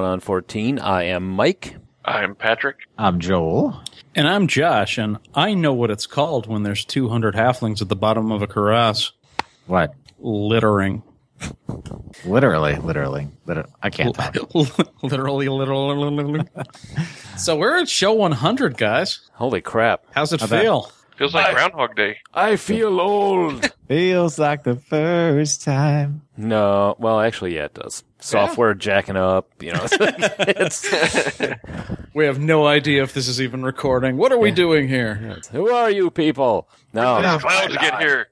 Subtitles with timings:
[0.00, 0.78] Going on 14.
[0.78, 1.76] I am Mike.
[2.06, 2.78] I'm Patrick.
[2.96, 3.82] I'm Joel.
[4.14, 7.96] And I'm Josh, and I know what it's called when there's 200 halflings at the
[7.96, 9.12] bottom of a cuirass.
[9.66, 9.92] What?
[10.18, 11.02] Littering.
[12.24, 14.36] Literally, literally, liter- I can't talk.
[15.02, 16.48] literally, literally, literally.
[17.36, 19.28] so we're at show 100, guys.
[19.34, 20.06] Holy crap.
[20.12, 20.62] How's it I bet.
[20.62, 20.90] feel?
[21.18, 22.16] Feels like Groundhog Day.
[22.32, 23.70] I feel old.
[23.86, 26.22] Feels like the first time.
[26.38, 28.02] no, well, actually, yeah, it does.
[28.20, 29.86] Software jacking up, you know.
[29.90, 30.88] it's,
[32.14, 34.16] We have no idea if this is even recording.
[34.16, 35.38] What are we doing here?
[35.52, 36.68] who are you people?
[36.92, 37.22] No.
[37.22, 38.28] These clouds get here.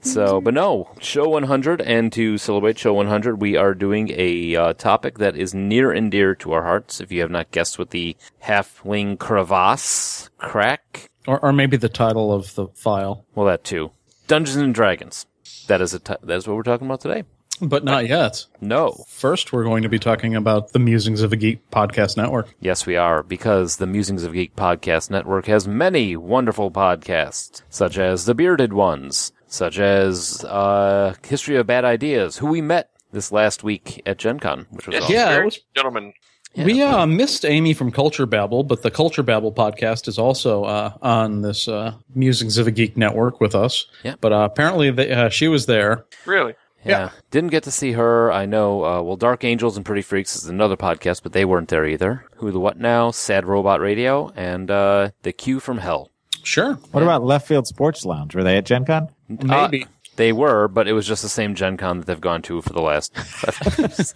[0.00, 4.72] So, but no, show 100, and to celebrate show 100, we are doing a uh,
[4.72, 7.00] topic that is near and dear to our hearts.
[7.00, 12.32] If you have not guessed what the halfling crevasse crack, Or, or maybe the title
[12.32, 13.92] of the file, well, that too.
[14.26, 15.26] Dungeons and Dragons.
[15.68, 17.22] That is a t- that is what we're talking about today.
[17.60, 18.46] But not yet.
[18.60, 19.04] No.
[19.08, 22.54] First, we're going to be talking about the Musings of a Geek podcast network.
[22.60, 27.62] Yes, we are, because the Musings of a Geek Podcast Network has many wonderful podcasts,
[27.70, 32.90] such as The Bearded Ones, such as uh, History of Bad Ideas, who we met
[33.12, 35.14] this last week at Gen Con, which was Yes, awesome.
[35.14, 36.12] Yeah, it was- gentlemen.
[36.56, 40.92] We uh, missed Amy from Culture Babble, but the Culture Babble podcast is also uh,
[41.02, 43.86] on this uh, Musings of a Geek network with us.
[44.04, 44.14] Yeah.
[44.20, 46.04] But uh, apparently they, uh, she was there.
[46.26, 46.54] Really?
[46.84, 47.10] Yeah.
[47.30, 48.30] Didn't get to see her.
[48.32, 51.68] I know, uh, well, Dark Angels and Pretty Freaks is another podcast, but they weren't
[51.68, 52.24] there either.
[52.36, 56.10] Who the What Now, Sad Robot Radio, and uh, The Q from Hell.
[56.42, 56.74] Sure.
[56.92, 58.34] What about Left Field Sports Lounge?
[58.34, 59.08] Were they at Gen Con?
[59.28, 59.84] Maybe.
[59.84, 59.86] Uh,
[60.16, 62.72] they were, but it was just the same Gen Con that they've gone to for
[62.72, 64.14] the last five years.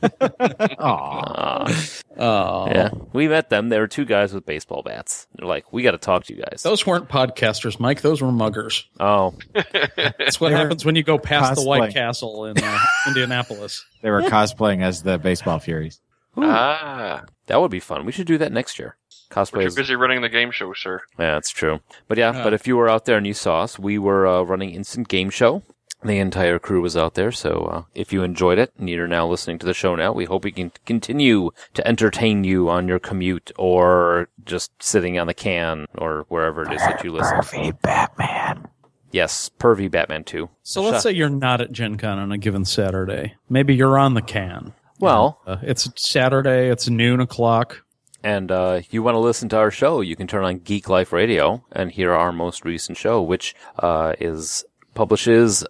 [0.79, 1.75] Aw.
[2.19, 2.67] Oh.
[2.67, 2.91] Yeah.
[3.13, 3.69] We met them.
[3.69, 5.27] They were two guys with baseball bats.
[5.35, 6.63] They're like, we got to talk to you guys.
[6.63, 8.01] Those weren't podcasters, Mike.
[8.01, 8.85] Those were muggers.
[9.01, 11.93] Oh, That's what happens when you go past the White.
[11.93, 13.85] Castle in uh, Indianapolis.
[14.03, 16.01] They were cosplaying as the Baseball Furies.
[16.37, 17.25] Ah.
[17.47, 18.05] that would be fun.
[18.07, 18.97] We should do that next year.
[19.31, 21.03] Cosplay you're is busy running the game show, sir.
[21.19, 21.81] Yeah, that's true.
[22.07, 24.43] But yeah, but if you were out there and you saw us, we were uh,
[24.43, 25.63] running Instant Game Show.
[26.05, 29.27] The entire crew was out there, so uh, if you enjoyed it and you're now
[29.27, 33.01] listening to the show now, we hope we can continue to entertain you on your
[33.01, 37.41] commute or just sitting on the can or wherever it is that you listen.
[37.53, 38.69] Hey, Batman.
[39.11, 40.49] Yes, Pervy Batman 2.
[40.63, 43.35] So let's say you're not at Gen Con on a given Saturday.
[43.49, 44.75] Maybe you're on the can.
[45.01, 46.69] Well, Uh, it's Saturday.
[46.69, 47.85] It's noon o'clock.
[48.23, 51.13] and uh, you want to listen to our show, you can turn on Geek Life
[51.13, 54.65] Radio and hear our most recent show, which uh, is
[54.99, 55.65] publishes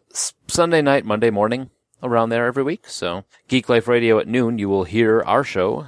[0.47, 1.69] Sunday night, Monday morning,
[2.03, 2.89] around there every week.
[2.89, 5.84] So Geek Life Radio at noon, you will hear our show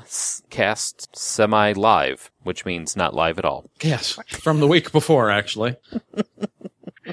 [0.50, 3.70] cast semi live, which means not live at all.
[3.80, 5.76] Yes, from the week before, actually.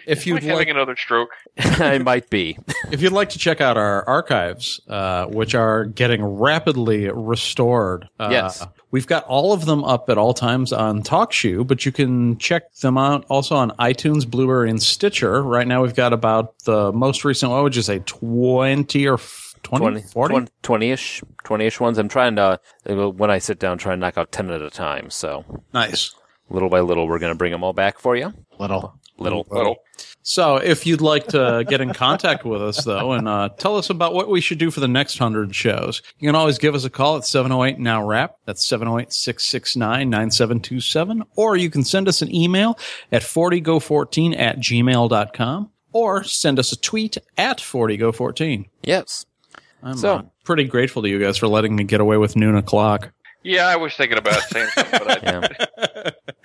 [0.07, 1.29] if You'd you'd like having another stroke.
[1.57, 2.57] I might be.
[2.91, 8.29] if you'd like to check out our archives, uh, which are getting rapidly restored, uh,
[8.31, 8.66] Yes.
[8.91, 12.73] we've got all of them up at all times on TalkShoe, but you can check
[12.75, 15.44] them out also on iTunes, Blubrry, and Stitcher.
[15.44, 17.51] Right now, we've got about the most recent.
[17.51, 21.97] What would you say, twenty or f- 20, 20, 20, 20-ish, 20-ish ones.
[21.97, 22.57] I'm trying to,
[22.88, 25.09] uh, when I sit down, try and knock out 10 at a time.
[25.09, 25.44] So
[25.74, 26.13] Nice.
[26.50, 28.31] little by little, we're going to bring them all back for you.
[28.59, 28.97] Little.
[29.20, 29.48] Little.
[29.50, 29.78] Little.
[30.22, 33.90] So, if you'd like to get in contact with us, though, and uh, tell us
[33.90, 36.84] about what we should do for the next 100 shows, you can always give us
[36.84, 38.36] a call at 708 Now Rap.
[38.46, 41.24] That's 708 669 9727.
[41.36, 42.78] Or you can send us an email
[43.12, 48.66] at 40go14 at gmail.com or send us a tweet at 40go14.
[48.84, 49.25] Yes.
[49.81, 52.56] I'm So- uh, pretty grateful to you guys for letting me get away with noon
[52.56, 53.12] o'clock.
[53.44, 55.87] Yeah, I was thinking about saying something, but I, Yeah.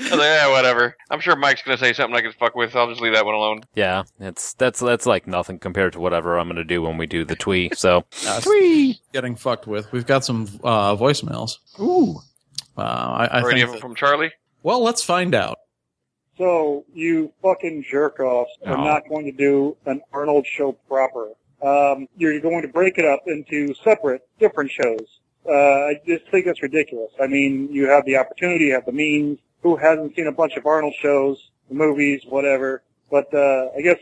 [0.08, 0.96] I was like, yeah, whatever.
[1.10, 2.74] I'm sure Mike's going to say something I can fuck with.
[2.76, 3.62] I'll just leave that one alone.
[3.74, 7.06] Yeah, it's that's that's like nothing compared to whatever I'm going to do when we
[7.06, 7.70] do the twee.
[7.74, 8.04] So
[9.12, 9.90] Getting fucked with.
[9.92, 11.58] We've got some uh, voicemails.
[11.80, 12.16] Ooh.
[12.76, 14.32] Uh, I, I Or any think of them that- from Charlie.
[14.62, 15.58] well, let's find out.
[16.38, 18.84] So you fucking jerk offs are No.
[18.84, 21.28] not going to do an Arnold show proper.
[21.62, 25.06] Um, you're going to break it up into separate, different shows.
[25.46, 27.12] Uh, I just think that's ridiculous.
[27.20, 30.56] I mean, you have the opportunity, you have the means, who hasn't seen a bunch
[30.56, 32.82] of Arnold shows, movies, whatever.
[33.10, 33.98] But uh, I guess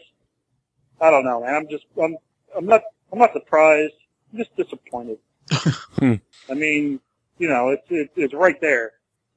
[1.00, 1.54] I don't know, man.
[1.54, 2.16] I'm just I'm
[2.56, 3.94] I'm not I'm not surprised.
[4.32, 5.18] I'm just disappointed.
[5.98, 6.14] Hmm.
[6.48, 6.98] I mean,
[7.38, 8.92] you know, it's it's, it's right there.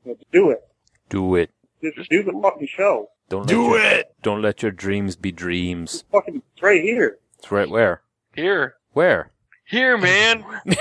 [0.05, 0.65] Let's do it.
[1.09, 1.51] Do it.
[1.81, 3.09] Just do the fucking show.
[3.27, 4.15] Don't do your, it.
[4.21, 6.05] Don't let your dreams be dreams.
[6.11, 7.17] Fucking it's right here.
[7.39, 8.01] It's right where?
[8.33, 9.31] Here, Where?
[9.65, 10.45] here, man.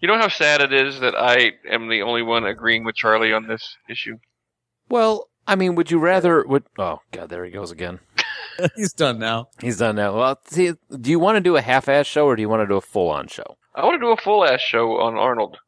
[0.00, 3.32] you know how sad it is that I am the only one agreeing with Charlie
[3.32, 4.18] on this issue.
[4.88, 6.44] Well, I mean, would you rather?
[6.46, 8.00] Would oh god, there he goes again.
[8.76, 9.48] He's done now.
[9.60, 10.16] He's done now.
[10.16, 12.66] Well, see, do you want to do a half-ass show or do you want to
[12.66, 13.56] do a full-on show?
[13.74, 15.58] I want to do a full ass show on Arnold.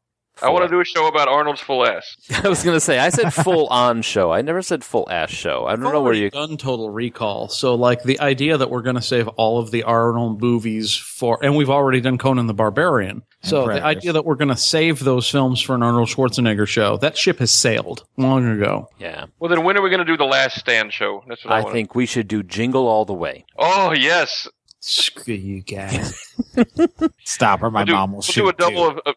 [0.43, 2.05] I want to do a show about Arnold's full ass.
[2.45, 4.33] I was gonna say I said full-on show.
[4.33, 5.67] I never said full-ass show.
[5.67, 6.31] I don't know where Already you.
[6.31, 7.49] done Total Recall.
[7.49, 11.39] So like the idea that we're going to save all of the Arnold movies for,
[11.43, 13.23] and we've already done Conan the Barbarian.
[13.43, 16.97] So the idea that we're going to save those films for an Arnold Schwarzenegger show,
[16.99, 18.89] that ship has sailed long ago.
[18.99, 21.23] Yeah, Well, then when are we going to do the Last Stand show?
[21.27, 23.45] That's what I, I think we should do Jingle All the Way.
[23.59, 24.47] Oh yes,
[24.81, 26.35] Screw you guys.
[27.25, 28.41] Stop or my we'll do, mom will we'll shoot.
[28.43, 29.15] do a double of, of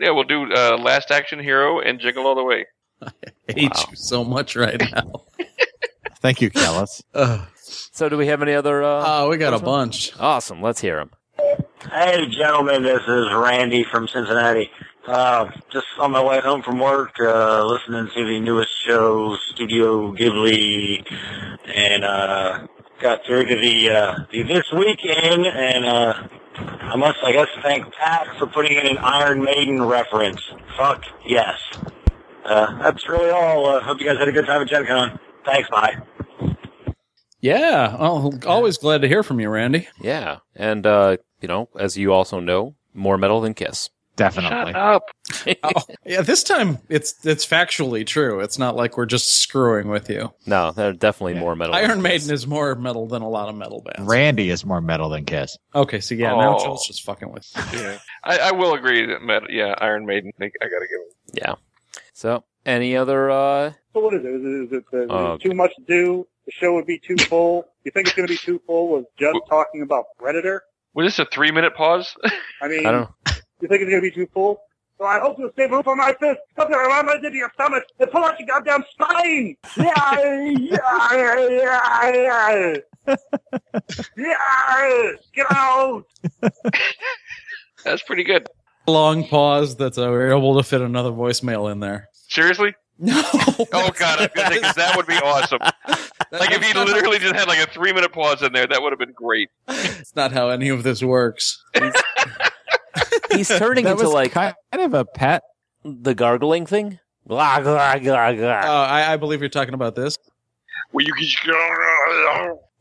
[0.00, 0.10] yeah.
[0.10, 2.66] We'll do uh, Last Action Hero and Jiggle All the Way.
[3.02, 3.10] I
[3.48, 3.84] hate Wow.
[3.90, 5.22] you so much right now.
[6.20, 7.02] Thank you, Kellis.
[7.14, 7.46] Ugh.
[7.56, 8.82] So, do we have any other?
[8.82, 10.12] Uh, Oh, we got a bunch.
[10.18, 10.60] awesome.
[10.60, 11.10] Let's hear them.
[11.90, 14.70] Hey, gentlemen, this is Randy from Cincinnati.
[15.06, 20.12] Uh, just on my way home from work, uh, listening to the newest show, Studio
[20.14, 21.04] Ghibli,
[21.74, 22.66] and, uh,
[23.04, 26.14] got through to the, uh, the This Weekend, and, uh,
[26.56, 30.40] I must, I guess, thank Pat for putting in an Iron Maiden reference.
[30.78, 31.58] Fuck yes.
[32.46, 33.66] Uh, that's really all.
[33.66, 35.18] Uh, hope you guys had a good time at Gen Con.
[35.44, 35.96] Thanks, bye.
[37.40, 37.94] Yeah.
[37.98, 39.86] Always glad to hear from you, Randy.
[40.00, 43.90] Yeah, and uh, you know, as you also know, more metal than Kiss.
[44.16, 44.72] Definitely.
[44.72, 45.02] Shut up.
[45.62, 48.40] Oh, yeah, this time it's it's factually true.
[48.40, 50.32] It's not like we're just screwing with you.
[50.46, 51.74] No, they're definitely more metal.
[51.74, 52.02] than Iron Kiss.
[52.02, 54.08] Maiden is more metal than a lot of metal bands.
[54.08, 55.56] Randy is more metal than Kiss.
[55.74, 56.64] Okay, so yeah, now Oh.
[56.64, 57.50] Joel's just fucking with.
[57.72, 57.78] you.
[57.80, 60.30] Yeah, I, I will agree that Met, yeah, Iron Maiden.
[60.40, 61.42] I, I got to give it.
[61.42, 61.54] Yeah.
[62.12, 63.30] So, any other?
[63.30, 64.28] uh So what is it?
[64.28, 66.26] Is it, is it, is it Oh, too much to do?
[66.46, 67.66] The show would be too full.
[67.84, 70.62] You think it's going to be too full with just talking about Predator?
[70.94, 72.14] Was this a three minute pause?
[72.62, 73.10] I mean, I don't.
[73.64, 74.60] You think it's going to be too full?
[74.98, 76.38] So I hope you'll save room for my fist.
[76.56, 79.56] Something around my into your stomach and pull out your goddamn spine.
[79.76, 80.14] Yeah,
[80.56, 82.76] yeah, yeah,
[83.06, 83.14] yeah.
[84.16, 86.04] Yeah, get out.
[87.84, 88.46] That's pretty good.
[88.86, 89.76] Long pause.
[89.76, 92.08] That's uh, we're able to fit another voicemail in there.
[92.28, 92.74] Seriously?
[92.96, 93.20] No.
[93.72, 95.58] Oh god, I was gonna say 'cause that would be awesome.
[96.30, 98.92] Like if he literally just had like a three minute pause in there, that would
[98.92, 99.50] have been great.
[99.68, 101.60] It's not how any of this works.
[103.36, 105.42] He's turning That into was like kind of a pet.
[105.84, 106.98] the gargling thing.
[107.26, 108.86] Glah, glah, glah, Uh, glah.
[108.88, 110.16] I, I believe you're talking about this.
[110.90, 111.38] Where you just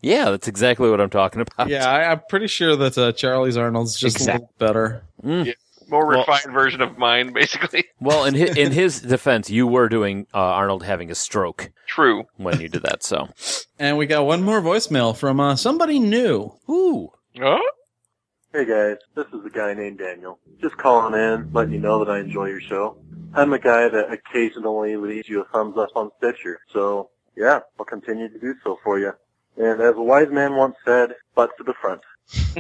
[0.01, 1.69] Yeah, that's exactly what I'm talking about.
[1.69, 5.03] Yeah, I, I'm pretty sure that uh, Charlie's Arnold's just a little better.
[5.23, 5.53] Mm.
[5.89, 7.85] more Well- refined version of mine, basically.
[8.01, 12.25] Well, in his, in his defense, you were doing uh, Arnold having a stroke True.
[12.35, 13.01] when you did that.
[13.01, 13.29] So,
[13.79, 16.51] And we got one more voicemail from uh, somebody new.
[16.69, 17.61] ooh, Huh?
[18.55, 20.38] Hey guys, this is a guy named Daniel.
[20.61, 22.97] Just calling in, letting you know that I enjoy your show.
[23.33, 27.85] I'm a guy that occasionally leaves you a thumbs up on Stitcher, so yeah, I'll
[27.85, 29.11] continue to do so for you.
[29.57, 32.01] And as a wise man once said, butt to the front.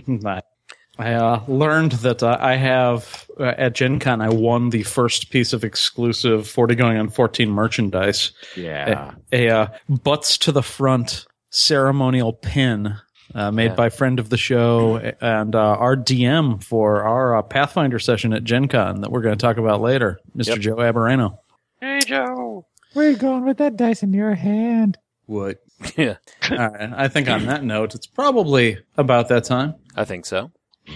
[0.97, 5.29] I uh, learned that uh, I have uh, at Gen Con, I won the first
[5.29, 8.31] piece of exclusive 40 going on 14 merchandise.
[8.55, 9.13] Yeah.
[9.31, 12.95] A, a uh, butts to the front ceremonial pin
[13.35, 13.75] uh, made Yeah.
[13.75, 18.43] by friend of the show and uh, our DM for our uh, Pathfinder session at
[18.43, 20.47] Gen Con that we're going to talk about later, Mr.
[20.49, 20.59] Yep.
[20.59, 21.37] Joe Aberrano.
[21.81, 22.65] Hey Joe.
[22.93, 24.97] Where you going with that dice in your hand?
[25.25, 25.59] What?
[25.97, 26.15] yeah,
[26.51, 26.91] All right.
[26.95, 29.75] I think on that note, it's probably about that time.
[29.95, 30.51] I think so.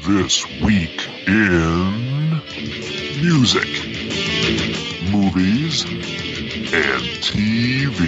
[0.06, 2.42] This week in
[3.22, 3.68] music,
[5.12, 8.08] movies, and TV.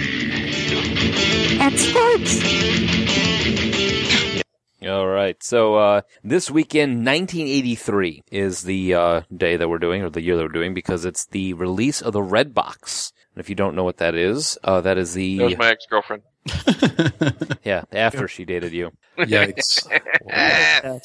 [1.60, 3.69] And sports.
[4.86, 5.42] All right.
[5.42, 10.36] So uh, this weekend, 1983 is the uh, day that we're doing, or the year
[10.36, 13.12] that we're doing, because it's the release of the Red Box.
[13.34, 15.70] And if you don't know what that is, uh, that is That was the my
[15.70, 16.22] ex girlfriend.
[17.64, 18.90] yeah after she dated you.
[19.18, 19.86] Yikes.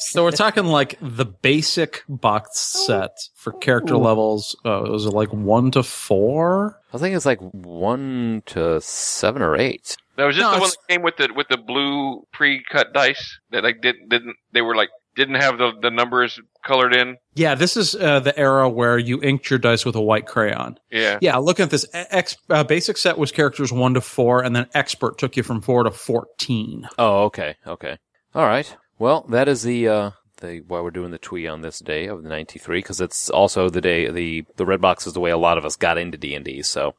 [0.00, 4.56] so we're talking like the basic box set for character levels.
[4.64, 6.80] Uh, was it like one to four?
[6.92, 9.98] I think it's like one to seven or eight.
[10.16, 12.92] That was just No, the one that came with the with the blue pre cut
[12.92, 17.16] dice that like didn't didn't they were like didn't have the the numbers colored in.
[17.34, 20.78] Yeah, this is uh, the era where you inked your dice with a white crayon.
[20.90, 21.18] Yeah.
[21.20, 21.86] Yeah, look at this.
[21.92, 25.60] Ex, uh, basic set was characters one to four, and then expert took you from
[25.62, 26.88] four to fourteen.
[26.98, 27.98] Oh, okay, okay,
[28.34, 28.76] all right.
[28.98, 32.22] Well, that is the uh, the why we're doing the twee on this day of
[32.22, 35.38] the '93 because it's also the day the the red box is the way a
[35.38, 36.62] lot of us got into D and D.
[36.62, 36.94] So,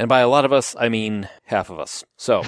[0.00, 2.04] and by a lot of us, I mean half of us.
[2.16, 2.42] So,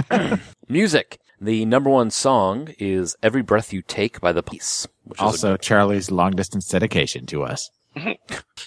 [0.68, 1.18] music.
[1.40, 4.86] The number one song is "Every Breath You Take" by the Police.
[5.02, 7.70] Which is a Also, Charlie's long distance dedication to us.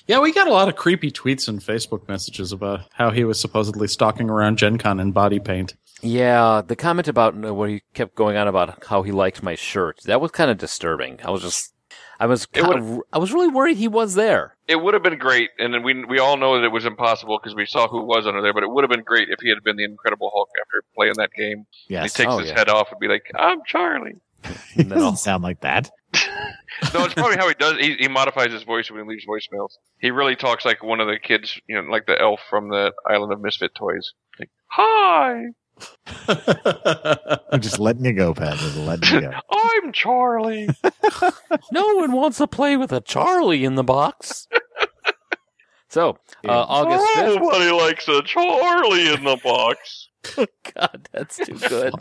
[0.08, 3.38] Yeah, we got a lot of creepy tweets and Facebook messages about how he was
[3.42, 5.76] supposedly stalking around Gen Con in body paint.
[6.02, 9.56] Yeah, the comment about uh, what he kept going on about how he liked my
[9.56, 11.20] shirt that was kind of disturbing.
[11.26, 11.74] I was just,
[12.20, 14.56] I was, kind of, I was really worried he was there.
[14.68, 17.40] It would have been great, and then we we all know that it was impossible
[17.42, 18.54] because we saw who was under there.
[18.54, 21.14] But it would have been great if he had been the Incredible Hulk after playing
[21.18, 21.66] that game.
[21.88, 22.16] Yes.
[22.16, 22.58] He takes Oh, his yeah.
[22.58, 24.16] head off and be like, "I'm Charlie."
[24.74, 25.92] He And then I'll- doesn't sound like that.
[26.94, 27.76] No, it's probably how he does.
[27.80, 29.70] He, he modifies his voice when he leaves voicemails.
[30.00, 32.94] He really talks like one of the kids, you know, like the elf from the
[33.10, 34.14] Island of Misfit Toys.
[34.40, 35.42] Like, "Hi,
[37.52, 38.58] I'm just letting you go, Pat.
[38.58, 39.32] Just letting you go.
[39.52, 40.70] I'm Charlie."
[41.72, 44.48] no one wants to play with a Charlie in the box.
[45.90, 46.18] so,
[46.48, 47.36] uh, August fifth.
[47.42, 50.10] Nobody likes a Charlie in the box.
[50.76, 51.94] God, that's too good.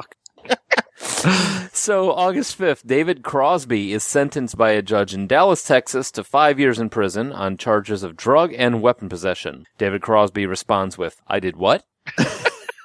[1.73, 6.59] so, August 5th, David Crosby is sentenced by a judge in Dallas, Texas to five
[6.59, 9.67] years in prison on charges of drug and weapon possession.
[9.79, 11.85] David Crosby responds with, I did what?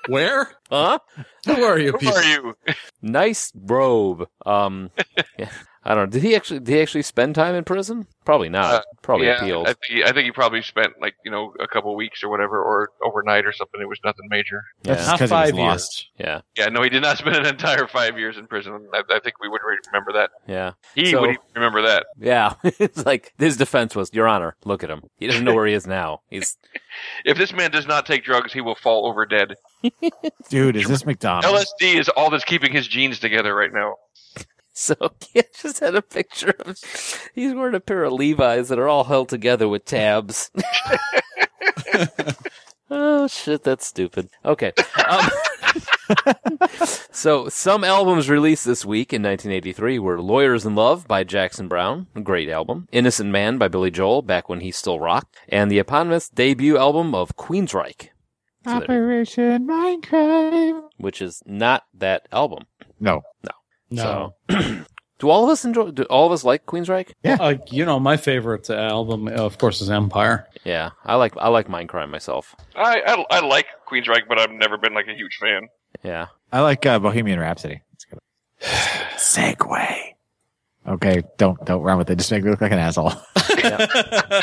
[0.08, 0.50] Where?
[0.70, 1.00] Huh?
[1.46, 2.15] Who are you Who people?
[2.15, 2.55] are you?
[3.01, 4.27] Nice robe.
[4.46, 4.91] Um,
[5.38, 5.50] yeah,
[5.83, 6.11] I don't know.
[6.11, 8.05] Did he actually, did he actually spend time in prison?
[8.23, 8.73] Probably not.
[8.73, 9.65] Uh, Probably yeah, appealed.
[9.67, 12.29] I think, he, I think he probably spent like you know a couple weeks or
[12.29, 13.81] whatever, or overnight or something.
[13.81, 14.63] It was nothing major.
[14.83, 15.07] That's yeah.
[15.07, 16.07] Not 'cause he was five lost.
[16.19, 16.27] years.
[16.55, 16.63] Yeah.
[16.65, 18.88] Yeah, no, he did not spend an entire five years in prison.
[18.93, 19.61] I, I think we would
[19.91, 20.29] remember that.
[20.47, 20.73] Yeah.
[20.93, 22.05] He So- would remember that.
[22.19, 22.53] Yeah.
[22.63, 25.01] it's like his defense was, Your Honor, look at him.
[25.17, 26.21] He doesn't know where he is now.
[26.29, 26.57] He's
[27.25, 29.55] If this man does not take drugs, he will fall over dead.
[30.50, 31.47] Dude, is this McDonald's?
[31.81, 33.95] LSD is all that's keeping his genes together right now.
[34.81, 34.95] So
[35.31, 36.75] he just had a picture of
[37.35, 40.50] he's wearing a pair of Levi's that are all held together with tabs.
[42.89, 44.29] oh shit, that's stupid.
[44.43, 44.73] Okay.
[45.07, 45.29] Um,
[47.11, 52.07] so some albums released this week in 1983 were "Lawyers in Love" by Jackson Browne,
[52.15, 55.77] a great album; "Innocent Man" by Billy Joel, back when he still rocked, and the
[55.77, 58.09] eponymous debut album of Queensryche.
[58.65, 60.89] So Operation Mindcrime.
[60.97, 62.65] which is not that album.
[63.00, 63.21] No.
[63.43, 63.51] No.
[63.93, 64.36] So,
[65.19, 65.91] do all of us enjoy?
[65.91, 67.12] Do all of us like Queensryche?
[67.24, 67.38] Yeah.
[67.39, 70.48] Uh, you know, my favorite uh, album, uh, of course, is Empire.
[70.63, 72.55] Yeah, I like I like Mindcrime myself.
[72.75, 75.67] I, I I like Queensryche, but I've never been like a huge fan.
[76.03, 77.81] Yeah, I like uh, Bohemian Rhapsody.
[77.93, 78.05] It's.
[79.36, 79.98] segue.
[80.88, 82.17] Okay, don't don't run with it.
[82.17, 83.13] Just make me look like an asshole.
[83.62, 83.88] Done.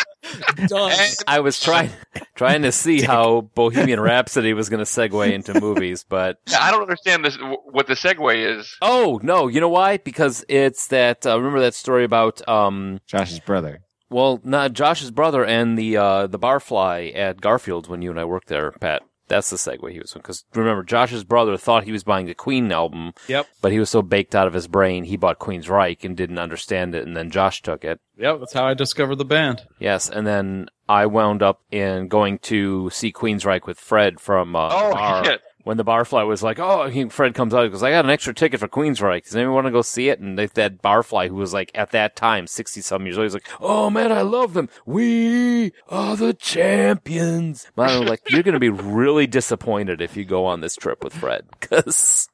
[1.27, 1.91] I was trying
[2.35, 6.71] trying to see how Bohemian Rhapsody was going to segue into movies, but Yeah, I
[6.71, 7.37] don't understand this.
[7.65, 8.77] What the segue is?
[8.83, 9.97] oh no, you know why?
[9.99, 13.81] Because it's that uh, remember that story about um Josh's brother.
[14.11, 18.25] well not Josh's brother and the uh the barfly at Garfield's when you and I
[18.25, 19.03] worked there, Pat.
[19.29, 20.21] That's the segue he was on.
[20.23, 23.47] because remember Josh's brother thought he was buying the Queen album, Yep.
[23.63, 26.95] but he was so baked out of his brain he bought Queensryche and didn't understand
[26.95, 28.01] it, and then Josh took it.
[28.19, 29.63] Yep, that's how I discovered the band.
[29.79, 34.69] Yes, and then I wound up in going to see Queensryche with Fred from uh,
[34.73, 35.39] Oh, the bar.
[35.59, 35.65] Yeah.
[35.65, 38.11] When the barfly was like, "Oh," he, Fred comes out, he goes, "I got an
[38.11, 39.25] extra ticket for Queensryche.
[39.25, 41.91] Does anyone want to go see it?" And they, that barfly, who was like at
[41.91, 44.69] that time sixty some years old, he's like, "Oh man, I love them.
[44.87, 50.47] We are the champions." Man, I'm like, you're gonna be really disappointed if you go
[50.47, 52.29] on this trip with Fred, because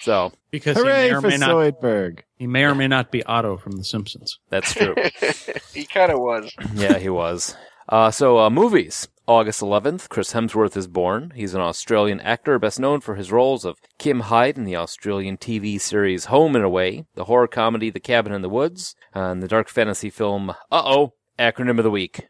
[0.00, 2.20] so Because he Hooray may, or may not, Zoidberg.
[2.38, 4.38] he may or may not be Otto from The Simpsons.
[4.48, 4.94] that's true.
[5.72, 6.50] he kind of was.
[6.74, 7.56] yeah, he was.
[7.88, 9.08] Uh, so, uh, movies.
[9.30, 11.32] August 11th, Chris Hemsworth is born.
[11.36, 15.36] He's an Australian actor, best known for his roles of Kim Hyde in the Australian
[15.36, 19.46] TV series Home and Away, the horror comedy The Cabin in the Woods, and the
[19.46, 22.26] dark fantasy film Uh-oh, acronym of the week.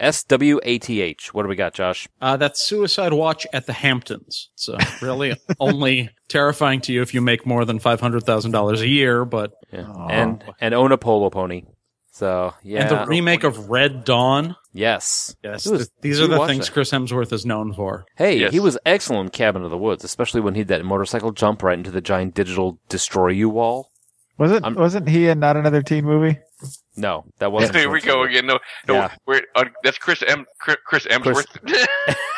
[0.00, 1.34] S-W-A-T-H.
[1.34, 2.08] What do we got, Josh?
[2.18, 4.48] Uh, that's Suicide Watch at the Hamptons.
[4.54, 9.52] So really only terrifying to you if you make more than $500,000 a year, but
[9.70, 9.92] Yeah.
[10.08, 11.64] And, and own a polo pony.
[12.12, 12.80] So, yeah.
[12.82, 14.56] and the remake of Red Dawn.
[14.72, 15.34] yes.
[15.44, 16.72] Yes, was- th- these are the things that.
[16.72, 18.04] Chris Hemsworth is known for.
[18.16, 18.52] Hey, Yes.
[18.52, 21.62] he was excellent in Cabin of the Woods, especially when he did that motorcycle jump
[21.62, 23.90] right into the giant digital destroy you wall.
[24.40, 24.64] Was it?
[24.64, 26.38] I'm- wasn't he in not another teen movie?
[26.96, 27.76] No, that wasn't.
[27.76, 28.46] Here we go again.
[28.46, 29.14] No, no, Yeah.
[29.26, 30.46] we're, uh, that's Chris M.
[30.58, 31.46] Chris, Chris Emsworth.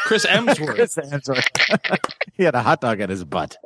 [0.05, 0.75] Chris Emsworth.
[0.77, 1.99] Chris Hemsworth.
[2.35, 3.57] he had a hot dog at his butt.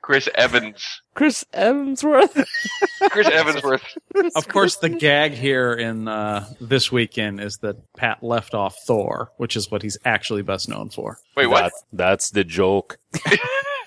[0.00, 1.02] Chris Evans.
[1.14, 2.34] Chris Emsworth.
[3.10, 3.82] Chris Evansworth.
[4.36, 9.32] of course, the gag here in uh, this weekend is that Pat left off Thor,
[9.38, 11.18] which is what he's actually best known for.
[11.36, 11.62] Wait, what?
[11.62, 12.98] That's, that's the joke.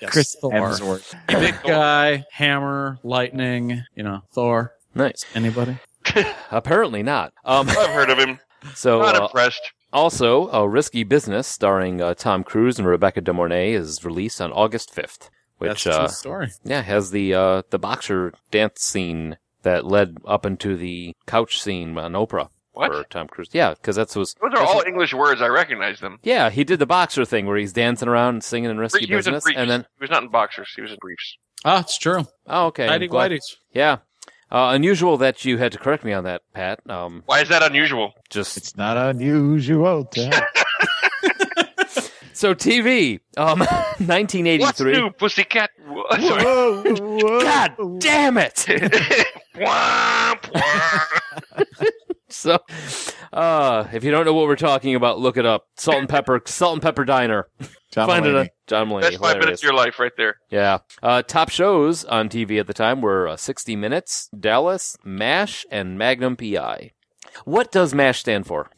[0.00, 0.52] Yes, Chris Thor.
[0.52, 1.14] Hemsworth.
[1.28, 3.82] Big guy, hammer, lightning.
[3.94, 4.72] You know, Thor.
[4.94, 5.24] Nice.
[5.34, 5.78] Anybody?
[6.50, 7.32] Apparently not.
[7.44, 8.38] Um, I've heard of him.
[8.74, 9.60] so Not uh, impressed.
[9.92, 14.52] also, a risky business starring uh, Tom Cruise and Rebecca De Mornay is released on
[14.52, 16.48] August fifth, That's which a true uh, story.
[16.64, 21.96] yeah has the uh, the boxer dance scene that led up into the couch scene
[21.98, 22.92] on Oprah What?
[22.92, 23.48] for Tom Cruise.
[23.52, 25.40] Yeah, because that's was Those are all English words.
[25.42, 26.18] I recognize them.
[26.22, 29.14] yeah he did the boxer thing where he's dancing around and singing in risky He
[29.14, 29.58] was in business, briefs.
[29.58, 30.68] and then he was not in boxers.
[30.76, 31.36] He was in briefs.
[31.64, 32.26] Ah, it's true.
[32.46, 33.56] oh okay, I'm Nighty glad- whities.
[33.72, 33.98] yeah.
[34.48, 36.78] Uh, unusual that you had to correct me on that, Pat.
[36.88, 38.12] Um, Why is that unusual?
[38.30, 40.44] just It's not unusual to have.
[42.32, 43.18] so TV.
[43.36, 44.92] Um, What's 1983.
[44.92, 45.70] new, pussycat?
[46.20, 46.44] Sorry.
[46.44, 47.40] Whoa, whoa.
[47.40, 48.66] God damn it!
[52.28, 52.60] Womp, womp.
[52.72, 55.66] So, uh, if you don't know what we're talking about, look it up.
[55.76, 57.48] Salt and Pepper, Salt and Pepper Diner.
[57.92, 58.34] John Find it.
[58.34, 59.02] On, John Mulaney.
[59.02, 60.36] That's five minutes of your life right there.
[60.50, 60.78] Yeah.
[61.02, 65.96] Uh, top shows on TV at the time were uh, 60 Minutes, Dallas, MASH, and
[65.96, 66.92] Magnum PI.
[67.44, 68.70] What does MASH stand for?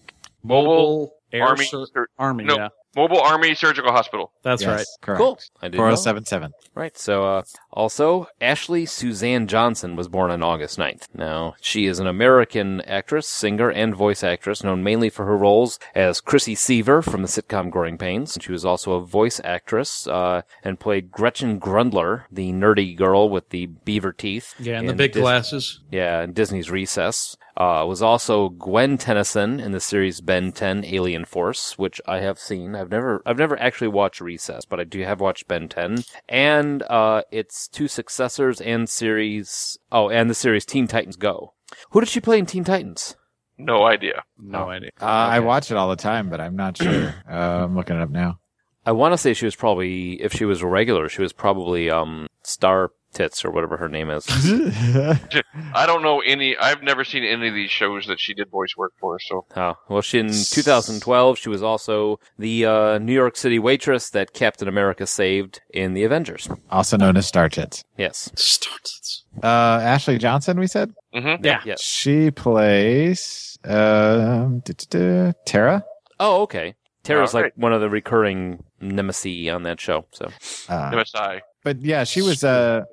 [0.42, 1.64] Mobile Air Army.
[1.64, 2.68] Sur- Sur- Army, no, yeah.
[2.98, 4.32] Mobile Army Surgical Hospital.
[4.42, 4.86] That's Yes, right.
[5.00, 5.18] Correct.
[5.20, 5.38] Cool.
[5.62, 6.52] I didn't 4077.
[6.74, 6.98] Right.
[6.98, 11.06] So, uh, also, Ashley Suzanne Johnson was born on August 9th.
[11.14, 15.78] Now, she is an American actress, singer, and voice actress known mainly for her roles
[15.94, 18.36] as Chrissy Seaver from the sitcom Growing Pains.
[18.40, 23.50] She was also a voice actress, uh, and played Gretchen Grundler, the nerdy girl with
[23.50, 24.54] the beaver teeth.
[24.58, 25.80] Yeah, and the big Dis- glasses.
[25.92, 27.36] Yeah, in Disney's Recess.
[27.58, 32.38] Uh, was also Gwen Tennyson in the series Ben 10 Alien Force, which I have
[32.38, 32.76] seen.
[32.76, 36.84] I've never, I've never actually watched Recess, but I do have watched Ben 10 and,
[36.84, 41.54] uh, its two successors and series, oh, and the series Teen Titans Go.
[41.90, 43.16] Who did she play in Teen Titans?
[43.58, 44.22] No idea.
[44.38, 44.90] No idea.
[45.02, 47.12] Uh, I watch it all the time, but I'm not sure.
[47.28, 48.38] uh, I'm looking it up now.
[48.86, 51.90] I want to say she was probably, if she was a regular, she was probably,
[51.90, 54.26] um, Star Tits or whatever her name is.
[55.74, 56.56] I don't know any.
[56.56, 59.18] I've never seen any of these shows that she did voice work for.
[59.18, 64.10] So Oh, well, she in 2012, she was also the uh, New York City waitress
[64.10, 66.48] that Captain America saved in the Avengers.
[66.70, 67.84] also known as Star Tits.
[67.96, 68.30] Yes.
[68.34, 69.24] Starts.
[69.42, 69.46] Uh,
[69.82, 70.92] Ashley Johnson, we said?
[71.14, 71.44] mm-hmm.
[71.44, 71.60] Yeah.
[71.64, 71.82] Yes.
[71.82, 75.84] She plays um, duh, duh, duh, Terra.
[76.20, 76.74] Oh, okay.
[77.04, 80.06] Terra's All like one of the recurring nemesis on that show.
[80.12, 80.26] So
[80.68, 81.40] Uh, MSI.
[81.68, 82.84] But yeah, she was uh,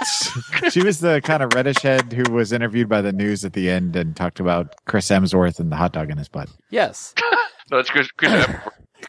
[0.70, 3.68] she was the kind of reddish head who was interviewed by the news at the
[3.68, 6.48] end and talked about Chris Emsworth and the hot dog in his butt.
[6.70, 7.12] yes,
[7.70, 8.08] No, it's Chris.
[8.12, 8.56] Chris Evans.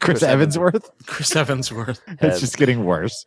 [0.00, 0.90] Chris Evansworth.
[1.06, 2.02] Chris Evansworth.
[2.20, 3.24] It's just getting worse.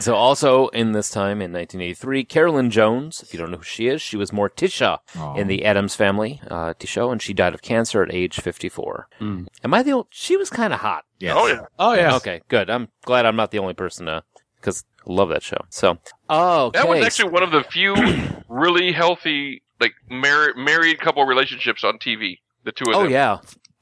[0.00, 3.22] so also in this time in 1983, Carolyn Jones.
[3.22, 5.34] If you don't know who she is, she was Morticia Aw.
[5.34, 9.08] in the Addams Family uh, TV show, and she died of cancer at age 54.
[9.20, 9.46] Mm.
[9.62, 9.92] Am I the?
[9.92, 11.04] Old, she was kind of hot.
[11.18, 11.34] Yes.
[11.36, 11.60] Oh yeah.
[11.78, 12.16] Oh yeah.
[12.16, 12.70] Okay, good.
[12.70, 14.24] I'm glad I'm not the only person to
[14.62, 15.58] because I love that show.
[15.68, 15.98] So,
[16.28, 16.78] oh, okay.
[16.78, 17.94] That was actually one of the few
[18.48, 22.38] really healthy, like mar- married couple relationships on TV.
[22.64, 23.08] The two of oh, them.
[23.08, 23.38] oh yeah.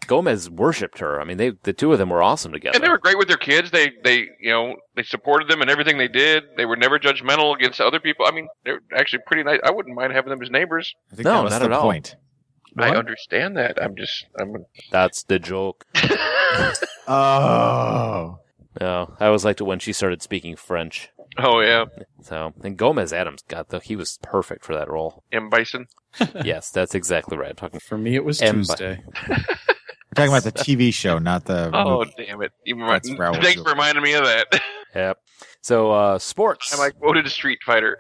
[0.07, 1.21] Gomez worshipped her.
[1.21, 2.75] I mean, they the two of them were awesome together.
[2.75, 3.71] And they were great with their kids.
[3.71, 6.45] They, they, you know, they supported them in everything they did.
[6.57, 8.27] They were never judgmental against other people.
[8.27, 9.61] I mean, they're actually pretty nice.
[9.62, 10.97] I wouldn't mind having them as neighbors.
[11.12, 11.83] I think No, that was not the at all.
[11.83, 12.16] point.
[12.77, 13.81] I understand that.
[13.83, 14.64] I'm just, I'm.
[14.90, 15.85] That's the joke.
[17.12, 18.38] Oh.
[18.80, 21.09] No, I always liked it when she started speaking French.
[21.38, 21.85] Oh yeah,
[22.22, 25.22] So, and Gomez Addams got the he was perfect for that role.
[25.33, 25.87] M Bison.
[26.44, 27.50] yes, that's exactly right.
[27.50, 27.80] I'm talking.
[27.80, 29.02] For me, it was M- Tuesday.
[29.28, 29.37] We're
[30.26, 31.70] talking about the TV show, not the.
[31.72, 32.12] Oh movie.
[32.26, 32.52] damn it!
[32.64, 34.61] You remind, thanks for reminding me of that.
[34.92, 35.18] Yep.
[35.61, 36.72] So, uh, sports.
[36.72, 37.96] I'm like quoted a Street Fighter.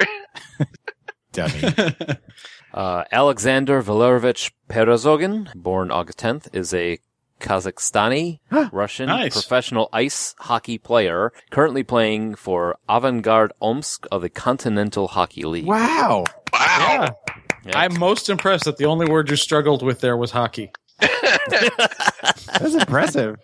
[1.32, 1.62] dummy.
[2.74, 6.98] Uh, Alexander Valerovich Perezhogin, born August 10th, is a
[7.40, 8.38] Kazakhstani
[8.72, 9.32] Russian Nice.
[9.32, 15.66] professional ice hockey player currently playing for Avangard Omsk of the Continental Hockey League.
[15.66, 16.24] wow.
[16.52, 17.16] wow.
[17.66, 17.78] Yeah.
[17.78, 20.72] I'm most impressed that the only word you struggled with there was hockey.
[21.48, 23.36] That's impressive.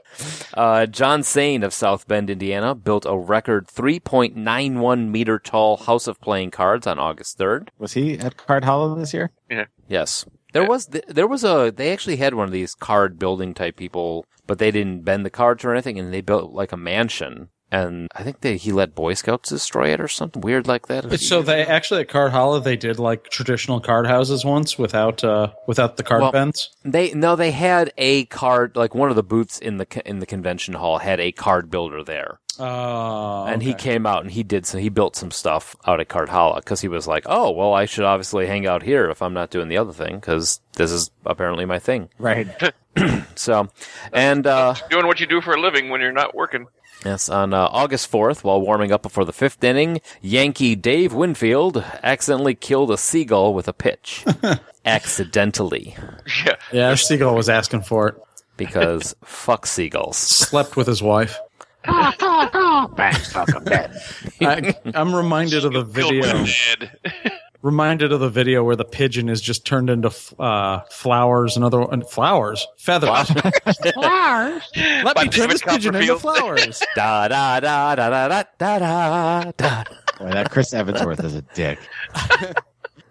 [0.54, 6.20] Uh, John Sane of South Bend, Indiana, built a record 3.91 meter tall house of
[6.20, 7.68] playing cards on August 3rd.
[7.78, 9.30] Was he at Cardhalla this year?
[9.50, 9.66] Yeah.
[9.88, 10.24] Yes.
[10.56, 13.76] There was th- there was a they actually had one of these card building type
[13.76, 17.48] people, but they didn't bend the cards or anything, and they built like a mansion
[17.72, 21.18] and I think they he let Boy Scouts destroy it or something weird like that.
[21.20, 25.96] So they actually at Cardhalla they did like traditional card houses once without uh without
[25.96, 26.70] the card Well, bends.
[26.84, 30.26] They no, they had a card like one of the booths in the in the
[30.26, 34.66] convention hall had a card builder there, Oh, and he came out and he did
[34.66, 37.84] some he built some stuff out at Cardhalla because he was like, oh well, I
[37.84, 41.10] should obviously hang out here if I'm not doing the other thing because this is
[41.24, 42.08] apparently my thing.
[42.18, 42.48] Right.
[43.34, 43.68] So,
[44.10, 46.66] and uh, Doing what you do for a living when you're not working.
[47.04, 51.84] Yes, on uh, August 4th, while warming up before the fifth inning, Yankee Dave Winfield
[52.02, 54.24] accidentally killed a seagull with a pitch.
[54.86, 55.94] accidentally.
[56.44, 56.56] Yeah.
[56.72, 58.14] Yeah, Seagull was asking for it.
[58.56, 60.16] Because fuck seagulls.
[60.16, 61.38] Slept with his wife.
[64.40, 66.44] I, I'm reminded of the video.
[67.62, 71.82] Reminded of the video where the pigeon is just turned into uh, flowers and other
[71.82, 73.28] uh, flowers, feathers.
[73.94, 74.62] Flowers.
[74.76, 76.80] Let By me turn this pigeon into flowers.
[76.94, 79.84] da da da da da da da da da.
[80.18, 81.78] Boy, that Chris Evansworth is a dick.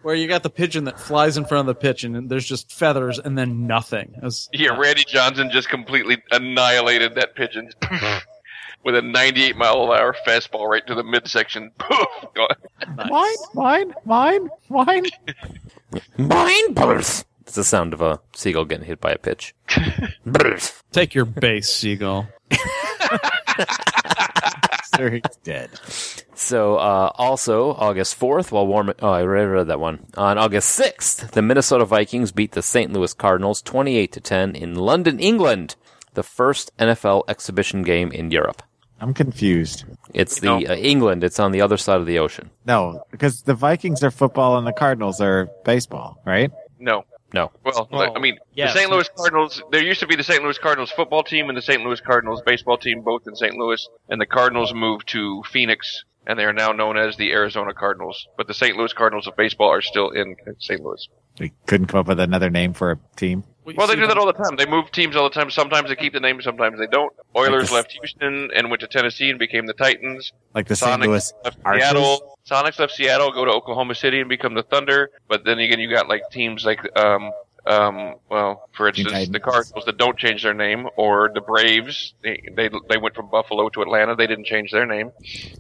[0.04, 2.72] where you got the pigeon that flies in front of the pigeon, and there's just
[2.72, 4.14] feathers and then nothing.
[4.18, 7.72] It's- Yeah, Randy Johnson just completely annihilated that pigeon
[8.86, 11.71] with a 98 mile an hour fastball right to the midsection.
[11.78, 12.08] Poof!
[12.36, 12.48] Gone.
[13.10, 15.06] Mine, mine, mine, mine.
[16.17, 17.26] Mine burst.
[17.41, 19.56] It's the sound of a seagull getting hit by a pitch.
[20.26, 20.84] Burst.
[20.91, 22.28] Take your base, Seagull.
[24.95, 25.69] Sir, he's dead.
[26.34, 30.08] So, uh, also, August 4th, while warming, oh, I already read that one.
[30.17, 32.91] On August 6th, the Minnesota Vikings beat the St.
[32.91, 35.76] Louis Cardinals 28 to 10 in London, England,
[36.15, 38.63] the first NFL exhibition game in Europe.
[38.99, 39.84] I'm confused.
[40.13, 40.55] It's the No.
[40.58, 41.23] uh, England.
[41.23, 42.49] It's on the other side of the ocean.
[42.65, 46.51] No, because the Vikings are football and the Cardinals are baseball, right?
[46.79, 47.03] No.
[47.34, 47.51] No.
[47.65, 48.71] Well, Well, I mean, yes.
[48.73, 48.91] the St.
[48.91, 50.41] Louis Cardinals, there used to be the St.
[50.41, 51.84] Louis Cardinals football team and the St.
[51.84, 53.55] Louis Cardinals baseball team, both in St.
[53.55, 57.73] Louis, and the Cardinals moved to Phoenix, and they are now known as the Arizona
[57.73, 58.25] Cardinals.
[58.38, 58.77] But the St.
[58.77, 60.79] Louis Cardinals of baseball are still in St.
[60.81, 61.05] Louis.
[61.38, 63.43] They couldn't come up with another name for a team.
[63.65, 64.56] Well, they do that all the time.
[64.58, 65.49] They move teams all the time.
[65.49, 67.12] Sometimes they keep the name, sometimes they don't.
[67.36, 70.32] Oilers the- left Houston and went to Tennessee and became the Titans.
[70.54, 71.01] Like the St.
[71.01, 71.84] Sonics Louis left Archers.
[71.84, 72.38] Seattle.
[72.49, 75.10] Sonics left Seattle, go to Oklahoma City and become the Thunder.
[75.28, 77.32] But then again, you got like teams like, um,
[77.65, 82.13] um, well, for instance, the Cardinals that don't change their name, or the Braves.
[82.21, 84.15] They, they they went from Buffalo to Atlanta.
[84.15, 85.12] They didn't change their name.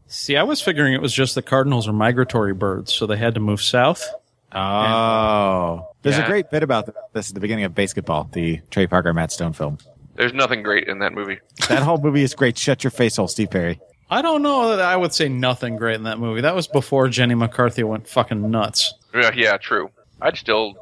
[0.07, 3.33] See, I was figuring it was just the Cardinals are migratory birds, so they had
[3.33, 4.07] to move south.
[4.55, 6.23] Oh, there's Yeah.
[6.23, 9.53] a great bit about this at the beginning of BASEketball, the Trey Parker Matt Stone
[9.53, 9.77] film.
[10.15, 11.39] There's nothing great in that movie.
[11.67, 12.57] That whole movie is great.
[12.57, 13.79] Shut your face hole, Steve Perry.
[14.09, 16.41] I don't know that I would say nothing great in that movie.
[16.41, 18.93] That was before Jenny McCarthy went fucking nuts.
[19.13, 19.89] Yeah, yeah, true.
[20.21, 20.75] I'd still.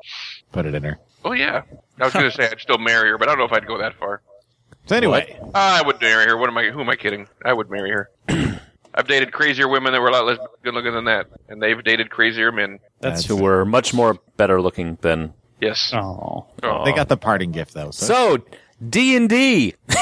[0.52, 1.00] Put it in her.
[1.26, 1.62] Oh yeah,
[2.00, 3.78] I was gonna say I'd still marry her, but I don't know if I'd go
[3.80, 4.22] that far.
[4.88, 6.38] So anyway, I would marry her.
[6.38, 6.66] What am I?
[6.70, 7.28] Who am I kidding?
[7.46, 8.10] I would marry her.
[8.96, 11.82] I've dated crazier women that were a lot less good looking than that, and they've
[11.84, 12.80] dated crazier men.
[13.00, 15.34] That's Who were much more better looking than.
[15.62, 15.92] Yes.
[15.94, 16.46] oh.
[16.86, 17.92] They got the parting gift though.
[17.92, 18.46] So, So,
[18.88, 19.76] D and D.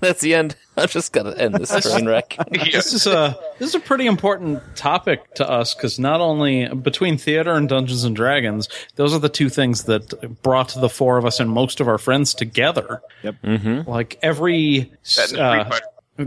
[0.00, 0.56] That's the end.
[0.76, 2.36] I'm just gonna end this train wreck.
[2.50, 2.64] Yeah.
[2.72, 7.18] This is a this is a pretty important topic to us because not only between
[7.18, 11.24] theater and Dungeons and Dragons, those are the two things that brought the four of
[11.26, 13.02] us and most of our friends together.
[13.22, 13.34] Yep.
[13.44, 13.90] Mm-hmm.
[13.90, 15.86] Like every That and uh, Fighter.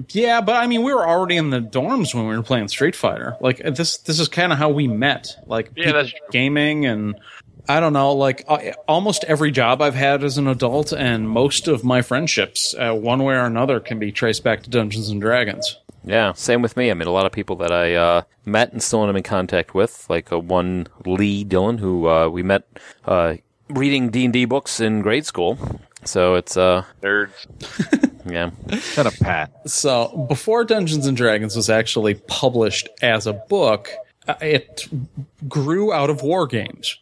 [0.09, 2.95] Yeah, but I mean, we were already in the dorms when we were playing Street
[2.95, 3.37] Fighter.
[3.41, 5.35] Like this, this is kind of how we met.
[5.45, 6.19] Like Yeah, people that's true.
[6.31, 7.15] gaming, and
[7.69, 8.13] I don't know.
[8.13, 12.73] Like uh, almost every job I've had as an adult, and most of my friendships,
[12.77, 15.77] uh, one way or another, can be traced back to Dungeons and Dragons.
[16.03, 16.91] Yeah, same with me.
[16.91, 19.73] I mean, a lot of people that I uh, met and still am in contact
[19.73, 22.67] with, like uh, one Lee Dillon, who uh, we met
[23.05, 23.35] uh,
[23.69, 25.57] reading D and D books in grade school.
[26.05, 27.31] So it's uh, Nerds.
[28.25, 29.69] yeah, shut up, Pat.
[29.69, 33.91] So before Dungeons and Dragons was actually published as a book,
[34.27, 34.87] uh, it
[35.47, 36.97] grew out of war games.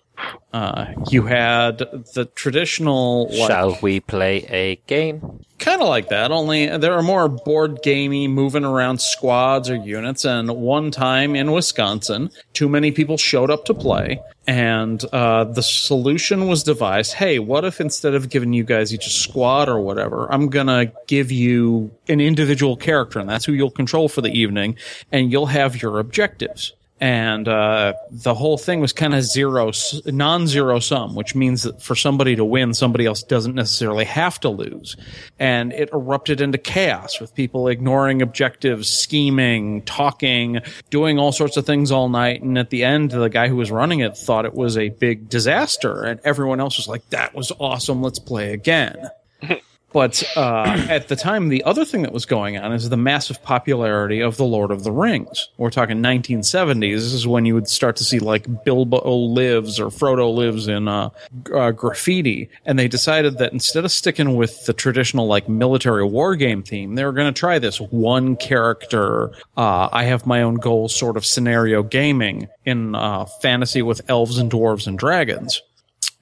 [0.53, 1.77] Uh, you had
[2.13, 5.41] the traditional like, shall we play a game?
[5.62, 10.25] kind of like that only there are more board gamey moving around squads or units
[10.25, 15.62] and one time in wisconsin too many people showed up to play and uh, the
[15.62, 19.79] solution was devised hey what if instead of giving you guys each a squad or
[19.79, 24.31] whatever i'm gonna give you an individual character and that's who you'll control for the
[24.31, 24.75] evening
[25.12, 29.71] and you'll have your objectives and uh, the whole thing was kind of zero,
[30.05, 34.49] non-zero sum, which means that for somebody to win, somebody else doesn't necessarily have to
[34.49, 34.95] lose.
[35.39, 40.59] And it erupted into chaos with people ignoring objectives, scheming, talking,
[40.91, 42.43] doing all sorts of things all night.
[42.43, 45.27] And at the end, the guy who was running it thought it was a big
[45.27, 48.03] disaster, and everyone else was like, "That was awesome.
[48.03, 49.09] Let's play again."
[49.93, 53.43] But uh, at the time, the other thing that was going on is the massive
[53.43, 55.49] popularity of the Lord of the Rings.
[55.58, 56.95] We're talking 1970s.
[56.95, 60.88] This is when you would start to see like Bilbo lives or Frodo lives in
[60.88, 61.10] uh,
[61.54, 66.36] uh, graffiti, and they decided that instead of sticking with the traditional like military war
[66.36, 69.32] game theme, they were going to try this one character.
[69.58, 74.38] Uh, I have my own goal sort of scenario gaming in uh, fantasy with elves
[74.38, 75.62] and dwarves and dragons.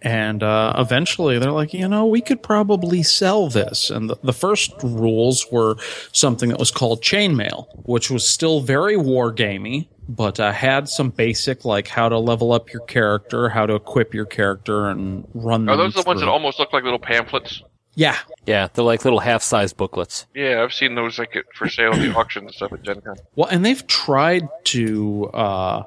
[0.02, 3.90] And uh, eventually they're like, you know, we could probably sell this.
[3.90, 5.76] And the, the first rules were
[6.14, 11.10] something that was called chainmail, which was still very war gamey, but uh, had some
[11.10, 15.68] basic like how to level up your character, how to equip your character, and run.
[15.68, 17.62] Are them those the ones that almost look like little pamphlets?
[17.96, 20.26] Yeah, Yeah, they're like little half-size booklets.
[20.34, 23.18] Yeah, I've seen those like for sale at the auction and stuff at Gen Con.
[23.36, 25.84] Well, and they've tried to uh,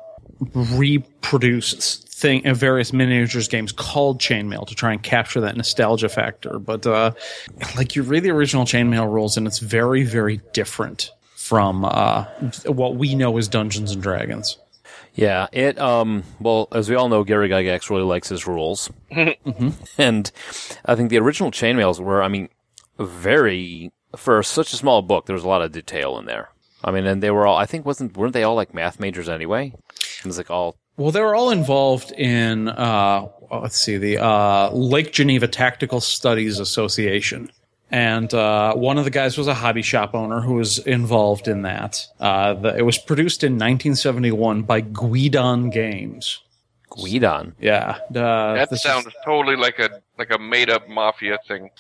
[0.55, 6.59] reproduce thing in various miniatures games called chainmail to try and capture that nostalgia factor.
[6.59, 7.13] But uh,
[7.77, 12.25] like you read the original chainmail rules, and it's very, very different from uh,
[12.67, 14.57] what we know as Dungeons and Dragons.
[15.15, 18.89] Yeah, it um well, as we all know, Gary Gygax really likes his rules.
[19.99, 20.33] And
[20.87, 22.49] I think the original chainmails were, I mean,
[22.99, 26.49] very for such a small book, there was a lot of detail in there.
[26.83, 29.29] I mean, and they were all I think wasn't weren't they all like math majors
[29.29, 29.75] anyway?
[30.21, 34.71] It was like all Well, they were all involved in, uh, let's see, the uh,
[34.71, 37.51] Lake Geneva Tactical Studies Association.
[37.91, 41.63] And uh, one of the guys was a hobby shop owner who was involved in
[41.63, 42.07] that.
[42.21, 46.41] Uh, the, it was produced in 1971 by Guidon Games.
[46.91, 47.55] Guidon.
[47.61, 47.99] Yeah.
[48.09, 51.71] Uh, That this is- sounds totally like a like a made up mafia thing.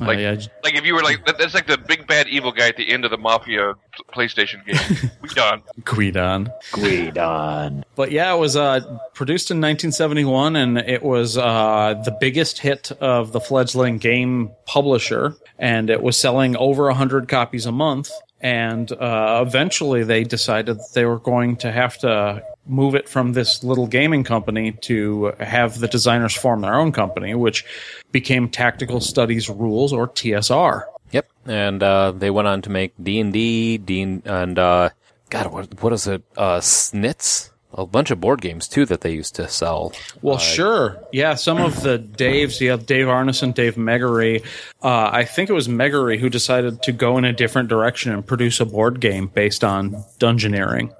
[0.00, 2.52] uh, Like yeah, like if you were like that, that's like the big bad evil
[2.52, 3.74] guy at the end of the mafia
[4.12, 5.10] PlayStation game.
[5.22, 5.62] we done.
[5.84, 6.48] Guidon.
[6.72, 7.84] Guidon.
[7.94, 8.80] But yeah, it was uh,
[9.14, 15.36] produced in 1971, and it was uh, the biggest hit of the fledgling game publisher,
[15.58, 18.10] and it was selling over 100 copies a month.
[18.42, 23.32] And uh, eventually, they decided that they were going to have to move it from
[23.32, 27.64] this little gaming company to have the designers form their own company, which
[28.12, 30.84] became Tactical Studies Rules or TSR.
[31.12, 31.28] Yep.
[31.46, 34.90] And uh they went on to make D&D, D and uh
[35.30, 36.22] god what what is it?
[36.36, 37.50] Uh Snits?
[37.72, 39.92] A bunch of board games too that they used to sell.
[40.22, 40.98] Well, sure.
[41.12, 44.44] Yeah, some of the Daves, you have Dave Arneson, Dave Megarry.
[44.82, 48.26] Uh, I think it was Megarry who decided to go in a different direction and
[48.26, 50.92] produce a board game based on Dungeoneering.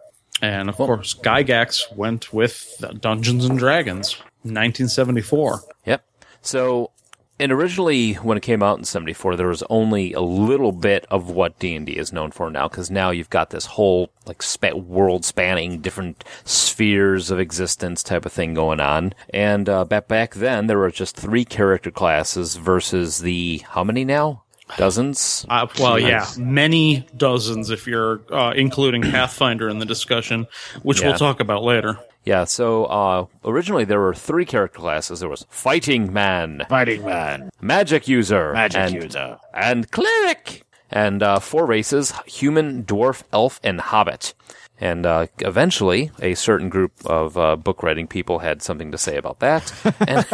[0.43, 5.61] And of course, Gygax went with Dungeons and Dragons, 1974.
[5.85, 6.05] Yep.
[6.41, 6.91] So,
[7.39, 11.31] and originally when it came out in 74, there was only a little bit of
[11.31, 15.81] what D&D is known for now, because now you've got this whole, like, spa- world-spanning
[15.81, 19.15] different spheres of existence type of thing going on.
[19.31, 24.05] And, uh, back, back then, there were just three character classes versus the, how many
[24.05, 24.45] now?
[24.77, 25.45] Dozens?
[25.49, 30.47] Uh, well, yeah, many dozens if you're uh, including Pathfinder in the discussion,
[30.83, 31.09] which Yeah.
[31.09, 31.99] we'll talk about later.
[32.25, 35.21] Yeah, so, uh, originally there were three character classes.
[35.21, 37.51] There was Fighting Man, Fighting man.
[37.63, 39.39] Magic User, Magic and user.
[39.55, 44.35] and cleric, and uh, four races: human, dwarf, elf, and hobbit.
[44.83, 49.17] And uh, eventually, a certain group of uh, book writing people had something to say
[49.19, 49.71] about that.
[50.09, 50.25] And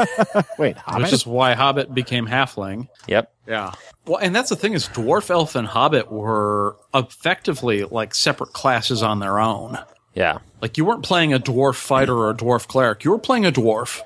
[0.56, 1.12] Wait, Which Hobbit?
[1.12, 2.88] is why Hobbit became Halfling.
[3.09, 3.72] yep, Yeah.
[4.06, 9.02] Well, and that's the thing is dwarf, elf, and hobbit were effectively like separate classes
[9.02, 9.78] on their own.
[10.14, 13.02] yeah, Like you weren't playing a dwarf fighter or a dwarf cleric.
[13.04, 14.00] You were playing a dwarf.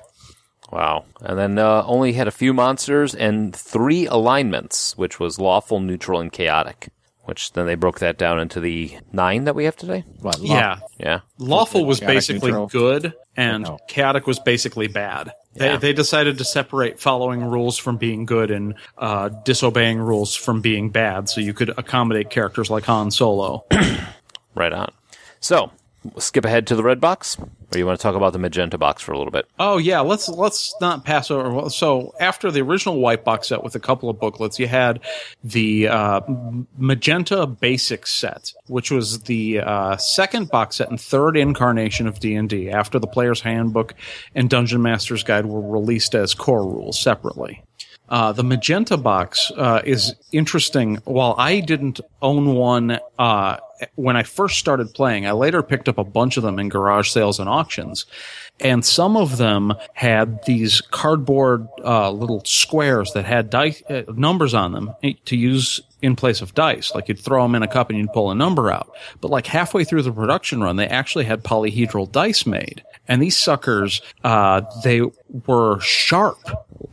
[0.71, 1.05] wow.
[1.21, 6.19] And then uh, only had a few monsters and three alignments, which was lawful, neutral,
[6.19, 6.89] and chaotic.
[7.25, 10.03] Which then they broke that down into the nine that we have today.
[10.21, 10.79] What, law- Yeah.
[10.97, 12.67] Yeah, Lawful was Chaotic basically neutral?
[12.67, 13.77] good, and No.
[13.87, 15.31] chaotic was basically bad.
[15.53, 15.77] They, Yeah.
[15.77, 20.89] they decided to separate following rules from being good and uh, disobeying rules from being
[20.89, 23.65] bad, so you could accommodate characters like Han Solo.
[24.55, 24.91] right on.
[25.39, 25.71] So,
[26.03, 27.37] we'll skip ahead to the red box,
[27.73, 29.45] or you want to talk about the magenta box for a little bit?
[29.59, 31.69] Oh yeah, let's let's not pass over.
[31.69, 34.99] So after the original white box set with a couple of booklets, you had
[35.43, 36.21] the uh,
[36.77, 42.35] magenta basic set, which was the uh, second box set and third incarnation of D
[42.35, 42.69] and D.
[42.69, 43.95] After the Player's Handbook
[44.35, 47.63] and Dungeon Master's Guide were released as core rules separately.
[48.11, 50.97] Uh, the magenta box uh, is interesting.
[51.05, 53.57] While I didn't own one uh,
[53.95, 57.09] when I first started playing, I later picked up a bunch of them in garage
[57.09, 58.05] sales and auctions.
[58.59, 64.73] And some of them had these cardboard uh, little squares that had uh, numbers on
[64.73, 64.93] them
[65.25, 66.93] to use in place of dice.
[66.95, 68.93] Like you'd throw them in a cup and you'd pull a number out.
[69.19, 72.83] But like halfway through the production run, they actually had polyhedral dice made.
[73.07, 75.01] And these suckers, uh, they
[75.47, 76.37] were sharp.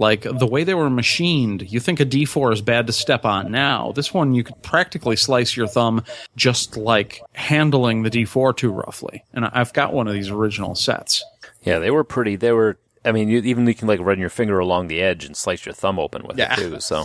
[0.01, 3.51] Like the way they were machined, you think a D4 is bad to step on
[3.51, 3.93] now.
[3.93, 6.05] This one, you could practically slice your thumb
[6.37, 9.25] just like handling the D4 too roughly.
[9.33, 11.25] And I've got one of these original sets.
[11.65, 12.37] Yeah, they were pretty.
[12.37, 12.79] They were.
[13.05, 15.65] I mean, you, even you can like run your finger along the edge and slice
[15.65, 16.53] your thumb open with Yeah.
[16.53, 16.81] it too.
[16.81, 17.05] So,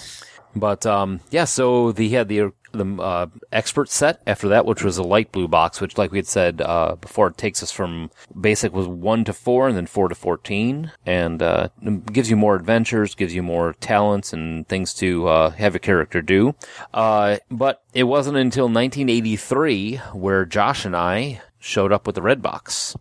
[0.56, 1.46] but um, yeah.
[1.46, 5.48] So the had the the uh, expert set after that, which was a light blue
[5.48, 9.24] box, which, like we had said uh, before, it takes us from basic was one
[9.26, 11.70] to four, and then four to fourteen, and uh,
[12.12, 16.22] gives you more adventures, gives you more talents and things to uh, have a character
[16.22, 16.56] do.
[16.94, 22.42] Uh, but it wasn't until 1983 where Josh and I showed up with the red
[22.42, 22.96] box.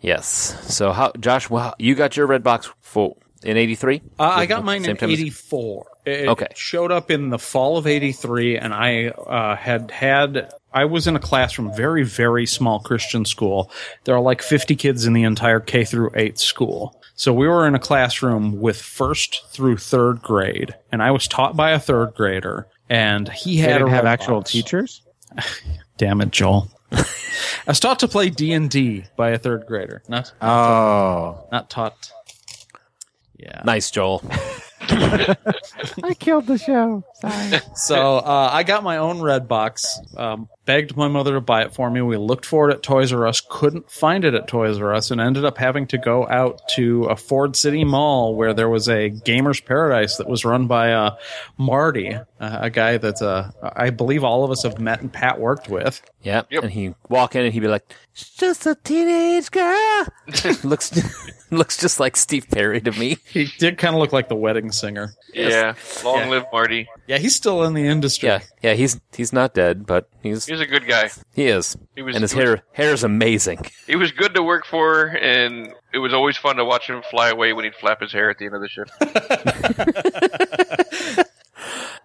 [0.00, 0.26] Yes.
[0.74, 1.48] So how, Josh?
[1.50, 4.02] Well, you got your red box full in '83.
[4.18, 5.86] Uh, I got mine in time as- '84.
[6.06, 6.46] It Okay.
[6.54, 10.50] showed up in the fall of '83, and I uh, had had.
[10.72, 13.70] I was in a classroom, very very small Christian school.
[14.04, 17.00] There are like 50 kids in the entire K through 8 school.
[17.14, 21.56] So we were in a classroom with first through third grade, and I was taught
[21.56, 24.52] by a third grader, and he had have actual box.
[24.52, 25.02] teachers.
[25.96, 26.70] Damn it, Joel.
[26.92, 27.04] I
[27.66, 32.12] was taught to play D and D by a third grader, not Oh, not taught.
[33.38, 33.62] Yeah.
[33.64, 34.22] Nice, Joel.
[36.04, 37.04] I killed the show.
[37.20, 37.60] Sorry.
[37.76, 40.00] So uh, I got my own red box.
[40.16, 42.00] Um, begged my mother to buy it for me.
[42.02, 45.10] We looked for it at Toys R Us, couldn't find it at Toys R Us,
[45.10, 48.88] and ended up having to go out to a Ford City Mall where there was
[48.88, 51.16] a Gamers Paradise that was run by uh,
[51.58, 55.38] Marty, uh, a guy that uh, I believe all of us have met and Pat
[55.38, 56.00] worked with.
[56.22, 56.42] Yeah.
[56.50, 56.62] Yep.
[56.64, 60.06] And he walk in and he'd be like, "It's just a teenage girl."
[60.64, 60.92] looks
[61.52, 63.18] looks just like Steve Perry to me.
[63.30, 65.14] He did kind of look like the wedding singer.
[65.32, 65.74] Yeah.
[66.04, 66.28] Long Yeah.
[66.30, 66.88] live Marty.
[67.06, 68.28] Yeah, he's still in the industry.
[68.28, 68.40] Yeah.
[68.62, 68.74] Yeah.
[68.74, 71.10] He's he's not dead, but he's He's a good guy.
[71.34, 71.76] he is.
[71.94, 73.66] He was- and his he was- hair hair is amazing.
[73.86, 77.28] He was good to work for, and it was always fun to watch him fly
[77.30, 78.90] away when he'd flap his hair at the end of the shift.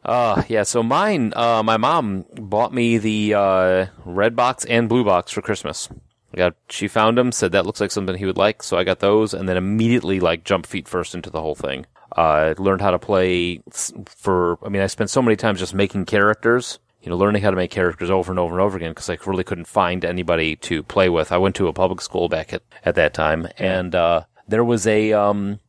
[0.03, 0.63] Uh yeah.
[0.63, 5.43] So mine, uh, my mom bought me the uh, red box and blue box for
[5.43, 5.89] Christmas.
[6.33, 8.83] I got she found them, said that looks like something he would like, so I
[8.83, 11.85] got those, and then immediately like jumped feet first into the whole thing.
[12.15, 13.61] Uh, learned how to play
[14.05, 14.57] for.
[14.65, 16.79] I mean, I spent so many times just making characters.
[17.01, 19.17] You know, learning how to make characters over and over and over again because I
[19.25, 21.31] really couldn't find anybody to play with.
[21.31, 24.85] I went to a public school back at at that time, and uh, there was
[24.85, 25.59] a um,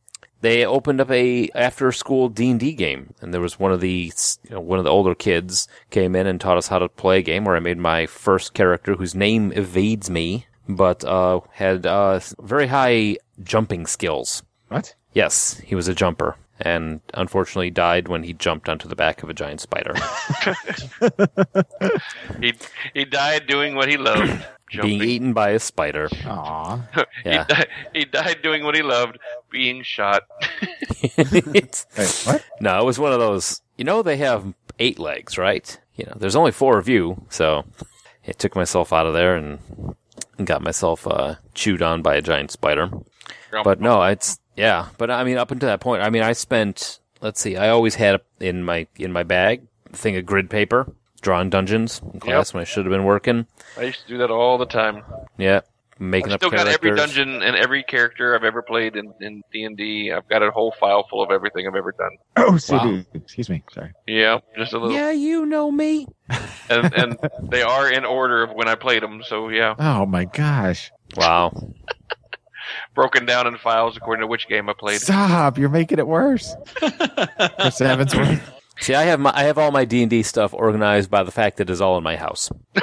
[0.41, 4.11] they opened up a after school D&D game and there was one of the
[4.43, 7.19] you know, one of the older kids came in and taught us how to play
[7.19, 11.85] a game where I made my first character whose name evades me but uh, had
[11.85, 14.43] uh, very high jumping skills.
[14.69, 14.95] What?
[15.13, 19.29] Yes, he was a jumper and unfortunately died when he jumped onto the back of
[19.29, 19.93] a giant spider.
[22.39, 22.53] he
[22.93, 24.45] he died doing what he loved.
[24.81, 26.09] being eaten by a spider.
[26.25, 26.81] Aw.
[27.25, 27.45] Yeah.
[27.45, 29.17] he, died, he died doing what he loved,
[29.49, 30.23] being shot.
[31.17, 31.85] Wait,
[32.25, 32.43] what?
[32.59, 33.61] No, it was one of those.
[33.77, 35.79] You know, they have eight legs, right?
[35.95, 37.65] You know, there's only four of you, so
[38.27, 39.95] I took myself out of there and
[40.43, 42.89] got myself uh, chewed on by a giant spider.
[43.63, 44.87] But no, it's yeah.
[44.97, 46.99] But I mean, up until that point, I mean, I spent.
[47.21, 49.61] Let's see, I always had in my in my bag
[49.91, 53.47] a thing of grid paper, drawing dungeons in class when I should have been working.
[53.77, 55.03] I used to do that all the time.
[55.37, 55.61] Yeah,
[55.99, 59.41] making I've up still got every dungeon and every character I've ever played in in
[59.53, 60.11] D and D.
[60.11, 62.11] I've got a whole file full of everything I've ever done.
[62.35, 63.05] Oh, CD.
[63.13, 63.63] Excuse me.
[63.71, 63.93] Sorry.
[64.05, 64.93] Yeah, just a little.
[64.93, 66.07] Yeah, you know me.
[66.69, 69.23] And and they are in order of when I played them.
[69.25, 70.91] So yeah, Oh my gosh.
[71.15, 71.53] Wow.
[72.93, 75.01] Broken down in files according to which game I played.
[75.01, 75.57] Stop.
[75.57, 76.55] You're making it worse.
[76.75, 78.41] Chris Evansworth.
[78.79, 81.31] See, I have my I have all my D and D stuff organized by the
[81.31, 82.51] fact that it's all in my house.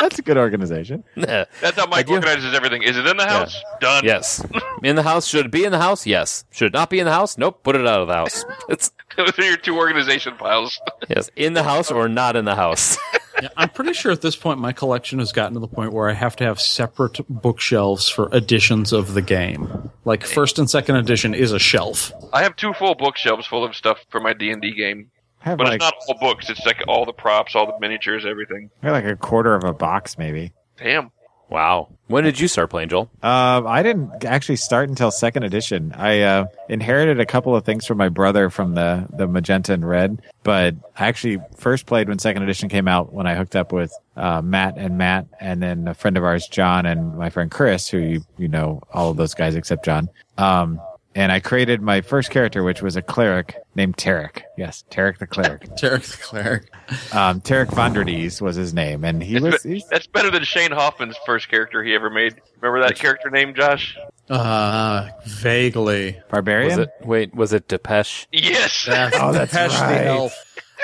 [0.00, 1.04] That's a good organization.
[1.16, 2.82] That's how Mike organizes everything.
[2.82, 3.54] Is it in the house?
[3.80, 4.04] Done.
[4.04, 4.44] Yes.
[4.82, 5.26] In the house.
[5.26, 6.06] Should it be in the house?
[6.06, 6.44] Yes.
[6.50, 7.36] Should it not be in the house?
[7.36, 7.62] Nope.
[7.62, 8.46] Put it out of the house.
[8.70, 10.80] It's Those are your two organization files.
[11.08, 11.30] yes.
[11.36, 12.96] In the house or not in the house.
[13.42, 16.08] Yeah, I'm pretty sure at this point my collection has gotten to the point where
[16.08, 19.90] I have to have separate bookshelves for editions of the game.
[20.06, 22.10] Like first and second edition is a shelf.
[22.32, 25.19] I have two full bookshelves full of stuff for my D and D game, I
[25.40, 26.48] have but like, it's not all books.
[26.48, 28.70] It's like all the props, all the miniatures, everything.
[28.82, 30.52] I have like a quarter of a box, maybe.
[30.76, 31.10] Damn.
[31.50, 31.88] Wow.
[32.06, 33.10] When did you start playing, Joel?
[33.22, 35.92] Um, I didn't actually start until second edition.
[35.96, 39.86] I uh, inherited a couple of things from my brother from the the magenta and
[39.86, 43.72] red, but I actually first played when second edition came out when I hooked up
[43.72, 47.50] with uh, Matt and Matt, and then a friend of ours, John, and my friend
[47.50, 50.08] Chris, who you you know all of those guys except John.
[50.38, 50.80] Um,
[51.14, 54.42] and I created my first character, which was a cleric named Tarek.
[54.56, 55.62] Yes, Tarek the cleric.
[55.76, 56.70] Tarek the cleric.
[57.14, 59.52] Um, Tarek Vonderdies was his name, and he was.
[59.52, 62.40] That's, He's, that's better than Shane Hoffman's first character he ever made.
[62.60, 63.96] Remember that character name, Josh?
[64.28, 66.12] Uh, vaguely.
[66.12, 66.80] Was barbarian.
[66.80, 66.90] it?
[67.02, 68.28] Wait, was it Depeche?
[68.32, 68.88] Yes.
[68.88, 70.06] Oh, that's Depeche the right.
[70.06, 70.32] elf.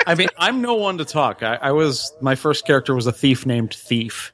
[0.05, 1.41] I mean, I'm no one to talk.
[1.41, 4.33] I, I was my first character was a thief named Thief.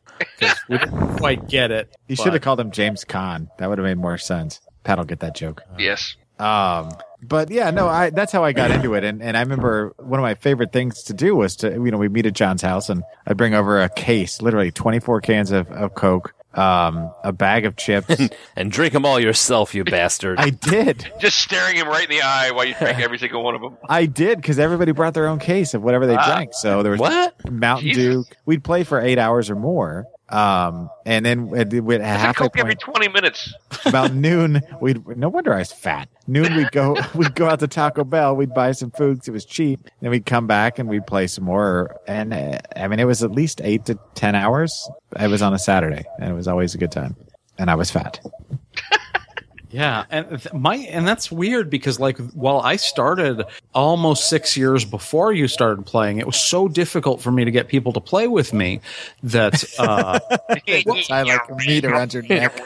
[0.69, 1.95] we didn't quite get it.
[2.07, 3.47] You should have called him James Caan.
[3.57, 4.61] That would have made more sense.
[4.83, 5.61] Pat will get that joke.
[5.77, 6.15] yes.
[6.39, 6.89] Um,
[7.21, 9.03] but yeah, no, I that's how I got into it.
[9.03, 11.97] And and I remember one of my favorite things to do was to you know
[11.97, 15.71] we meet at John's house and I bring over a case, literally 24 cans of,
[15.71, 18.15] of Coke, um, a bag of chips.
[18.55, 20.39] And drink them all yourself, you bastard.
[20.39, 23.55] I did, Just staring him right in the eye while you drink every single one
[23.55, 23.77] of them.
[23.89, 26.33] I did because everybody brought their own case of whatever they Ah.
[26.35, 26.51] drank.
[26.53, 27.51] So there was what?
[27.51, 28.03] Mountain Jesus.
[28.27, 28.35] Dew.
[28.45, 30.05] We'd play for eight hours or more.
[30.29, 33.53] Um, and then at, at It's a halfway Coke every 20 minutes.
[33.85, 36.07] about noon, we'd no wonder I was fat.
[36.27, 39.31] Noon, we'd go we'd go out to Taco Bell, we'd buy some food 'cause it
[39.31, 39.81] was cheap.
[40.01, 41.95] Then we'd come back and we'd play some more.
[42.07, 44.89] And uh, I mean, it was at least eight to ten hours.
[45.19, 47.15] It was on a Saturday, and it was always a good time.
[47.59, 48.19] And I was fat.
[49.73, 53.43] Yeah, and th- my and that's weird because like while I started
[53.73, 57.69] almost six years before you started playing, it was so difficult for me to get
[57.69, 58.81] people to play with me
[59.23, 60.19] that uh,
[61.09, 62.61] I like meat around your neck.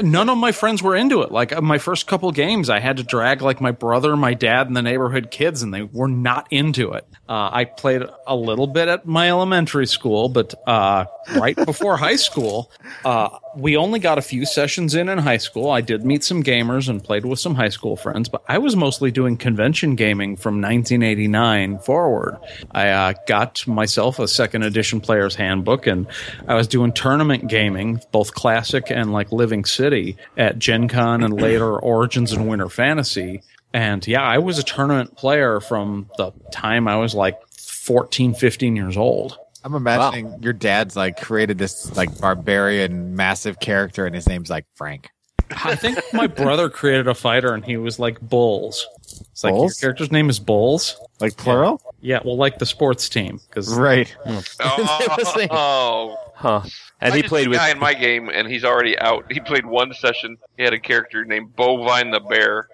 [0.00, 1.32] none of my friends were into it.
[1.32, 4.76] Like my first couple games, I had to drag like my brother, my dad, and
[4.76, 7.04] the neighborhood kids, and they were not into it.
[7.28, 12.16] Uh, I played a little bit at my elementary school, but uh, right before high
[12.16, 12.70] school,
[13.04, 15.70] uh, we only got a few sessions in in high school.
[15.70, 18.76] I did meet some gamers and played with some high school friends, but I was
[18.76, 22.38] mostly doing convention gaming from 1989 forward.
[22.70, 26.06] I uh, got myself a second edition player's handbook, and
[26.48, 31.40] I was doing tournament gaming, both classic and like Living City at Gen Con and
[31.40, 33.42] later Origins and Winter Fantasy.
[33.72, 38.76] And yeah, I was a tournament player from the time I was like 14, 15
[38.76, 39.38] years old.
[39.64, 44.66] I'm imagining your dad's like created this like barbarian massive character, and his name's like
[44.74, 45.10] Frank.
[45.50, 48.86] I think my brother created a fighter and he was like Bulls.
[49.02, 49.80] It's like Bulls?
[49.80, 50.96] your character's name is Bulls.
[51.20, 54.08] Like plural, Yeah, well, like the sports team because right?
[54.24, 54.38] Hmm.
[54.60, 55.46] Oh.
[55.50, 56.16] oh.
[56.34, 56.62] Huh.
[57.00, 57.58] And I he just played a with.
[57.58, 59.30] guy in my game, and he's already out.
[59.30, 60.36] He played one session.
[60.56, 62.68] He had a character named Bovine the Bear.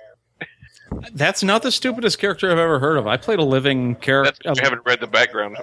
[1.12, 3.06] That's not the stupidest character I've ever heard of.
[3.06, 5.58] I played a living character, I haven't read the background.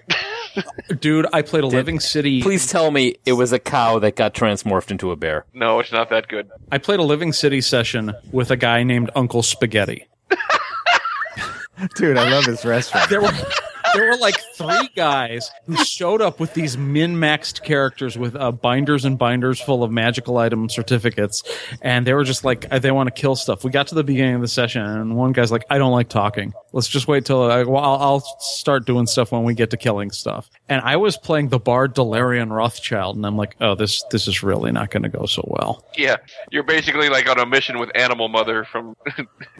[0.99, 1.27] dude.
[1.33, 2.41] I played a living city.
[2.41, 5.45] Please tell me it was a cow that got transmorphed into a bear.
[5.53, 6.49] no, it's not that good.
[6.71, 10.07] I played a living city session with a guy named Uncle Spaghetti.
[11.95, 13.09] Dude, I love his restaurant.
[13.09, 13.31] There were
[13.93, 19.05] there were like three guys who showed up with these min-maxed characters with uh, binders
[19.05, 21.43] and binders full of magical item certificates,
[21.81, 23.63] and they were just like uh, they want to kill stuff.
[23.63, 26.09] We got to the beginning of the session, and one guy's like, "I don't like
[26.09, 26.53] talking.
[26.73, 29.77] Let's just wait till I, well, I'll, I'll start doing stuff when we get to
[29.77, 34.03] killing stuff." And I was playing the bard Delarian Rothschild, and I'm like, "Oh, this
[34.11, 36.17] this is really not going to go so well." Yeah,
[36.51, 38.95] you're basically like on a mission with Animal Mother from.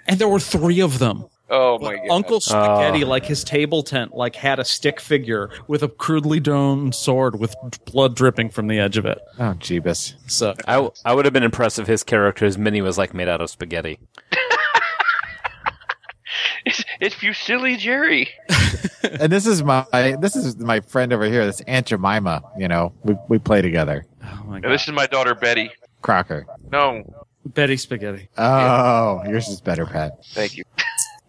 [0.07, 1.25] And there were three of them.
[1.49, 2.09] Oh my god!
[2.09, 3.07] Uncle Spaghetti, ah.
[3.07, 7.55] like his table tent, like had a stick figure with a crudely drawn sword with
[7.85, 9.19] blood dripping from the edge of it.
[9.39, 10.13] Oh, Jeebus.
[10.29, 13.27] So I, w- I would have been impressed if his character's mini was like made
[13.27, 13.99] out of spaghetti.
[16.65, 18.29] It's, it's Fusilli Jerry.
[19.21, 19.85] and this is my
[20.19, 21.45] this is my friend over here.
[21.45, 22.43] This Aunt Jemima.
[22.57, 24.05] You know, we we play together.
[24.21, 24.71] Oh my And god.
[24.73, 25.71] this is my daughter Betty.
[26.01, 26.45] Crocker.
[26.69, 28.27] No, Betty Spaghetti.
[28.37, 30.25] Oh, yours is better, Pat.
[30.33, 30.65] thank you.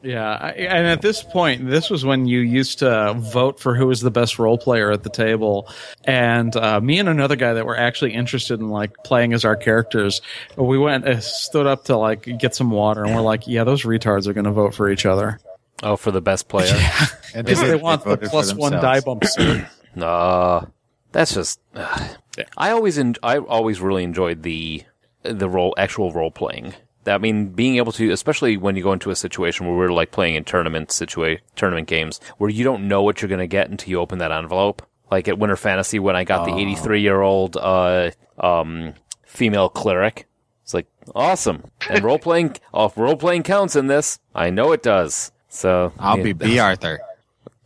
[0.01, 3.87] Yeah, I, and at this point, this was when you used to vote for who
[3.89, 5.69] was the best role player at the table.
[6.05, 9.57] And uh, me and another guy that were actually interested in like playing as our
[9.57, 10.21] characters,
[10.57, 13.83] we went uh, stood up to like get some water, and we're like, "Yeah, those
[13.83, 15.41] retards are going to vote for each other
[15.83, 16.73] Oh, for the best player.
[17.35, 17.83] And because they did.
[17.83, 19.65] want the plus one die bump." suit."
[20.01, 20.65] Uh,
[21.11, 21.59] that's just.
[21.75, 22.09] Uh,
[22.57, 24.85] I always en- I always really enjoyed the
[25.25, 26.75] the role actual role playing.
[27.09, 30.11] I mean, being able to, especially when you go into a situation where we're like
[30.11, 33.71] playing in tournament situa- tournament games where you don't know what you're going to get
[33.71, 34.83] until you open that envelope.
[35.11, 38.95] Like at Winter Fantasy, when I got the 83 year old uh, um,
[39.25, 40.27] female cleric,
[40.63, 41.65] it's like awesome.
[41.89, 44.19] And role playing, oh, role playing counts in this.
[44.35, 45.33] I know it does.
[45.49, 46.25] So I'll yeah.
[46.25, 46.59] be B.
[46.59, 47.01] Arthur.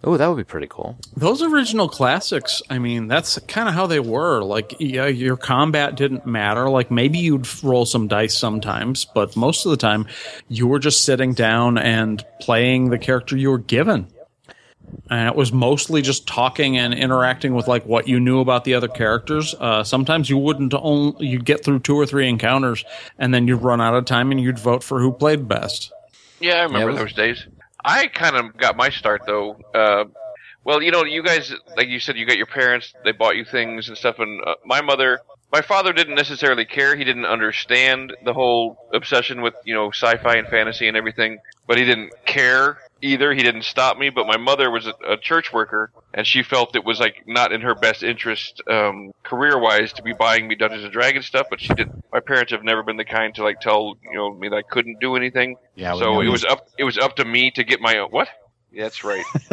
[0.04, 0.96] Oh, that would be pretty cool.
[1.16, 4.42] Those original classics, I mean, that's kind of how they were.
[4.42, 6.68] Like, yeah, your combat didn't matter.
[6.68, 10.08] Like, maybe you'd roll some dice sometimes, but most of the time,
[10.48, 14.08] you were just sitting down and playing the character you were given.
[15.08, 18.74] and it was mostly just talking and interacting with like what you knew about the
[18.74, 19.54] other characters.
[19.58, 22.84] Uh, sometimes you wouldn't only you'd get through two or three encounters,
[23.18, 25.92] and then you'd run out of time, and you'd vote for who played best.
[26.40, 27.46] Yeah, I remember Yeah, was- those days.
[27.84, 29.56] I kind of got my start though.
[29.74, 30.04] Uh,
[30.64, 32.94] well, you know, you guys, like you said, you got your parents.
[33.04, 34.18] They bought you things and stuff.
[34.20, 35.20] And uh, my mother,
[35.50, 36.94] my father didn't necessarily care.
[36.96, 41.38] He didn't understand the whole obsession with you know sci-fi and fantasy and everything.
[41.66, 43.34] But he didn't care either.
[43.34, 44.10] He didn't stop me.
[44.10, 47.52] But my mother was a, a church worker, and she felt it was like not
[47.52, 51.46] in her best interest, um, career-wise, to be buying me Dungeons and Dragons stuff.
[51.50, 51.90] But she did.
[52.12, 54.62] My parents have never been the kind to like tell you know me that I
[54.62, 55.56] couldn't do anything.
[55.74, 56.68] Yeah, So it was up.
[56.78, 58.10] It was up to me to get my own.
[58.10, 58.28] What?
[58.72, 59.24] Yeah, that's right.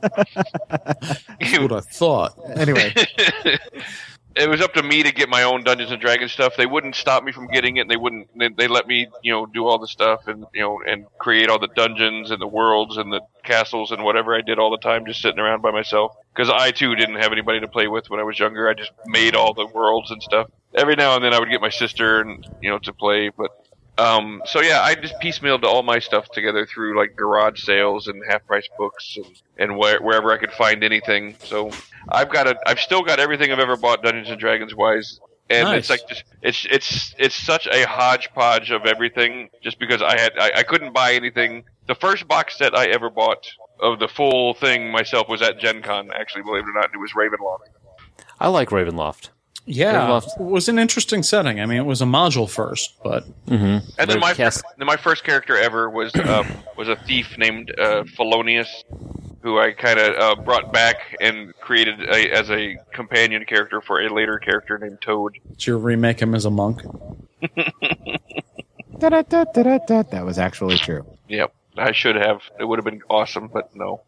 [0.00, 2.38] That's what I thought.
[2.56, 2.94] Anyway,
[4.36, 6.56] it was up to me to get my own Dungeons and Dragons stuff.
[6.56, 7.82] They wouldn't stop me from getting it.
[7.82, 8.28] And they wouldn't.
[8.38, 11.48] They, they let me, you know, do all the stuff and you know and create
[11.48, 14.78] all the dungeons and the worlds and the castles and whatever I did all the
[14.78, 16.12] time, just sitting around by myself.
[16.34, 18.68] Because I too didn't have anybody to play with when I was younger.
[18.68, 20.50] I just made all the worlds and stuff.
[20.74, 23.50] Every now and then I would get my sister and you know to play, but
[23.98, 28.22] um, so yeah, I just piecemealed all my stuff together through like garage sales and
[28.28, 31.36] half price books and, and where, wherever I could find anything.
[31.44, 31.70] So
[32.08, 35.20] I've got a, I've still got everything I've ever bought Dungeons and Dragons wise.
[35.48, 39.48] And it's like just, it's it's it's such a hodgepodge of everything.
[39.62, 41.62] Just because I had I, I couldn't buy anything.
[41.86, 43.46] The first box set I ever bought
[43.78, 46.10] of the full thing myself was at Gen Con.
[46.12, 47.60] Actually, believe it or not, it was Ravenloft.
[48.40, 49.28] I like Ravenloft.
[49.64, 50.40] Yeah, Ravenloft.
[50.40, 51.60] it was an interesting setting.
[51.60, 55.24] I mean, it was a module first, but And then my cast- then my first
[55.24, 56.46] character ever was um,
[56.76, 58.84] was a thief named uh, Felonius,
[59.42, 64.00] who I kind of uh, brought back and created a, as a companion character for
[64.02, 65.38] a later character named Toad.
[65.50, 66.82] did you remake him as a monk?
[68.98, 71.06] that was actually true.
[71.28, 72.40] Yep, I should have.
[72.58, 74.02] It would have been awesome, but no.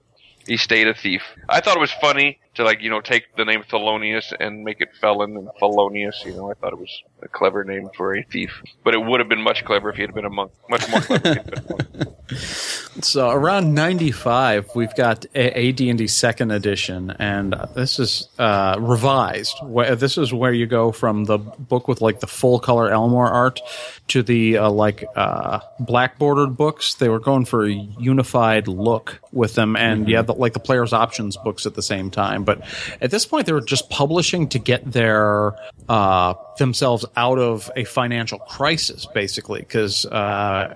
[0.46, 1.22] He stayed a thief.
[1.48, 4.80] I thought it was funny to like you know take the name Thelonious and make
[4.80, 6.22] it Felon and Felonious.
[6.24, 8.62] You know, I thought it was a clever name for a thief.
[8.84, 10.52] But it would have been much clever if he had been a monk.
[10.68, 12.14] Much more clever if he had been a monk.
[13.00, 19.56] So around 95, we've got a- AD&D second edition, and this is uh, revised.
[19.98, 23.60] This is where you go from the book with like the full color Elmore art
[24.08, 26.94] to the uh, like uh, black bordered books.
[26.94, 30.60] They were going for a unified look with them, and you had the, like the
[30.60, 32.37] player's options books at the same time.
[32.44, 32.62] But
[33.00, 35.54] at this point, they were just publishing to get their
[35.88, 40.74] uh, themselves out of a financial crisis, basically, because uh,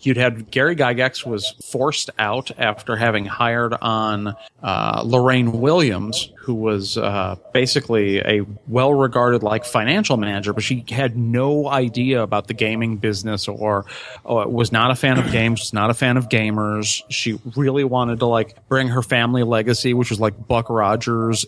[0.00, 6.54] you'd had Gary Gygax was forced out after having hired on uh, Lorraine Williams, who
[6.54, 12.54] was uh, basically a well-regarded like financial manager, but she had no idea about the
[12.54, 13.84] gaming business or
[14.24, 17.02] was not a fan of games, was not a fan of gamers.
[17.08, 21.01] She really wanted to like bring her family legacy, which was like Buck Rogers,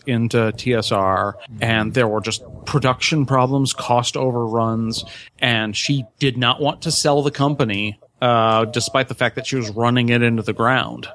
[0.05, 5.03] into TSR, and there were just production problems, cost overruns,
[5.39, 9.55] and she did not want to sell the company uh, despite the fact that she
[9.55, 11.07] was running it into the ground.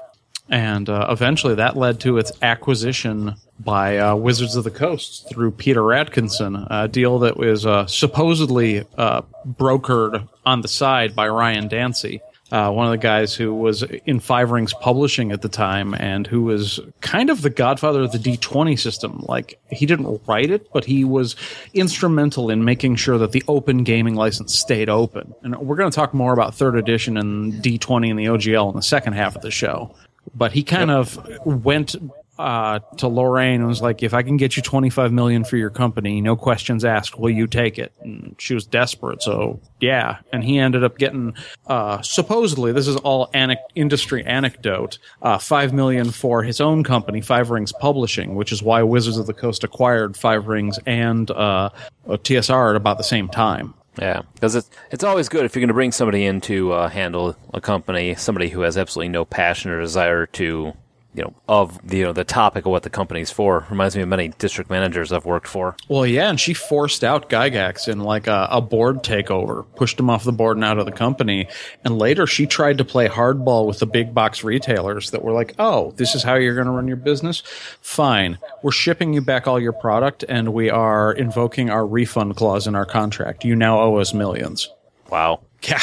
[0.49, 5.51] And uh, eventually that led to its acquisition by uh, Wizards of the Coast through
[5.51, 11.69] Peter Adkison, a deal that was uh, supposedly uh, brokered on the side by Ryan
[11.69, 12.21] Dancey.
[12.51, 16.27] Uh, one of the guys who was in Five Rings Publishing at the time and
[16.27, 19.23] who was kind of the godfather of the D20 system.
[19.27, 21.37] Like, he didn't write it, but he was
[21.73, 25.33] instrumental in making sure that the open gaming license stayed open.
[25.43, 28.75] And we're going to talk more about third edition and D20 and the OGL in
[28.75, 29.95] the second half of the show.
[30.35, 31.95] But he kind of went
[32.41, 35.57] uh, to Lorraine and was like, "If I can get you twenty five million for
[35.57, 40.17] your company, no questions asked, will you take it?" And she was desperate, so yeah.
[40.33, 41.33] And he ended up getting
[41.67, 47.21] uh, supposedly this is all anec- industry anecdote uh, five million for his own company,
[47.21, 51.69] Five Rings Publishing, which is why Wizards of the Coast acquired Five Rings and uh,
[52.07, 53.73] TSR at about the same time.
[53.99, 56.87] Yeah, because it's it's always good if you're going to bring somebody in to uh,
[56.87, 60.73] handle a company, somebody who has absolutely no passion or desire to,
[61.13, 63.65] you know, of the you know the topic of what the company's for.
[63.69, 65.75] Reminds me of many district managers I've worked for.
[65.89, 70.09] Well, yeah, and she forced out Gygax in like a, a board takeover, pushed him
[70.09, 71.47] off the board and out of the company.
[71.83, 75.53] And later she tried to play hardball with the big box retailers that were like,
[75.59, 77.41] oh, this is how you're going to run your business?
[77.81, 78.37] Fine.
[78.63, 82.75] We're shipping you back all your product and we are invoking our refund clause in
[82.75, 83.43] our contract.
[83.43, 84.69] You now owe us millions.
[85.09, 85.81] Wow, Yeah.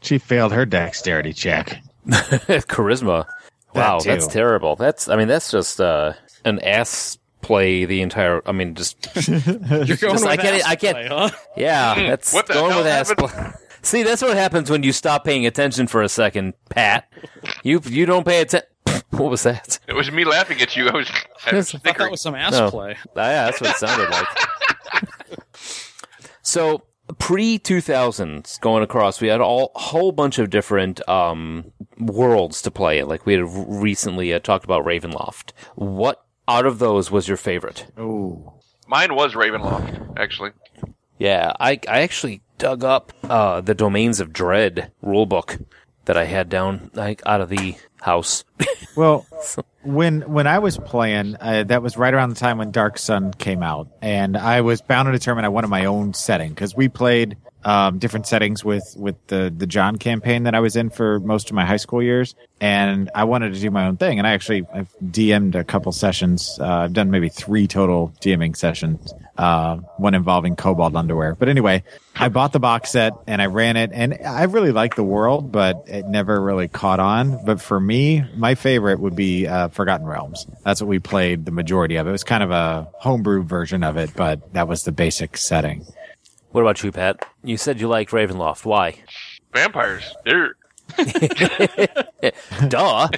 [0.00, 1.82] She failed her dexterity check.
[2.06, 3.26] charisma.
[3.74, 4.10] Wow, too.
[4.10, 4.76] that's terrible.
[4.76, 6.12] That's I mean that's just uh,
[6.44, 8.40] an ass play the entire.
[8.46, 8.96] I mean just
[9.28, 11.30] You're going Just- I with can't- ass I can't- play, huh?
[11.56, 13.12] yeah, that's What the going hell with ass.
[13.16, 13.52] play.
[13.82, 17.06] See, that's what happens when you stop paying attention for a second, Pat.
[17.62, 18.68] You you don't pay attention.
[19.10, 19.78] What was that?
[19.86, 20.88] It was me laughing at you.
[20.88, 21.08] I was.
[21.46, 22.68] I was I thought that was some ass No.
[22.70, 22.96] play.
[23.14, 24.26] Ah, yeah, that's what it sounded like.
[26.42, 26.82] so
[27.18, 32.62] pre two thousands going across, we had all, a whole bunch of different um, worlds
[32.62, 33.08] to play in.
[33.08, 35.52] Like we had recently uh, talked about Ravenloft.
[35.74, 37.86] What out of those was your favorite?
[37.96, 38.54] Oh,
[38.86, 40.50] Mine was Ravenloft, actually.
[41.18, 45.64] Yeah, I I actually dug up uh, the Domains of Dread rulebook
[46.04, 48.44] that I had down like out of the house.
[48.96, 49.26] well,
[49.82, 53.34] when when I was playing, uh, that was right around the time when Dark Sun
[53.34, 56.88] came out, and I was bound and determined I wanted my own setting because we
[56.88, 61.20] played um, different settings with with the the John campaign that I was in for
[61.20, 64.18] most of my high school years, and I wanted to do my own thing.
[64.18, 66.58] And I actually I've DM'd a couple sessions.
[66.60, 71.34] Uh, I've done maybe three total DMing sessions, uh, one involving Cobalt underwear.
[71.34, 71.84] But anyway,
[72.14, 75.50] I bought the box set and I ran it, and I really liked the world,
[75.50, 77.44] but it never really caught on.
[77.44, 80.46] But for me, my favorite would be uh, Forgotten Realms.
[80.64, 82.06] That's what we played the majority of.
[82.06, 85.86] It was kind of a homebrew version of it, but that was the basic setting.
[86.54, 87.26] What about you, Pat?
[87.42, 88.64] You said you liked Ravenloft.
[88.64, 89.02] Why?
[89.52, 90.14] Vampires.
[90.24, 90.54] They're.
[92.68, 93.08] Duh,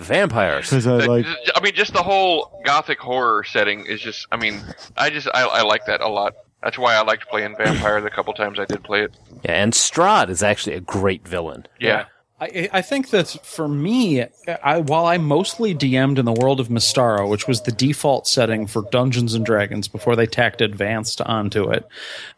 [0.00, 0.70] vampires.
[0.70, 4.26] Because I like I mean, just the whole gothic horror setting is just.
[4.32, 4.62] I mean,
[4.96, 6.36] I just I, I like that a lot.
[6.62, 9.14] That's why I liked playing Vampire the couple times I did play it.
[9.44, 11.66] Yeah, and Strahd is actually a great villain.
[11.78, 12.06] Yeah.
[12.38, 14.26] I, I think that for me,
[14.62, 18.66] I, while I mostly DM'd in the world of Mystara, which was the default setting
[18.66, 21.88] for Dungeons and Dragons before they tacked Advanced onto it,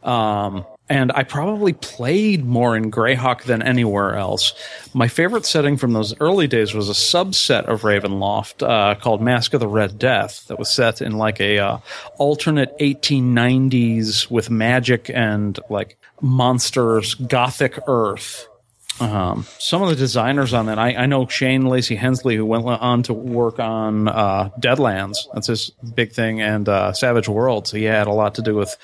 [0.05, 4.55] um, and I probably played more in Greyhawk than anywhere else.
[4.95, 9.53] My favorite setting from those early days was a subset of Ravenloft uh, called Mask
[9.53, 11.79] of the Red Death that was set in like a uh,
[12.19, 18.49] alternate 1890s with magic and like monsters, gothic Earth.
[19.01, 22.67] Um, some of the designers on that, I, I know Shane Lacy Hensley, who went
[22.67, 25.19] on to work on uh, Deadlands.
[25.33, 27.71] That's his big thing, and uh, Savage Worlds.
[27.71, 28.77] He had a lot to do with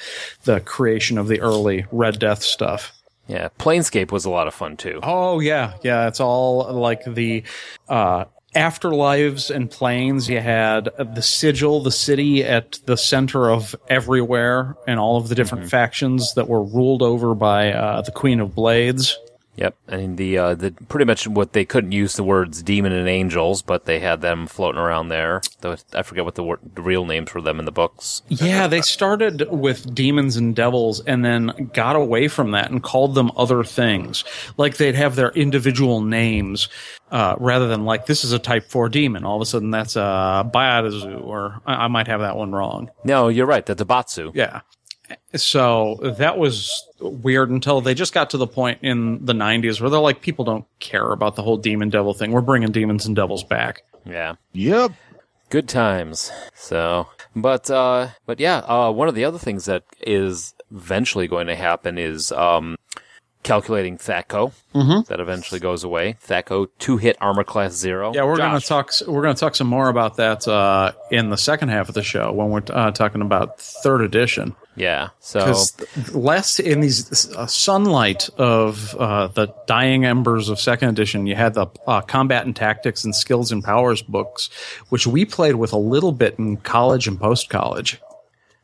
[0.44, 2.92] the creation of the early Red Death stuff.
[3.26, 5.00] Yeah, Planescape was a lot of fun too.
[5.02, 6.08] Oh yeah, yeah.
[6.08, 7.42] It's all like the
[7.88, 10.28] uh, afterlives and planes.
[10.28, 15.34] You had the sigil, the city at the center of everywhere, and all of the
[15.34, 19.18] different factions that were ruled over by uh, the Queen of Blades.
[19.56, 22.92] Yep, I mean the uh, the pretty much what they couldn't use the words demon
[22.92, 25.42] and angels, but they had them floating around there.
[25.60, 28.22] Though I forget what the, the real names for them in the books.
[28.28, 33.14] Yeah, they started with demons and devils and then got away from that and called
[33.14, 34.24] them other things.
[34.56, 36.68] Like they'd have their individual names
[37.12, 39.24] uh, rather than like this is a type 4 demon.
[39.24, 42.90] All of a sudden that's a Baatezu or I, I might have that one wrong.
[43.04, 43.64] No, you're right.
[43.64, 44.32] That's a Batsu.
[44.34, 44.62] Yeah.
[45.34, 49.90] So that was weird until they just got to the point in the 90s where
[49.90, 52.32] they're like, people don't care about the whole demon devil thing.
[52.32, 53.82] We're bringing demons and devils back.
[54.04, 54.34] Yeah.
[54.52, 54.92] Yep.
[55.50, 56.32] Good times.
[56.54, 61.46] So, but, uh, but yeah, uh, one of the other things that is eventually going
[61.46, 62.76] to happen is, um,
[63.44, 64.52] calculating THACO.
[64.74, 65.02] Mm-hmm.
[65.08, 66.16] That eventually goes away.
[66.22, 68.12] THACO two hit armor class zero.
[68.12, 68.90] Yeah, we're going to talk.
[69.06, 72.02] We're going to talk some more about that uh, in the second half of the
[72.02, 74.56] show when we're uh, talking about third edition.
[74.76, 75.10] Yeah.
[75.20, 75.54] So,
[76.12, 81.54] less in these uh, sunlight of uh, the dying embers of second edition, you had
[81.54, 84.50] the uh, combat and tactics and skills and powers books,
[84.88, 88.00] which we played with a little bit in college and post college.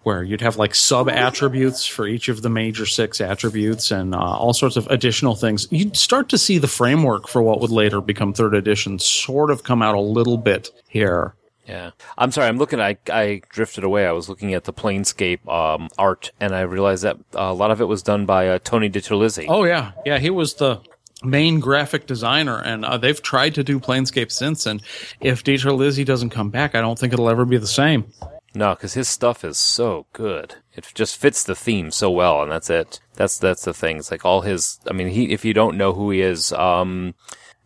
[0.03, 4.19] Where you'd have like sub attributes for each of the major six attributes and uh,
[4.19, 5.69] all sorts of additional things.
[5.71, 9.63] You'd start to see the framework for what would later become third edition sort of
[9.63, 11.35] come out a little bit here.
[11.71, 11.91] Yeah.
[12.19, 12.49] I'm sorry.
[12.49, 12.81] I'm looking.
[12.81, 14.07] I I drifted away.
[14.07, 17.81] I was looking at the Planescape um, art, and I realized that a lot of
[17.81, 19.47] it was done by uh, Tony DiTerlizzi.
[19.49, 20.19] Oh yeah, yeah.
[20.19, 20.81] He was the
[21.23, 24.67] main graphic designer, and uh, they've tried to do Planescape since.
[24.67, 24.83] And
[25.21, 28.13] if DiTerlizzi doesn't come back, I don't think it'll ever be the same.
[28.53, 30.57] No, because his stuff is so good.
[30.75, 32.99] It just fits the theme so well, and that's it.
[33.15, 33.99] That's that's the thing.
[33.99, 34.81] It's like all his.
[34.89, 35.31] I mean, he.
[35.31, 37.15] If you don't know who he is, um,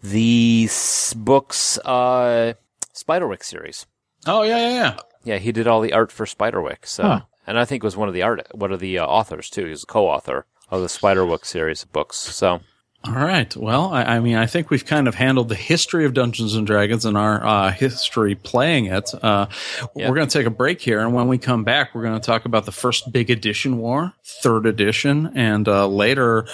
[0.02, 0.68] the
[1.16, 2.52] books, uh,
[2.92, 3.86] Spiderwick series.
[4.26, 4.96] Oh yeah, yeah, yeah.
[5.24, 6.86] Yeah, he did all the art for Spiderwick.
[6.86, 7.20] So, Huh.
[7.46, 9.64] and I think was one of the art, one of the uh, authors too.
[9.64, 12.16] He was a co-author of the Spiderwick series of books.
[12.16, 12.60] So,
[13.06, 13.54] All right.
[13.54, 16.66] Well, I, I mean, I think we've kind of handled the history of Dungeons and
[16.66, 19.10] Dragons and our uh, history playing it.
[19.22, 19.46] Uh,
[19.94, 20.08] Yeah.
[20.08, 22.24] We're going to take a break here, and when we come back, we're going to
[22.26, 26.46] talk about the first big edition war, third edition, and uh, later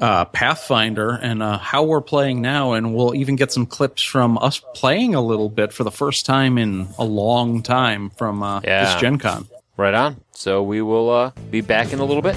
[0.00, 2.72] uh, Pathfinder, and uh, how we're playing now.
[2.72, 6.26] And we'll even get some clips from us playing a little bit for the first
[6.26, 8.86] time in a long time from uh, Yeah.
[8.86, 9.46] this Gen Con.
[9.76, 10.20] right on.
[10.32, 12.36] So we will uh, be back in a little bit.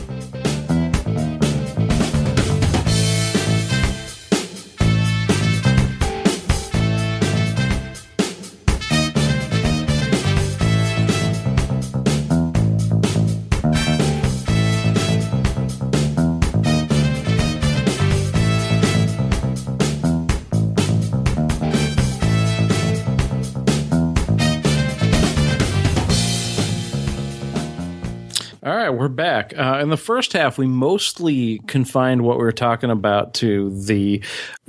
[28.96, 29.54] We're back.
[29.58, 34.24] Uh, in the first half, we mostly confined what we were talking about to the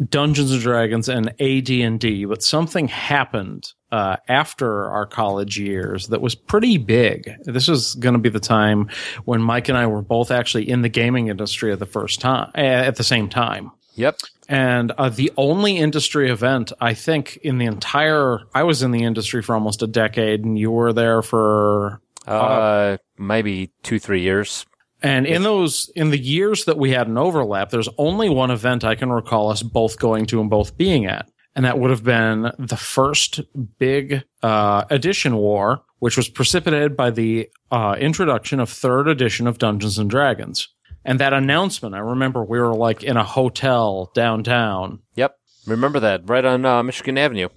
[0.09, 6.35] Dungeons and Dragons and AD&D, but something happened uh, after our college years that was
[6.35, 7.31] pretty big.
[7.45, 8.91] This was going to be the time
[9.25, 12.51] when Mike and I were both actually in the gaming industry at the first time,
[12.55, 13.71] at the same time.
[13.95, 14.19] Yep.
[14.49, 19.03] And uh, the only industry event, I think, in the entire, I was in the
[19.03, 24.67] industry for almost a decade, and you were there for Uh, maybe two, three years.
[25.03, 28.83] And in those, in the years that we had an overlap, there's only one event
[28.83, 31.29] I can recall us both going to and both being at.
[31.55, 33.41] And that would have been the first
[33.79, 39.59] big, uh, edition war, which was precipitated by the, uh, introduction of third edition of
[39.59, 40.69] Dungeons and Dragons.
[41.05, 45.01] And that announcement, I remember we were like in a hotel downtown.
[45.15, 45.37] Yep.
[45.67, 47.49] Remember that right on uh, Michigan Avenue.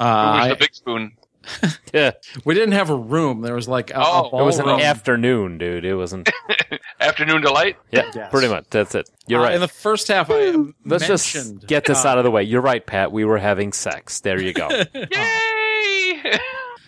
[0.00, 1.12] Uh, Who was I- the big spoon?
[1.92, 2.12] Yeah.
[2.44, 3.40] we didn't have a room.
[3.42, 4.80] There was like a, Oh, a It was an ballroom.
[4.80, 5.84] afternoon, dude.
[5.84, 6.28] It wasn't.
[7.00, 7.76] Afternoon delight.
[7.92, 8.30] Yeah, Yes.
[8.30, 8.64] pretty much.
[8.70, 9.08] That's it.
[9.26, 9.54] You're Uh, right.
[9.54, 12.42] In the first half, I Let's just get this uh, out of the way.
[12.42, 13.12] You're right, Pat.
[13.12, 14.20] We were having sex.
[14.20, 14.68] There you go.
[14.94, 15.50] Yay!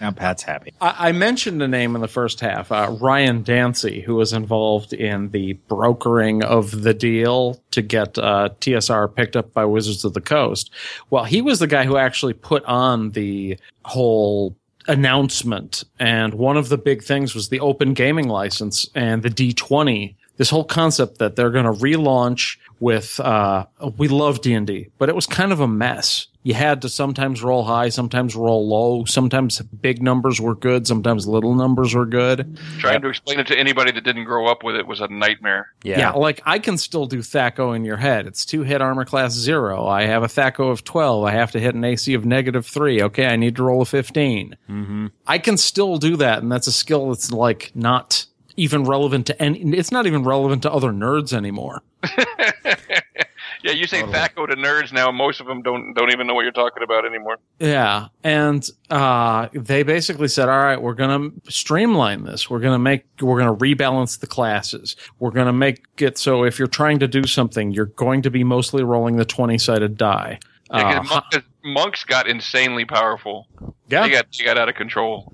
[0.00, 0.74] Now Pat's happy.
[0.80, 4.92] I, I mentioned a name in the first half, uh, Ryan Dancey, who was involved
[4.92, 10.12] in the brokering of the deal to get uh, TSR picked up by Wizards of
[10.12, 10.70] the Coast.
[11.10, 14.56] Well, he was the guy who actually put on the whole
[14.88, 20.14] announcement, and one of the big things was the open gaming license and the D20.
[20.36, 23.64] This whole concept that they're going to relaunch with, uh,
[23.96, 26.26] we love D&D, but it was kind of a mess.
[26.46, 29.04] You had to sometimes roll high, sometimes roll low.
[29.04, 30.86] Sometimes big numbers were good.
[30.86, 32.56] Sometimes little numbers were good.
[32.78, 35.72] Trying to explain it to anybody that didn't grow up with it was a nightmare.
[35.82, 35.98] Yeah.
[35.98, 36.10] Yeah.
[36.12, 38.28] like I can still do THACO in your head.
[38.28, 39.88] It's two hit armor class zero.
[39.88, 41.24] I have a THACO of 12.
[41.24, 43.02] I have to hit an AC of negative three.
[43.02, 44.56] Okay, I need to roll a 15.
[44.70, 45.06] Mm-hmm.
[45.26, 48.24] I can still do that, and that's a skill that's like not
[48.56, 51.82] even relevant to any, it's not even relevant to other nerds anymore.
[53.62, 55.10] Yeah, you say THACO to nerds now.
[55.10, 57.38] Most of them don't don't even know what you're talking about anymore.
[57.58, 62.48] Yeah, and uh, they basically said, "All right, we're going to streamline this.
[62.50, 64.96] We're going to make we're going to rebalance the classes.
[65.18, 68.30] We're going to make it so if you're trying to do something, you're going to
[68.30, 70.38] be mostly rolling the twenty sided die."
[70.70, 73.46] Yeah, Uh, 'cause monk- 'cause monks got insanely powerful.
[73.88, 75.32] yeah, They got they got out of control.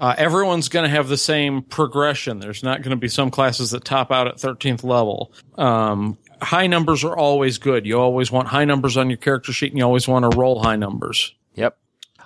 [0.00, 2.40] uh, everyone's going to have the same progression.
[2.40, 5.32] There's not going to be some classes that top out at 13th level.
[5.56, 7.86] Um, high numbers are always good.
[7.86, 10.62] You always want high numbers on your character sheet, and you always want to roll
[10.62, 11.34] high numbers.
[11.54, 11.78] Yep.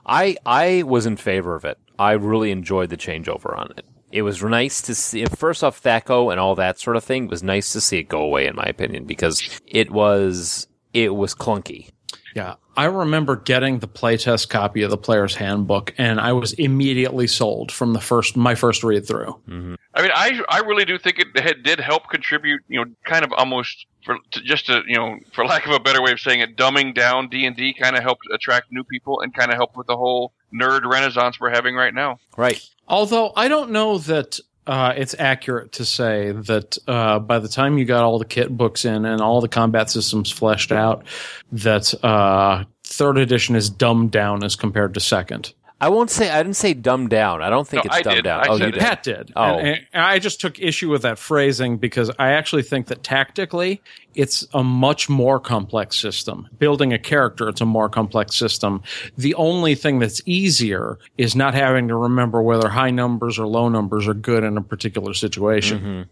[0.04, 1.78] I I was in favor of it.
[1.98, 3.84] I really enjoyed the changeover on it.
[4.12, 5.24] It was nice to see.
[5.26, 8.08] First off, THACO and all that sort of thing it was nice to see it
[8.08, 11.90] go away, in my opinion, because it was it was clunky.
[12.34, 12.54] Yeah.
[12.76, 17.72] I remember getting the playtest copy of the player's handbook and I was immediately sold
[17.72, 19.40] from the first my first read through.
[19.48, 19.74] Mm-hmm.
[19.94, 22.60] I mean, I I really do think it had, did help contribute.
[22.68, 25.80] You know, kind of almost for to, just to you know, for lack of a
[25.80, 28.84] better way of saying it, dumbing down D and D kind of helped attract new
[28.84, 32.18] people and kind of helped with the whole nerd renaissance we're having right now.
[32.36, 32.66] Right.
[32.88, 37.78] Although I don't know that uh, it's accurate to say that uh, by the time
[37.78, 41.04] you got all the kit books in and all the combat systems fleshed out,
[41.52, 45.52] that uh, third edition is dumbed down as compared to second.
[45.78, 47.42] I won't say I didn't say dumbed down.
[47.42, 48.22] I don't think No, it's I dumbed did.
[48.24, 48.40] down.
[48.40, 48.80] I oh, you did.
[48.80, 49.32] Pat did.
[49.36, 49.58] Oh.
[49.58, 53.82] And, and I just took issue with that phrasing because I actually think that tactically
[54.14, 56.48] it's a much more complex system.
[56.58, 58.82] Building a character, it's a more complex system.
[59.18, 63.68] The only thing that's easier is not having to remember whether high numbers or low
[63.68, 65.78] numbers are good in a particular situation.
[65.78, 66.02] Mm-hmm.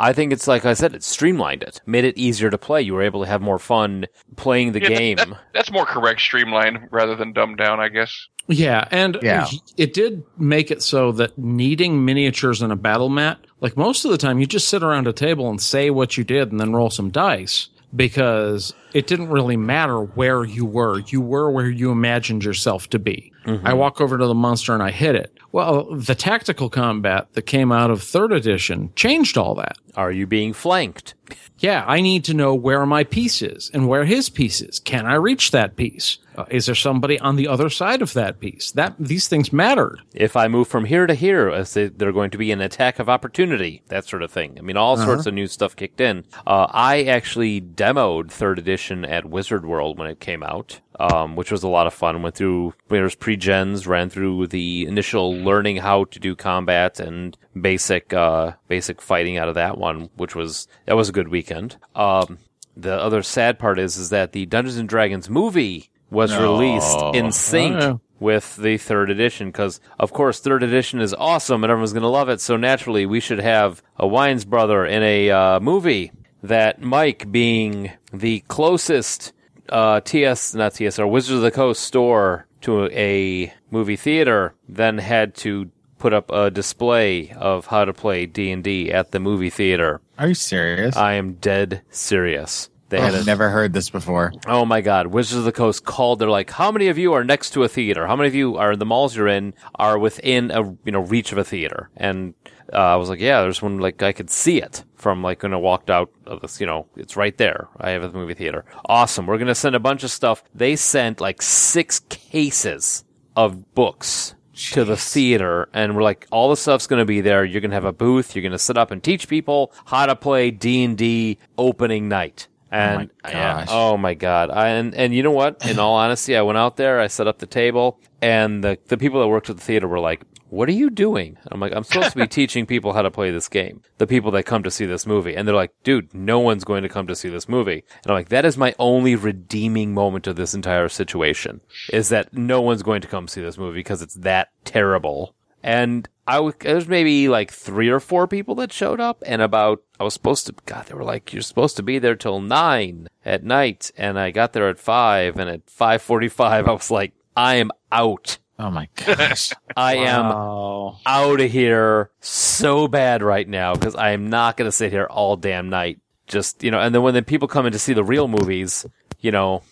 [0.00, 2.82] I think it's like I said, it streamlined it, made it easier to play.
[2.82, 4.06] You were able to have more fun
[4.36, 5.16] playing the Yeah, that- game.
[5.16, 8.28] that- that's more correct, streamlined rather than dumbed down, I guess.
[8.48, 9.46] Yeah, and Yeah.
[9.76, 14.10] it did make it so that needing miniatures in a battle mat, like most of
[14.10, 16.72] the time, you just sit around a table and say what you did and then
[16.72, 21.00] roll some dice because it didn't really matter where you were.
[21.00, 23.32] You were where you imagined yourself to be.
[23.64, 25.32] I walk over to the monster and I hit it.
[25.52, 29.78] Well, the tactical combat that came out of third edition changed all that.
[29.96, 31.14] Are you being flanked?
[31.58, 34.78] Yeah, I need to know where my piece is and where his piece is.
[34.78, 36.18] Can I reach that piece?
[36.36, 38.70] Uh, is there somebody on the other side of that piece?
[38.72, 39.98] That these things mattered.
[40.14, 42.98] If I move from here to here, as they, they're going to be an attack
[42.98, 44.56] of opportunity, that sort of thing.
[44.58, 46.24] I mean, all sorts of new stuff kicked in.
[46.46, 51.50] Uh, I actually demoed third edition at Wizard World when it came out, um, which
[51.50, 52.22] was a lot of fun.
[52.22, 58.12] Went through there's pre-gens, ran through the initial learning how to do combat and basic
[58.12, 61.76] uh, basic fighting out of that one, which was that was a good weekend.
[61.94, 62.38] Um,
[62.76, 67.32] the other sad part is is that the Dungeons and Dragons movie was released in
[67.32, 68.00] sync Oh.
[68.18, 72.08] with the third edition because, of course, third edition is awesome and everyone's going to
[72.08, 72.40] love it.
[72.40, 76.10] So naturally, we should have a Wayans brother in a uh, movie
[76.42, 79.32] that Mike, being the closest
[79.68, 84.98] uh, TS, not TS, or Wizards of the Coast store to a movie theater, then
[84.98, 90.00] had to put up a display of how to play D&D at the movie theater.
[90.18, 90.96] Are you serious?
[90.96, 92.70] I am dead serious.
[92.88, 94.32] They had a never heard this before.
[94.46, 95.08] Oh my God!
[95.08, 96.18] Wizards of the Coast called.
[96.18, 98.06] They're like, "How many of you are next to a theater?
[98.06, 101.00] How many of you are in the malls you're in are within a you know
[101.00, 102.32] reach of a theater?" And
[102.72, 105.54] uh, I was like, "Yeah, there's one like I could see it from like when
[105.54, 106.60] I walked out of this.
[106.60, 107.68] You know, it's right there.
[107.78, 108.64] I have a movie theater.
[108.86, 109.26] Awesome.
[109.26, 110.42] We're gonna send a bunch of stuff.
[110.54, 113.04] They sent like six cases
[113.36, 114.34] of books."
[114.72, 117.44] To the theater, and we're like, all the stuff's going to be there.
[117.44, 118.34] You're going to have a booth.
[118.34, 122.08] You're going to sit up and teach people how to play D and D opening
[122.08, 122.48] night.
[122.70, 123.68] And yeah, gosh.
[123.70, 124.50] oh my god!
[124.50, 125.64] I, and and you know what?
[125.64, 127.00] In all honesty, I went out there.
[127.00, 130.00] I set up the table, and the the people that worked at the theater were
[130.00, 133.10] like, "What are you doing?" I'm like, "I'm supposed to be teaching people how to
[133.10, 136.14] play this game." The people that come to see this movie, and they're like, "Dude,
[136.14, 138.74] no one's going to come to see this movie." And I'm like, "That is my
[138.78, 141.60] only redeeming moment of this entire situation
[141.92, 146.08] is that no one's going to come see this movie because it's that terrible." And
[146.26, 150.04] I w- there's maybe like three or four people that showed up, and about I
[150.04, 150.54] was supposed to.
[150.66, 154.30] God, they were like, "You're supposed to be there till nine at night," and I
[154.30, 158.38] got there at five, and at five forty-five, I was like, "I am out.
[158.58, 159.52] Oh my gosh.
[159.76, 160.98] I am Wow.
[161.06, 165.06] out of here so bad right now because I am not going to sit here
[165.06, 166.00] all damn night.
[166.26, 168.84] Just you know, and then when the people come in to see the real movies,
[169.20, 169.62] you know,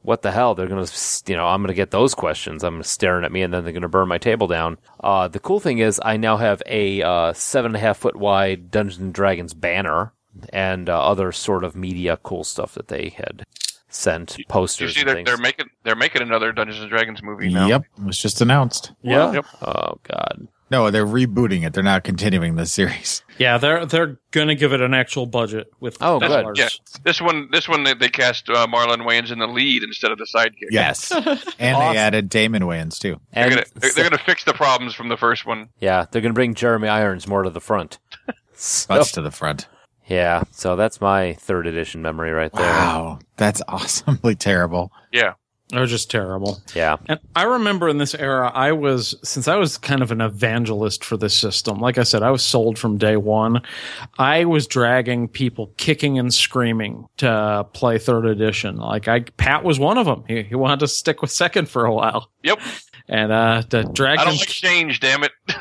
[0.00, 0.54] what the hell?
[0.54, 0.86] They're gonna,
[1.26, 2.62] you know, I'm gonna get those questions.
[2.64, 4.78] I'm staring at me, and then they're gonna burn my table down.
[5.00, 8.16] Uh, the cool thing is, I now have a uh, seven and a half foot
[8.16, 10.12] wide Dungeons and Dragons banner
[10.54, 13.44] and uh, other sort of media cool stuff that they had
[13.96, 14.94] sent You posters.
[14.94, 17.66] see, they're, they're making they're making another Dungeons and Dragons movie now.
[17.66, 18.92] Yep, it was just announced.
[19.02, 19.32] Yeah.
[19.32, 19.46] Yep.
[19.62, 20.48] Oh God.
[20.68, 21.74] No, they're rebooting it.
[21.74, 23.22] They're not continuing the series.
[23.38, 26.56] Yeah, they're they're gonna give it an actual budget with Oh, good.
[26.56, 26.68] Yeah,
[27.04, 30.18] this one this one they, they cast uh, Marlon Wayans in the lead instead of
[30.18, 30.68] the sidekick.
[30.70, 31.48] Yes, and Awesome.
[31.58, 33.20] they added Damon Wayans too.
[33.32, 35.68] They're And gonna they're, they're gonna fix the problems from the first one.
[35.80, 37.98] yeah, they're gonna bring Jeremy Irons more to the front.
[38.58, 39.68] So- Much to the front.
[40.06, 42.62] Yeah, so that's my third edition memory right there.
[42.62, 44.92] Wow, that's awesomely terrible.
[45.12, 45.34] Yeah.
[45.68, 46.60] They're just terrible.
[46.76, 46.96] Yeah.
[47.06, 51.04] And I remember in this era, I was, since I was kind of an evangelist
[51.04, 53.62] for this system, like I said, I was sold from day one.
[54.16, 58.76] I was dragging people kicking and screaming to play third edition.
[58.76, 60.22] Like I, Pat was one of them.
[60.28, 62.30] He, he wanted to stick with second for a while.
[62.44, 62.60] Yep.
[63.08, 65.32] And, uh, to drag I don't like change, damn it.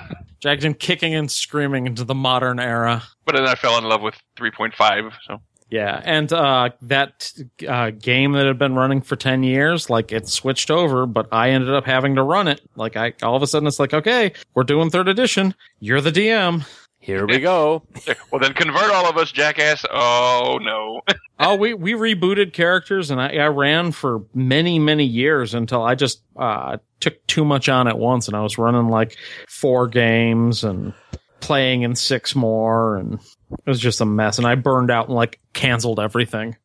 [0.45, 3.01] dragged him kicking and screaming into the modern era.
[3.25, 5.11] But then I fell in love with 3.5.
[5.25, 5.41] So
[5.71, 7.33] Yeah, and uh, that
[7.67, 11.49] uh, game that had been running for ten years, like it switched over, but I
[11.49, 12.61] ended up having to run it.
[12.75, 15.55] Like I, all of a sudden, it's like, okay, we're doing third edition.
[15.79, 16.63] You're the DM.
[17.05, 17.83] Here we go.
[18.31, 19.85] well, then convert all of us, jackass.
[19.91, 21.01] Oh no.
[21.39, 25.93] oh, we we rebooted characters, and I, I ran for many many years until I
[25.93, 30.63] just uh, took too much on at once, and I was running like four games
[30.63, 30.95] and
[31.41, 33.19] playing in six more, and
[33.51, 34.39] it was just a mess.
[34.39, 36.55] And I burned out and like canceled everything.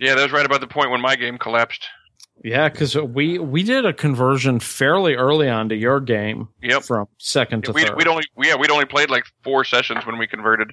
[0.00, 1.86] yeah, that was right about the point when my game collapsed.
[2.44, 6.48] Yeah, because we we did a conversion fairly early on to your game.
[6.62, 6.82] Yep.
[6.84, 7.96] From second to We, third.
[7.96, 10.70] we'd only yeah we'd only played like four sessions when we converted.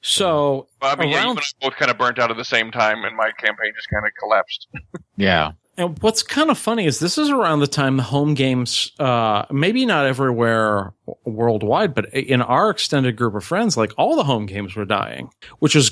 [0.00, 2.36] so Well, I mean, yeah, you around, and I both kind of burnt out at
[2.36, 4.68] the same time, and my campaign just kind of collapsed.
[5.16, 5.52] Yeah.
[5.76, 9.44] And what's kind of funny is this is around the time the home games, uh,
[9.50, 10.92] maybe not everywhere
[11.24, 15.30] worldwide, but in our extended group of friends, like all the home games were dying,
[15.58, 15.90] which is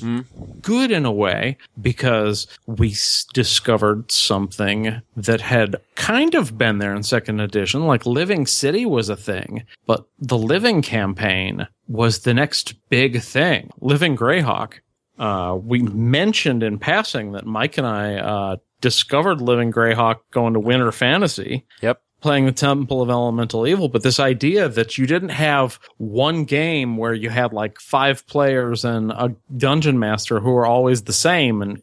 [0.61, 6.95] good in a way because we s- discovered something that had kind of been there
[6.95, 7.85] in second edition.
[7.85, 13.69] Like Living City was a thing, but the Living campaign was the next big thing.
[13.81, 14.75] Living Greyhawk.
[15.17, 20.59] Uh, we mentioned in passing that Mike and I, uh, discovered Living Greyhawk going to
[20.59, 22.01] Winter Fantasy Yep.
[22.21, 26.97] playing the Temple of Elemental Evil, but this idea that you didn't have one game
[26.97, 31.61] where you had like five players and a dungeon master who are always the same
[31.61, 31.81] and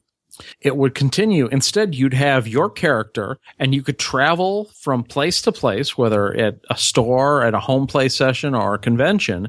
[0.61, 1.49] it would continue.
[1.49, 6.57] Instead, you'd have your character and you could travel from place to place, whether at
[6.70, 9.49] a store, at a home play session or a convention.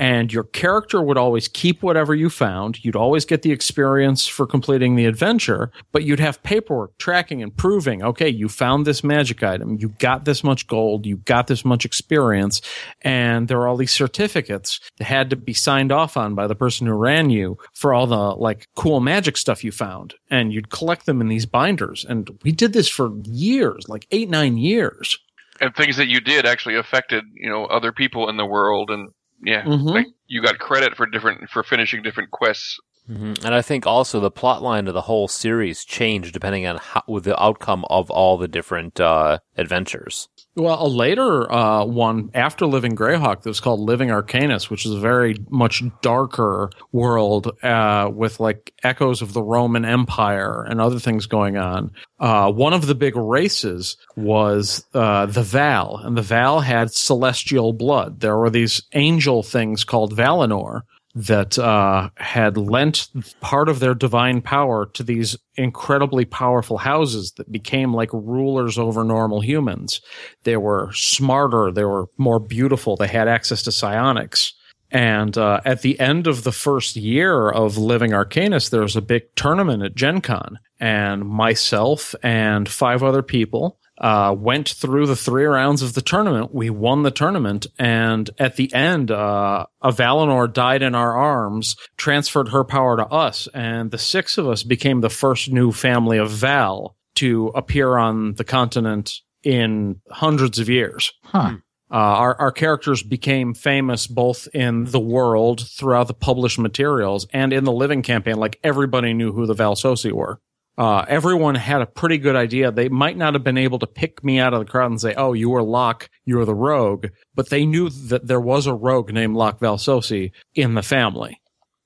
[0.00, 2.84] And your character would always keep whatever you found.
[2.84, 7.56] You'd always get the experience for completing the adventure, but you'd have paperwork tracking and
[7.56, 9.76] proving, okay, you found this magic item.
[9.78, 11.06] You got this much gold.
[11.06, 12.60] You got this much experience.
[13.02, 16.54] And there are all these certificates that had to be signed off on by the
[16.54, 20.14] person who ran you for all the like cool magic stuff you found.
[20.30, 22.04] And you'd collect them in these binders.
[22.04, 25.18] And we did this for years, like eight, nine years.
[25.60, 29.10] and things that you did actually affected you know other people in the world and
[29.44, 29.92] yeah Mhm.
[29.94, 34.18] like you got credit for different for finishing different quests hmm And I think also
[34.18, 38.10] the plot line of the whole series changed depending on how, with the outcome of
[38.10, 40.28] all the different uh, adventures.
[40.56, 44.92] Well, a later uh, one after Living Greyhawk that was called Living Arcanis, which is
[44.92, 51.00] a very much darker world uh, with like echoes of the Roman Empire and other
[51.00, 51.90] things going on.
[52.20, 57.72] Uh, one of the big races was uh, the Val, and the Val had celestial
[57.72, 58.20] blood.
[58.20, 60.82] There were these angel things called Valinor
[61.14, 63.08] that uh, had lent
[63.40, 69.04] part of their divine power to these incredibly powerful houses that became like rulers over
[69.04, 70.00] normal humans.
[70.42, 74.54] They were smarter, they were more beautiful, they had access to psionics.
[74.90, 79.02] And uh, at the end of the first year of Living Arcanis, there was a
[79.02, 85.16] big tournament at Gen Con, and myself and five other people uh, went through the
[85.16, 86.54] three rounds of the tournament.
[86.54, 91.76] We won the tournament, and at the end, uh, a Valinor died in our arms,
[91.96, 96.18] transferred her power to us, and the six of us became the first new family
[96.18, 101.12] of Val to appear on the continent in hundreds of years.
[101.24, 101.56] Huh.
[101.90, 107.52] Uh, our, our characters became famous both in the world throughout the published materials and
[107.52, 108.36] in the living campaign.
[108.36, 110.40] Like everybody knew who the Valsosi were.
[110.76, 112.72] Uh, everyone had a pretty good idea.
[112.72, 115.14] They might not have been able to pick me out of the crowd and say,
[115.14, 118.74] "Oh, you were Locke, you were the rogue," but they knew that there was a
[118.74, 121.40] rogue named Locke Valsosi in the family.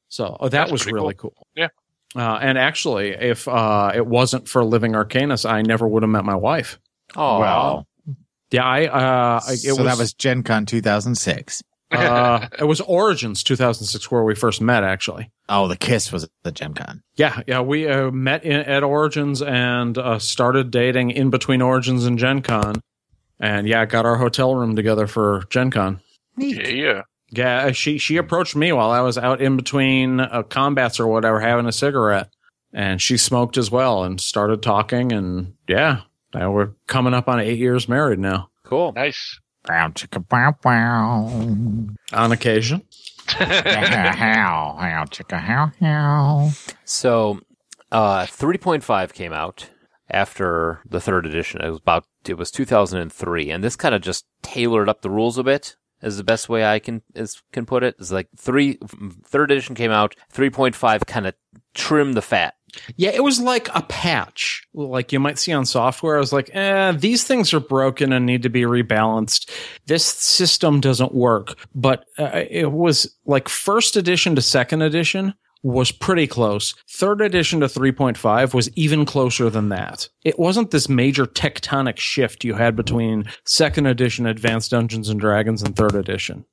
[0.08, 1.34] So oh, that That's was really cool.
[1.36, 1.46] cool.
[1.54, 1.68] Yeah.
[2.16, 6.24] Uh, and actually, if uh, it wasn't for Living Arcanis, I never would have met
[6.24, 6.78] my wife.
[7.14, 7.84] Oh, Wow.
[8.50, 8.86] Yeah, I.
[8.86, 11.62] Uh, I- it so that was Gen Con 2006.
[11.90, 15.30] Uh, it was Origins 2006 where we first met, actually.
[15.48, 17.02] Oh, the kiss was the Gen Con.
[17.16, 22.04] Yeah, yeah, we uh, met in, at Origins and uh, started dating in between Origins
[22.04, 22.82] and Gen Con.
[23.40, 26.00] And yeah, got our hotel room together for Gen Con.
[26.36, 30.42] yeah yeah Yeah, uh, she she approached me while I was out in between uh,
[30.42, 32.30] combats or whatever, having a cigarette,
[32.72, 35.12] and she smoked as well and started talking.
[35.12, 36.02] And yeah,
[36.34, 38.50] now we're coming up on eight years married now.
[38.64, 38.92] cool.
[38.92, 39.38] nice
[39.68, 41.28] Bow, chicka, bow, bow.
[42.14, 42.82] On occasion,
[43.26, 46.50] how, how, chicka, how, how.
[46.86, 47.40] So,
[47.92, 49.68] uh, 3.5 came out
[50.08, 51.60] after the third edition.
[51.60, 53.50] It was about, it was 2003.
[53.50, 56.64] And this kind of just tailored up the rules a bit, is the best way
[56.64, 57.96] I can, is, can put it.
[57.98, 58.78] It's like three,
[59.22, 61.34] third edition came out, 3.5 kind of
[61.74, 62.54] trimmed the fat.
[62.96, 66.16] Yeah, it was like a patch, like you might see on software.
[66.16, 69.50] I was like, eh, these things are broken and need to be rebalanced.
[69.86, 71.58] This system doesn't work.
[71.74, 76.74] But uh, it was like first edition to second edition was pretty close.
[76.88, 80.08] Third edition to 3.5 was even closer than that.
[80.24, 85.62] It wasn't this major tectonic shift you had between second edition Advanced Dungeons and Dragons
[85.62, 86.44] and third edition.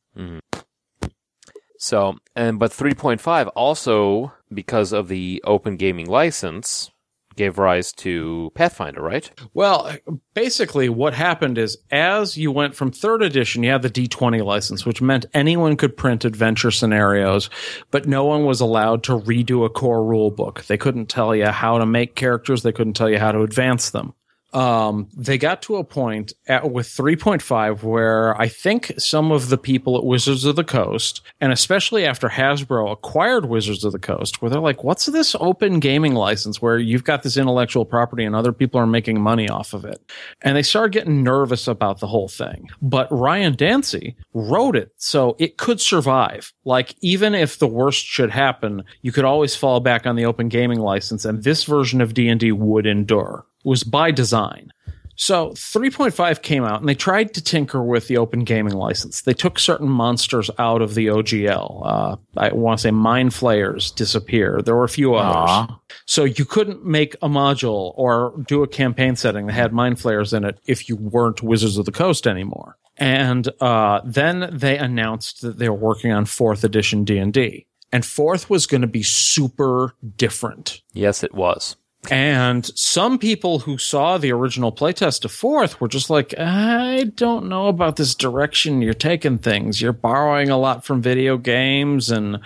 [1.78, 6.91] So, and, but 3.5 also, because of the open gaming license,
[7.35, 9.29] gave rise to Pathfinder, right?
[9.53, 9.95] Well,
[10.33, 14.85] basically, what happened is as you went from third edition, you had the D20 license,
[14.85, 17.49] which meant anyone could print adventure scenarios,
[17.91, 20.63] but no one was allowed to redo a core rule book.
[20.65, 23.89] They couldn't tell you how to make characters, they couldn't tell you how to advance
[23.89, 24.13] them.
[24.55, 29.57] Um, they got to a point at, with 3.5 where I think some of the
[29.57, 34.41] people at Wizards of the Coast, and especially after Hasbro acquired Wizards of the Coast,
[34.41, 38.33] where they're like, what's this open gaming license where you've got this intellectual property and
[38.33, 40.01] other people are making money off of it?
[40.41, 42.69] And they started getting nervous about the whole thing.
[42.81, 46.53] But Ryan Dancey wrote it so it could survive.
[46.63, 50.47] Like, even if the worst should happen, you could always fall back on the open
[50.47, 54.72] gaming license and this version of D&D would endure was by design.
[55.18, 59.22] So 3.5 came out and they tried to tinker with the open gaming license.
[59.22, 61.82] They took certain monsters out of the OGL.
[61.86, 64.61] Uh, I want to say mind flayers disappear.
[64.61, 65.49] There were a few others.
[65.49, 65.80] Aw.
[66.05, 70.34] So you couldn't make a module or do a campaign setting that had mind flayers
[70.34, 72.78] in it if you weren't Wizards of the Coast anymore.
[72.97, 77.66] And uh, then they announced that they were working on fourth edition D&D.
[77.91, 80.82] And fourth was going to be super different.
[80.93, 81.78] Yes, it was.
[82.11, 87.49] And some people who saw the original playtest of Fourth were just like, I don't
[87.49, 89.81] know about this direction you're taking things.
[89.81, 92.39] You're borrowing a lot from video games and uh,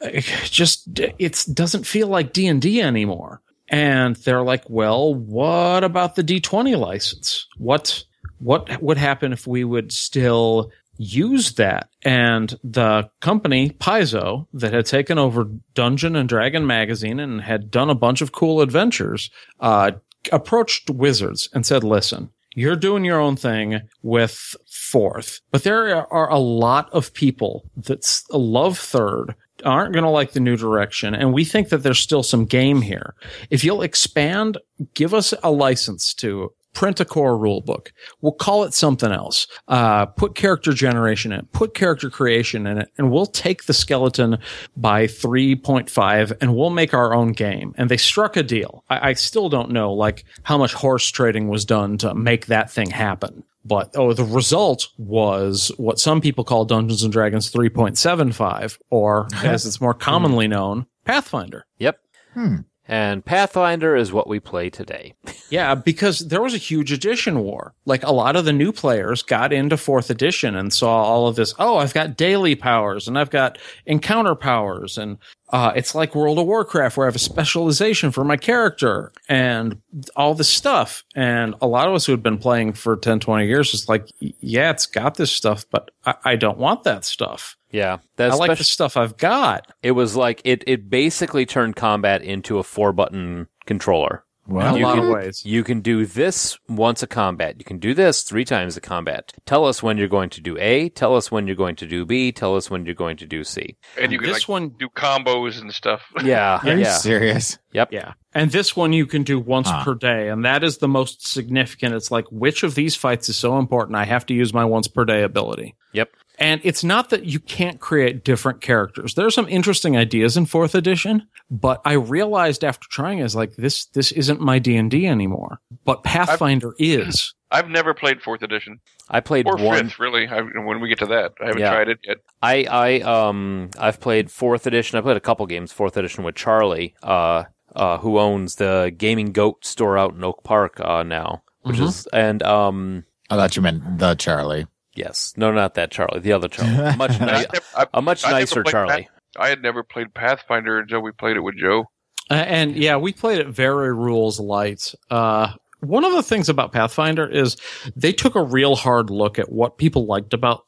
[0.00, 3.40] it just it doesn't feel like D&D anymore.
[3.68, 7.46] And they're like, well, what about the D20 license?
[7.56, 8.04] What
[8.38, 11.88] what would happen if we would still used that.
[12.02, 17.90] And the company, Paizo, that had taken over Dungeon and Dragon magazine and had done
[17.90, 19.30] a bunch of cool adventures,
[19.60, 19.92] uh,
[20.30, 26.30] approached Wizards and said, listen, you're doing your own thing with fourth, but there are
[26.30, 29.34] a lot of people that love third
[29.64, 31.14] aren't going to like the new direction.
[31.14, 33.14] And we think that there's still some game here.
[33.48, 34.58] If you'll expand,
[34.94, 37.92] give us a license to print a core rule book.
[38.20, 39.46] We'll call it something else.
[39.68, 43.74] Uh, put character generation in it, put character creation in it, and we'll take the
[43.74, 44.38] skeleton
[44.76, 47.74] by 3.5 and we'll make our own game.
[47.76, 48.84] And they struck a deal.
[48.88, 52.70] I, I still don't know like how much horse trading was done to make that
[52.70, 53.44] thing happen.
[53.64, 59.66] But oh, the result was what some people call Dungeons and Dragons 3.75, or as
[59.66, 61.66] it's more commonly known, Pathfinder.
[61.78, 61.98] Yep.
[62.34, 62.56] Hmm.
[62.88, 65.14] And Pathfinder is what we play today.
[65.52, 67.74] Yeah, because there was a huge edition war.
[67.84, 71.36] Like a lot of the new players got into fourth edition and saw all of
[71.36, 71.54] this.
[71.58, 74.96] Oh, I've got daily powers and I've got encounter powers.
[74.96, 75.18] And
[75.52, 79.80] uh, it's like World of Warcraft where I have a specialization for my character and
[80.16, 81.04] all this stuff.
[81.14, 84.08] And a lot of us who had been playing for 10, 20 years is like,
[84.18, 87.56] yeah, it's got this stuff, but I, I don't want that stuff.
[87.70, 89.66] Yeah, that's I like the stuff I've got.
[89.82, 90.62] It was like it.
[90.66, 94.24] It basically turned combat into a four button controller.
[94.46, 95.44] Well, in a you lot can- of ways.
[95.44, 97.56] You can do this once a combat.
[97.58, 99.32] You can do this three times a combat.
[99.46, 100.88] Tell us when you're going to do A.
[100.88, 102.32] Tell us when you're going to do B.
[102.32, 103.76] Tell us when you're going to do C.
[104.00, 106.02] And you can This like, one- do combos and stuff.
[106.24, 107.58] Yeah, Are you yeah, serious?
[107.72, 107.90] yep.
[107.92, 108.14] Yeah.
[108.34, 109.84] And this one you can do once Huh.
[109.84, 110.28] per day.
[110.28, 111.94] And that is the most significant.
[111.94, 113.96] It's like, which of these fights is so important?
[113.96, 115.76] I have to use my once per day ability.
[115.92, 116.08] Yep.
[116.42, 119.14] And it's not that you can't create different characters.
[119.14, 123.54] There are some interesting ideas in fourth edition, but I realized after trying is like,
[123.56, 127.34] this, this isn't my D&D anymore, but Pathfinder is.
[127.50, 128.80] I've never played fourth edition
[129.10, 129.84] I played or one.
[129.88, 130.26] fifth, really.
[130.26, 131.70] I, when we get to that, I haven't Yeah.
[131.70, 132.16] tried it yet.
[132.40, 134.98] I I um I've played fourth edition.
[134.98, 137.44] I played a couple games fourth edition with Charlie, uh,
[137.76, 141.88] uh, who owns the Gaming Goat store out in Oak Park uh, now, which Mhm.
[141.88, 144.66] is and um I thought you meant the Charlie.
[144.94, 148.24] Yes, no, not that Charlie, the other Charlie, much And ni- never- I- a much
[148.24, 149.08] I nicer played Charlie.
[149.38, 151.84] I had never played Pathfinder until we played it with Joe.
[152.30, 154.94] Uh, and yeah, we played it very rules light.
[155.10, 157.56] Uh, one of the things about Pathfinder is
[157.96, 160.64] they took a real hard look at what people liked about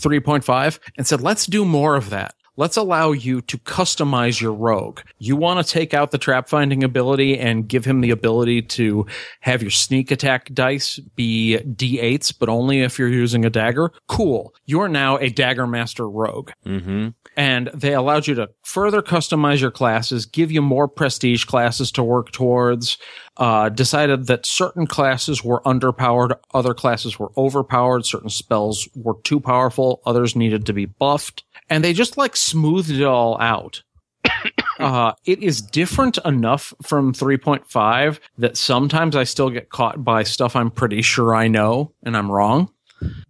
[0.00, 2.34] 3.5 and said, let's do more of that.
[2.56, 5.00] Let's allow you to customize your rogue.
[5.18, 9.06] You want to take out the trap finding ability and give him the ability to
[9.40, 13.90] have your sneak attack dice be D8s, but only if you're using a dagger.
[14.06, 14.54] Cool.
[14.66, 17.08] You are now a dagger master rogue Mm-hmm.
[17.36, 22.02] and they allowed you to further customize your classes, give you more prestige classes to
[22.02, 22.98] work towards,
[23.38, 29.40] uh, decided that certain classes were underpowered, other classes were overpowered, certain spells were too
[29.40, 33.82] powerful, others needed to be buffed, and they just like smoothed it all out.
[34.78, 40.56] Uh, it is different enough from 3.5 that sometimes I still get caught by stuff
[40.56, 42.68] I'm pretty sure I know and I'm wrong.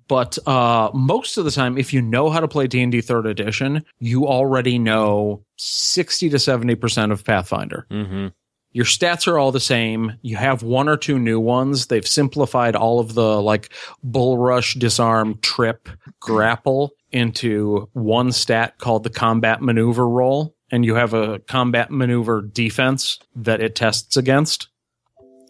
[0.09, 3.85] But uh, most of the time, if you know how to play D&D third edition,
[3.99, 7.87] you already know 60 to 70% of Pathfinder.
[7.91, 8.29] Mm-hmm.
[8.71, 10.15] Your stats are all the same.
[10.23, 11.89] You have one or two new ones.
[11.89, 15.91] They've simplified all of the like bull rush, disarm, trip,
[16.21, 20.57] grapple into one stat called the combat maneuver roll.
[20.71, 24.69] And you have a combat maneuver defense that it tests against.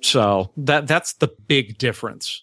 [0.03, 2.43] So that that's the big difference.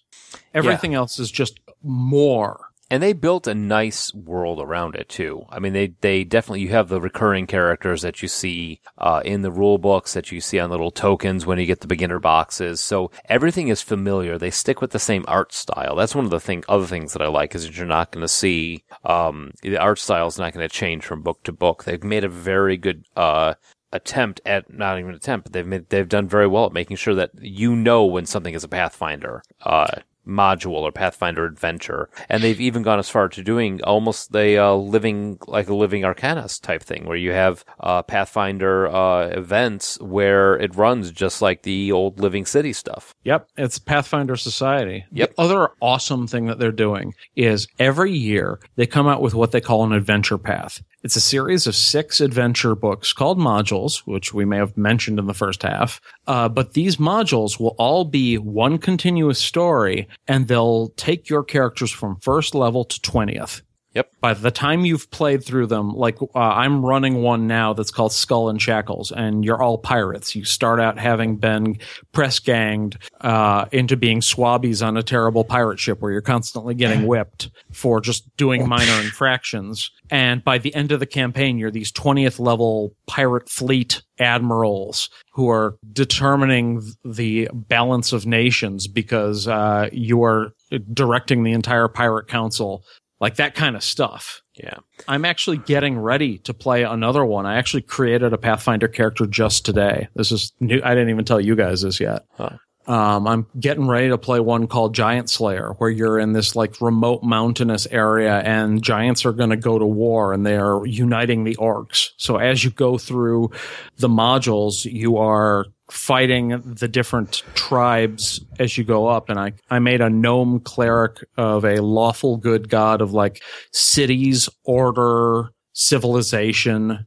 [0.54, 2.69] Everything else is just more.
[2.90, 5.44] And they built a nice world around it too.
[5.48, 9.42] I mean, they they definitely you have the recurring characters that you see uh, in
[9.42, 12.80] the rule books that you see on little tokens when you get the beginner boxes.
[12.80, 14.38] So everything is familiar.
[14.38, 15.94] They stick with the same art style.
[15.94, 18.22] That's one of the thing other things that I like is that you're not going
[18.22, 21.84] to see um, the art style is not going to change from book to book.
[21.84, 23.54] They've made a very good uh,
[23.92, 27.14] attempt at not even attempt, but they've made, they've done very well at making sure
[27.14, 29.42] that you know when something is a Pathfinder.
[29.62, 29.86] Uh,
[30.30, 32.08] module or Pathfinder adventure.
[32.28, 36.02] And they've even gone as far to doing almost the uh, living, like a living
[36.02, 41.62] Arcanis type thing, where you have uh, Pathfinder uh, events where it runs just like
[41.62, 43.14] the old Living City stuff.
[43.24, 45.04] Yep, it's Pathfinder Society.
[45.12, 45.34] Yep.
[45.36, 49.52] The other awesome thing that they're doing is every year they come out with what
[49.52, 50.82] they call an adventure path.
[51.02, 55.26] It's a series of six adventure books called modules, which we may have mentioned in
[55.26, 55.98] the first half.
[56.26, 61.90] Uh, but these modules will all be one continuous story and they'll take your characters
[61.90, 63.62] from first level to 20th.
[63.94, 64.12] Yep.
[64.20, 68.12] By the time you've played through them, like uh, I'm running one now that's called
[68.12, 70.36] Skull and Shackles, and you're all pirates.
[70.36, 71.78] You start out having been
[72.12, 77.06] press ganged uh, into being swabbies on a terrible pirate ship where you're constantly getting
[77.08, 79.90] whipped for just doing minor infractions.
[80.08, 85.48] And by the end of the campaign, you're these 20th level pirate fleet admirals who
[85.48, 90.52] are determining the balance of nations because uh, you are
[90.92, 92.84] directing the entire pirate council
[93.20, 94.42] like that kind of stuff.
[94.54, 94.78] Yeah.
[95.06, 97.46] I'm actually getting ready to play another one.
[97.46, 100.08] I actually created a Pathfinder character just today.
[100.14, 100.80] This is new.
[100.82, 102.24] I didn't even tell you guys this yet.
[102.36, 102.56] Huh.
[102.86, 106.80] Um, I'm getting ready to play one called Giant Slayer, where you're in this like
[106.80, 111.44] remote mountainous area and giants are going to go to war and they are uniting
[111.44, 112.10] the orcs.
[112.16, 113.50] So as you go through
[113.98, 119.28] the modules, you are fighting the different tribes as you go up.
[119.28, 123.42] And I, I made a gnome cleric of a lawful good god of like
[123.72, 127.06] cities, order, civilization.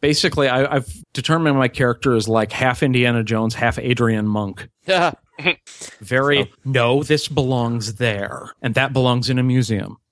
[0.00, 4.68] Basically, I, I've determined my character is like half Indiana Jones, half Adrian Monk.
[6.00, 8.52] Very, no, this belongs there.
[8.62, 9.96] And that belongs in a museum.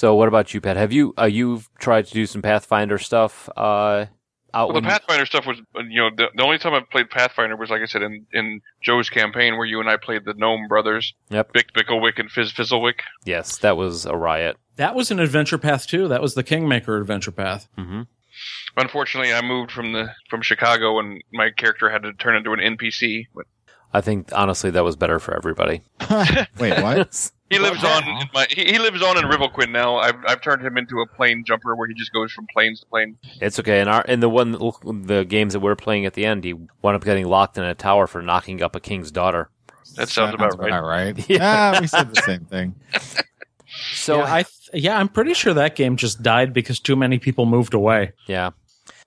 [0.00, 0.78] So what about you, Pat?
[0.78, 4.06] Have you uh, you've tried to do some Pathfinder stuff uh,
[4.54, 7.10] out Well, the Pathfinder stuff was, uh, you know, the, the only time I played
[7.10, 10.34] Pathfinder was, like I said, in, in Joe's campaign where you and I played the
[10.34, 11.52] Gnome Brothers, Yep.
[11.52, 13.00] Bick Bicklewick and Fizz Fizzlewick.
[13.24, 14.56] Yes, that was a riot.
[14.76, 16.08] That was an adventure path too.
[16.08, 17.68] That was the Kingmaker adventure path.
[17.76, 18.02] Mm-hmm.
[18.76, 22.60] Unfortunately, I moved from the from Chicago, and my character had to turn into an
[22.60, 23.26] NPC.
[23.34, 23.46] But
[23.92, 25.82] I think honestly that was better for everybody.
[26.58, 27.30] Wait, what?
[27.50, 29.96] he lives on in my he, he lives on in Rivelquin now.
[29.96, 32.86] I've I've turned him into a plane jumper where he just goes from planes to
[32.86, 33.18] plane.
[33.40, 33.80] It's okay.
[33.80, 36.96] In our in the one the games that we're playing at the end, he wound
[36.96, 39.50] up getting locked in a tower for knocking up a king's daughter.
[39.96, 40.72] That sounds about right.
[40.72, 41.18] All right.
[41.28, 41.72] Yeah.
[41.76, 42.74] Ah, we said the same thing.
[43.92, 47.20] So yeah, I th- yeah, I'm pretty sure that game just died because too many
[47.20, 48.12] people moved away.
[48.26, 48.50] Yeah.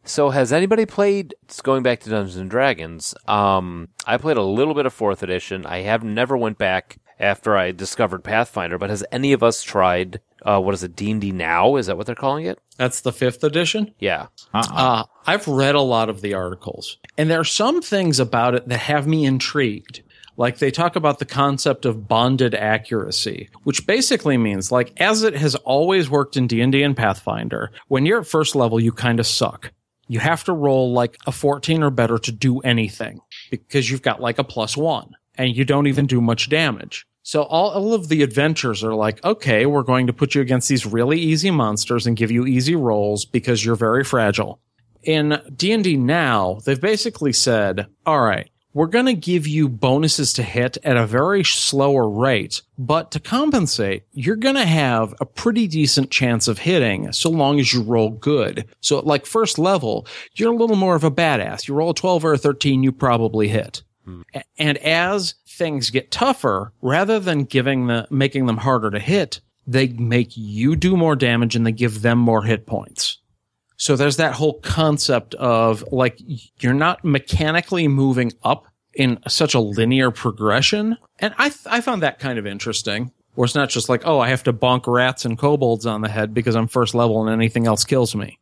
[0.05, 1.35] So has anybody played?
[1.43, 5.21] it's Going back to Dungeons and Dragons, um, I played a little bit of Fourth
[5.23, 5.65] Edition.
[5.65, 8.77] I have never went back after I discovered Pathfinder.
[8.77, 10.21] But has any of us tried?
[10.45, 10.95] Uh, what is it?
[10.95, 11.75] D and D now?
[11.75, 12.59] Is that what they're calling it?
[12.77, 13.93] That's the fifth edition.
[13.99, 14.27] Yeah.
[14.53, 14.73] Uh-uh.
[14.73, 18.67] Uh, I've read a lot of the articles, and there are some things about it
[18.67, 20.01] that have me intrigued.
[20.35, 25.35] Like they talk about the concept of bonded accuracy, which basically means like as it
[25.35, 29.27] has always worked in D&D and Pathfinder, when you're at first level you kind of
[29.27, 29.71] suck.
[30.07, 34.21] You have to roll like a 14 or better to do anything because you've got
[34.21, 37.05] like a plus 1 and you don't even do much damage.
[37.23, 40.67] So all, all of the adventures are like, okay, we're going to put you against
[40.67, 44.59] these really easy monsters and give you easy rolls because you're very fragile.
[45.03, 50.43] In D&D now, they've basically said, all right, we're going to give you bonuses to
[50.43, 55.67] hit at a very slower rate, but to compensate, you're going to have a pretty
[55.67, 58.65] decent chance of hitting so long as you roll good.
[58.81, 61.67] So at like first level, you're a little more of a badass.
[61.67, 63.83] You roll a 12 or a 13, you probably hit.
[64.57, 69.87] And as things get tougher, rather than giving the, making them harder to hit, they
[69.87, 73.19] make you do more damage and they give them more hit points.
[73.77, 76.19] So there's that whole concept of like
[76.59, 80.97] you're not mechanically moving up in such a linear progression.
[81.19, 83.11] And I, th- I found that kind of interesting.
[83.35, 86.09] Where it's not just like, oh, I have to bonk rats and kobolds on the
[86.09, 88.37] head because I'm first level and anything else kills me.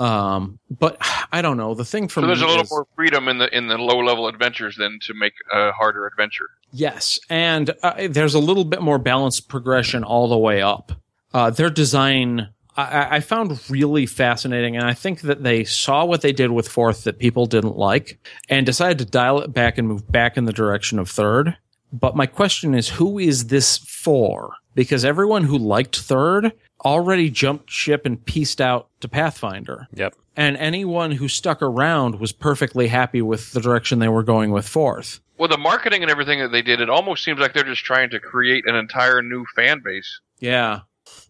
[0.00, 0.96] Um, but
[1.32, 1.74] I don't know.
[1.74, 3.98] The thing for So there's a little is- more freedom in the in the low
[3.98, 6.48] level adventures than to make a harder adventure.
[6.72, 10.92] Yes, and uh, there's a little bit more balanced progression all the way up.
[11.32, 16.20] Uh, their design, I, I found really fascinating, and I think that they saw what
[16.20, 18.18] they did with fourth that people didn't like,
[18.50, 21.56] and decided to dial it back and move back in the direction of third.
[21.90, 24.52] But my question is, who is this for?
[24.78, 26.52] Because everyone who liked third
[26.84, 29.88] already jumped ship and pieced out to Pathfinder.
[29.92, 30.14] Yep.
[30.36, 34.68] And anyone who stuck around was perfectly happy with the direction they were going with
[34.68, 35.18] fourth.
[35.36, 38.10] Well, the marketing and everything that they did, it almost seems like they're just trying
[38.10, 40.20] to create an entire new fan base.
[40.38, 40.82] Yeah.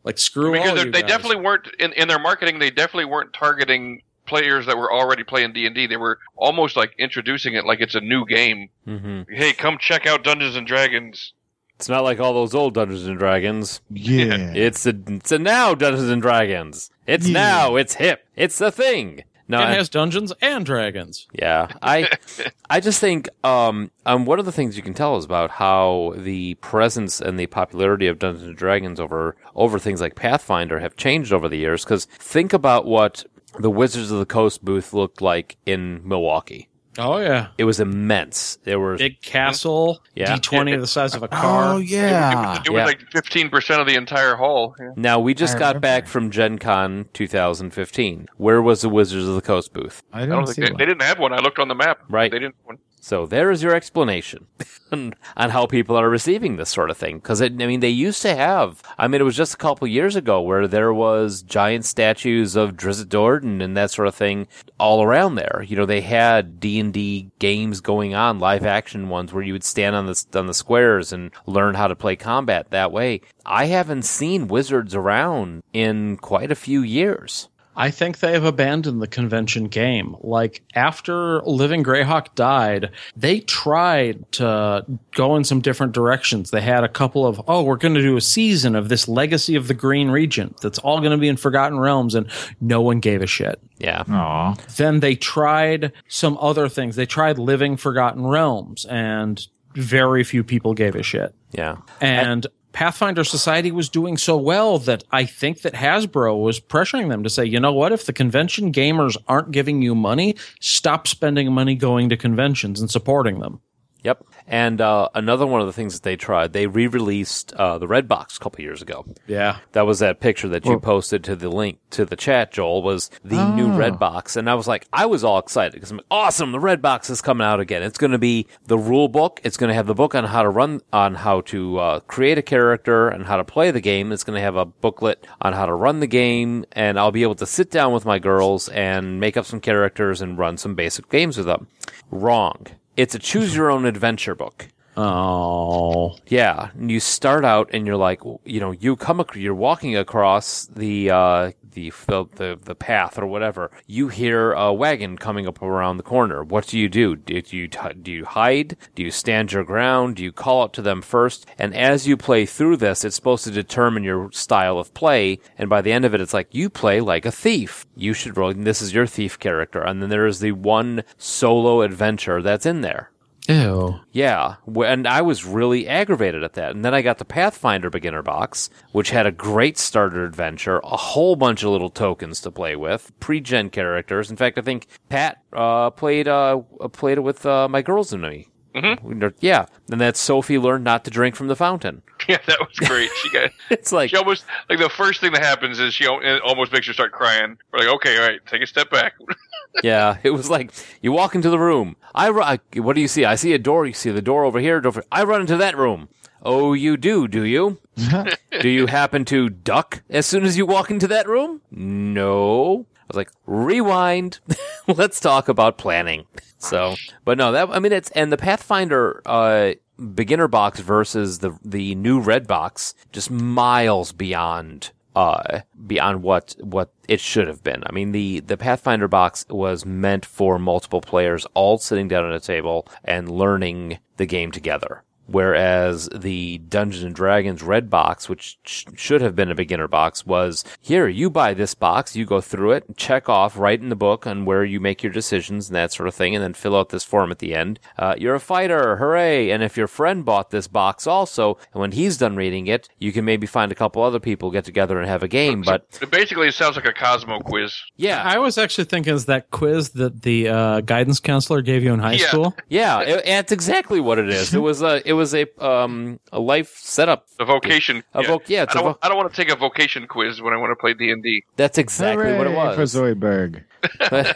[0.05, 1.09] Like screw because all they're- you they guys.
[1.09, 2.59] definitely weren't in, in their marketing.
[2.59, 5.87] They definitely weren't targeting players that were already playing D and D.
[5.87, 8.69] They were almost like introducing it like it's a new game.
[8.87, 9.33] Mm-hmm.
[9.35, 11.33] Hey, come check out Dungeons and Dragons.
[11.79, 13.81] It's not like all those old Dungeons and Dragons.
[13.89, 14.53] Yeah.
[14.53, 16.91] It's a it's a now Dungeons and Dragons.
[17.07, 17.33] It's Yeah.
[17.35, 17.77] now.
[17.77, 18.27] It's hip.
[18.35, 19.23] It's the thing.
[19.51, 21.27] No, it has Dungeons and Dragons.
[21.33, 22.11] Yeah, I,
[22.69, 26.13] I just think um, um, one of the things you can tell is about how
[26.19, 30.97] the presence and the popularity of Dungeons and Dragons over over things like Pathfinder have
[30.97, 31.83] changed over the years.
[31.85, 33.25] Because think about what
[33.59, 36.69] the Wizards of the Coast booth looked like in Milwaukee.
[37.01, 38.59] Oh yeah, It was immense.
[38.65, 40.35] There were big castle, Yeah.
[40.35, 41.75] D twenty the size of a car.
[41.75, 42.61] Oh yeah.
[42.67, 42.85] It was Yeah.
[42.87, 44.75] like 15% of the entire hall.
[44.81, 44.91] Yeah.
[44.97, 45.81] Now we just I got remember.
[45.81, 48.27] back from Gen Con 2015.
[48.37, 50.03] Where was the Wizards of the Coast booth?
[50.13, 50.79] I I didn't don't see think they, one.
[50.79, 51.33] they didn't have one.
[51.33, 52.01] I looked on the map.
[52.09, 52.31] Right.
[52.31, 52.57] They didn't.
[52.65, 52.79] one.
[53.09, 54.49] So there is your explanation
[54.93, 55.15] on
[55.49, 57.17] how people are receiving this sort of thing.
[57.17, 58.83] Because I mean, they used to have.
[58.99, 62.77] I mean, it was just a couple years ago where there was giant statues of
[62.77, 64.47] Drizzt Do'Urden and that sort of thing
[64.79, 65.65] all around there.
[65.67, 69.55] You know, they had D and D games going on, live action ones where you
[69.55, 73.23] would stand on the on the squares and learn how to play combat that way.
[73.47, 77.49] I haven't seen wizards around in quite a few years.
[77.79, 80.17] I think they have abandoned the convention game.
[80.21, 86.51] Like after Living Greyhawk died, they tried to go in some different directions.
[86.51, 89.55] They had a couple of, oh, we're going to do a season of this Legacy
[89.55, 92.29] of the Green Regent that's all going to be in Forgotten Realms, and
[92.61, 93.61] no one gave a shit.
[93.79, 94.03] Yeah.
[94.09, 94.55] Aw.
[94.77, 96.97] Then they tried some other things.
[96.97, 101.33] They tried Living Forgotten Realms, and very few people gave a shit.
[101.53, 101.77] Yeah.
[102.01, 107.23] And Pathfinder Society was doing so well that I think that Hasbro was pressuring them
[107.23, 111.53] to say, you know what, if the convention gamers aren't giving you money, stop spending
[111.53, 113.61] money going to conventions and supporting them.
[114.05, 114.25] Yep.
[114.47, 118.09] And uh, another one of the things that they tried, they re-released uh, the Red
[118.09, 119.05] Box a couple years ago.
[119.27, 119.59] Yeah.
[119.73, 123.11] That was that picture that you posted to the link to the chat, Joel, was
[123.25, 124.37] the new Red Box.
[124.37, 127.11] And I was like, I was all excited because I'm like, awesome, the Red Box
[127.11, 127.83] is coming out again.
[127.83, 129.41] It's going to be the rule book.
[129.45, 132.39] It's going to have the book on how to run, on how to uh, create
[132.39, 134.13] a character and how to play the game.
[134.13, 136.65] It's going to have a booklet on how to run the game.
[136.73, 140.23] And I'll be able to sit down with my girls and make up some characters
[140.23, 141.67] and run some basic games with them.
[142.11, 142.67] Wrong.
[142.99, 144.71] It's a choose your own adventure book.
[145.01, 146.17] Oh.
[146.27, 149.97] Yeah, and you start out and you're like, you know, you come, ac- you're walking
[149.97, 151.93] across the uh, the
[152.35, 153.71] the the, path or whatever.
[153.87, 156.43] You hear a wagon coming up around the corner.
[156.43, 157.15] What do you do?
[157.15, 158.77] Do you do you hide?
[158.97, 160.17] Do you stand your ground?
[160.17, 161.47] Do you call out to them first?
[161.57, 165.39] And as you play through this, it's supposed to determine your style of play.
[165.57, 167.87] And by the end of it, it's like you play like a thief.
[167.95, 168.53] You should roll.
[168.53, 172.81] This is your thief character, and then there is the one solo adventure that's in
[172.81, 173.13] there.
[173.49, 173.99] Ew.
[174.13, 176.73] Yeah, and I was really aggravated at that.
[176.75, 180.97] And then I got the Pathfinder beginner box, which had a great starter adventure, a
[180.97, 184.31] whole bunch of little tokens to play with, pre-gen characters.
[184.31, 186.59] In fact, I think Pat uh, played uh,
[186.93, 188.49] played it with uh, my girls and me.
[188.75, 189.29] Mm-hmm.
[189.41, 192.03] Yeah, and that Sophie learned not to drink from the fountain.
[192.29, 193.09] Yeah, that was great.
[193.23, 193.51] She got.
[193.71, 196.93] It's like She almost like the first thing that happens is she almost makes her
[196.93, 197.57] start crying.
[197.73, 199.15] We're like, okay, all right, take a step back.
[199.83, 201.97] Yeah, it was like you walk into the room.
[202.15, 203.25] I, I what do you see?
[203.25, 203.87] I see a door.
[203.87, 204.81] You see the door over here.
[204.81, 206.09] Door I run into that room.
[206.43, 207.79] Oh, you do, do you?
[208.61, 211.63] do you happen to duck as soon as you walk into that room?
[211.71, 212.87] No.
[212.97, 214.41] I was like, rewind.
[214.87, 216.27] Let's talk about planning.
[216.59, 219.73] So, but no, that I mean it's and the Pathfinder uh
[220.15, 226.93] beginner box versus the the new red box just miles beyond uh beyond what what
[227.09, 227.83] it should have been.
[227.85, 232.37] I mean the the Pathfinder box was meant for multiple players all sitting down at
[232.37, 235.03] a table and learning the game together.
[235.29, 240.27] Whereas the Dungeons and Dragons red box, which sh- should have been a beginner box,
[240.27, 243.95] was here, you buy this box, you go through it, check off, write in the
[243.97, 246.75] book on where you make your decisions and that sort of thing, and then fill
[246.75, 247.79] out this form at the end.
[247.99, 249.51] Uh, you're a fighter, hooray!
[249.51, 253.13] And if your friend bought this box also, and when he's done reading it, you
[253.13, 255.63] can maybe find a couple other people, get together and have a game.
[255.63, 257.75] But It basically, it sounds like a Cosmo quiz.
[257.97, 261.93] yeah, I was actually thinking is that quiz that the uh, guidance counselor gave you
[261.93, 262.27] in high Yeah.
[262.29, 262.57] school.
[262.69, 264.55] yeah, it, it's exactly what it is.
[264.55, 267.27] It was a, it was a, um, a life setup.
[267.39, 268.03] a vocation.
[268.15, 270.07] A voc- yeah, it's I a don't, vo- I don't want to take a vocation
[270.07, 271.45] quiz when I want to play D and D.
[271.57, 272.93] That's exactly what it Hooray was.
[272.93, 273.65] for Zoidberg.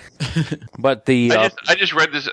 [0.78, 2.28] but the I uh, just I just read this.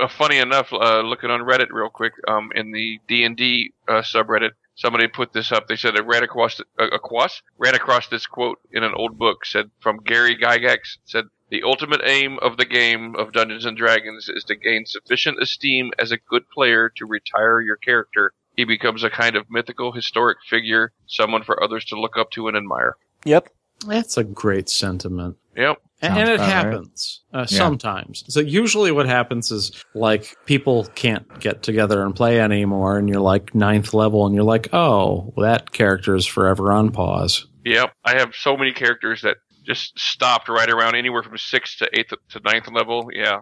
[0.00, 3.72] Uh, funny enough, uh, looking on Reddit real quick, um, in the D and D
[3.88, 5.68] uh, subreddit, somebody put this up.
[5.68, 9.44] They said it ran across uh, across ran across this quote in an old book.
[9.44, 10.98] Said from Gary Gygax.
[11.04, 15.40] Said the ultimate aim of the game of Dungeons and Dragons is to gain sufficient
[15.42, 18.32] esteem as a good player to retire your character.
[18.56, 22.48] He becomes a kind of mythical, historic figure, someone for others to look up to
[22.48, 22.96] and admire.
[23.24, 23.48] yep.
[23.86, 25.36] That's a great sentiment.
[25.56, 25.80] Yep.
[26.00, 26.52] And, Sounds and it about right.
[26.52, 28.24] happens uh, sometimes.
[28.28, 33.20] So usually, what happens is like people can't get together and play anymore, and you're
[33.20, 37.46] like ninth level, and you're like, oh, that character is forever on pause.
[37.64, 41.88] Yep, I have so many characters that just stopped right around anywhere from sixth to
[41.98, 43.08] eighth to ninth level.
[43.12, 43.40] Yeah,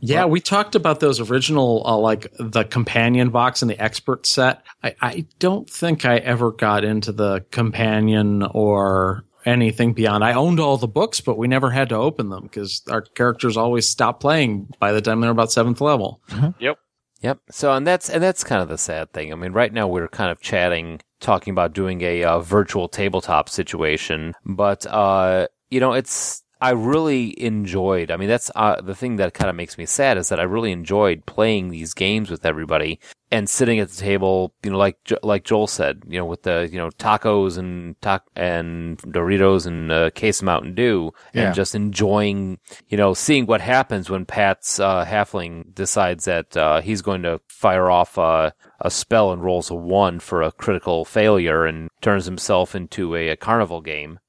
[0.00, 4.64] Yeah, we talked about those original, uh, like the companion box and the expert set.
[4.82, 10.24] I, I don't think I ever got into the companion or anything beyond.
[10.24, 13.56] I owned all the books, but we never had to open them because our characters
[13.56, 16.20] always stopped playing by the time they're about seventh level.
[16.58, 16.78] Yep.
[17.22, 17.38] Yep.
[17.52, 19.32] So, and that's and that's kind of the sad thing.
[19.32, 23.48] I mean, right now we're kind of chatting, talking about doing a uh, virtual tabletop
[23.48, 28.12] situation, but uh, you know, it's I really enjoyed.
[28.12, 30.44] I mean, that's uh, the thing that kind of makes me sad is that I
[30.44, 33.00] really enjoyed playing these games with everybody
[33.32, 34.54] and sitting at the table.
[34.62, 38.30] You know, like like Joel said, you know, with the you know tacos and tac-
[38.36, 41.46] and Doritos and uh, case of Mountain Dew, Yeah.
[41.46, 42.58] and just enjoying,
[42.88, 47.40] you know, seeing what happens when Pat's uh, halfling decides that uh, he's going to
[47.48, 52.26] fire off uh, a spell and rolls a one for a critical failure and turns
[52.26, 54.20] himself into a, a carnival game.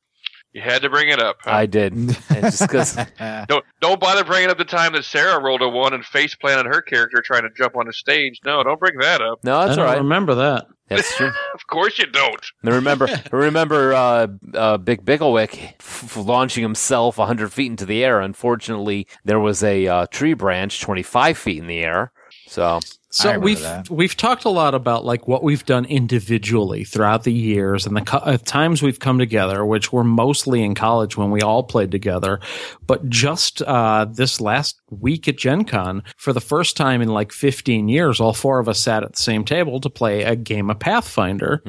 [0.53, 1.38] You had to bring it up.
[1.41, 1.51] huh?
[1.51, 2.95] I did, and just because.
[3.47, 6.67] Don't don't bother bringing up the time that Sarah rolled a one and face planted
[6.67, 8.39] her character trying to jump on a stage.
[8.45, 9.43] No, don't bring that up.
[9.43, 9.97] No, I that's don't all right.
[9.99, 10.67] remember that.
[10.89, 11.31] That's true.
[11.55, 12.45] Of course you don't.
[12.63, 18.19] And remember, remember, uh, uh, Bick Bicklewick f- launching himself 100 feet into the air.
[18.21, 22.11] Unfortunately, there was a uh, tree branch 25 feet in the air.
[22.53, 23.89] So, So we've that.
[23.89, 28.01] we've talked a lot about like what we've done individually throughout the years and the
[28.01, 31.89] co- uh, times we've come together, which were mostly in college when we all played
[31.89, 32.39] together.
[32.85, 37.31] But just uh, this last week at Gen Con, for the first time in like
[37.31, 40.69] 15 years, all four of us sat at the same table to play a game
[40.69, 41.63] of Pathfinder,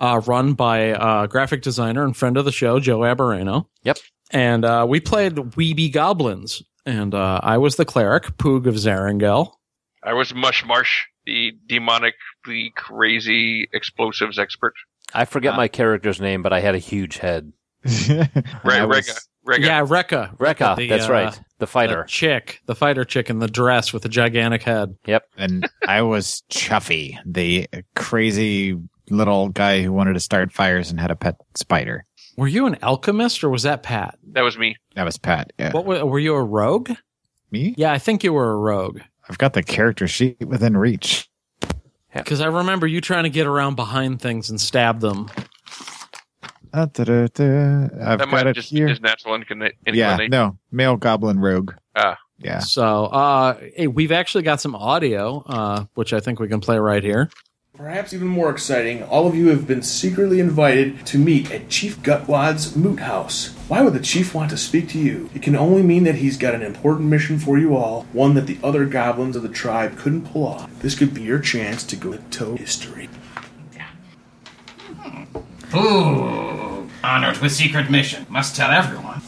[0.00, 3.66] uh, run by uh, graphic designer and friend of the show Joe Aberrano.
[3.84, 3.98] Yep.
[4.32, 8.74] And uh, we played We Be Goblins, and uh, I was the cleric, Poog of
[8.74, 9.52] Zarongel.
[10.06, 14.74] I was Mush Marsh, the demonically crazy explosives expert.
[15.12, 17.52] I forget Uh, my character's name, but I had a huge head.
[17.84, 18.28] Re-
[18.64, 19.20] I was- Rega.
[19.44, 19.66] Rega.
[19.66, 20.36] Yeah, Rekka.
[20.38, 21.32] Rekka, The, that's uh, right.
[21.32, 22.04] The The fighter.
[22.08, 24.96] chick, the fighter chick in the dress with the gigantic head.
[25.06, 25.24] Yep.
[25.36, 28.76] and I was Chuffy, the crazy
[29.08, 32.04] little guy who wanted to start fires and had a pet spider.
[32.36, 34.18] Were you an alchemist or was that Pat?
[34.32, 34.76] That was me.
[34.96, 35.52] That was Pat.
[35.58, 35.70] Yeah.
[35.72, 36.90] What were, were you a rogue?
[37.52, 37.72] Me?
[37.78, 38.98] Yeah, I think you were a rogue
[39.28, 41.28] I've got the character sheet within reach.
[42.14, 45.28] because I remember you trying to get around behind things and stab them.
[46.72, 47.84] Uh, da-da-da.
[47.84, 48.88] I've that got might it just here.
[48.88, 51.72] his natural inclina- Yeah, no, male goblin rogue.
[51.94, 52.18] Ah.
[52.38, 52.58] Yeah.
[52.58, 56.78] So, uh, hey, we've actually got some audio, uh, which I think we can play
[56.78, 57.30] right here.
[57.76, 62.02] Perhaps even more exciting, all of you have been secretly invited to meet at Chief
[62.02, 63.48] Gutwad's Moot House.
[63.68, 65.28] Why would the Chief want to speak to you?
[65.34, 68.46] It can only mean that he's got an important mission for you all, one that
[68.46, 70.70] the other goblins of the tribe couldn't pull off.
[70.80, 73.10] This could be your chance to go to history.
[74.96, 75.76] Hmm.
[75.76, 78.24] Ooh, honored with secret mission.
[78.30, 79.20] Must tell everyone.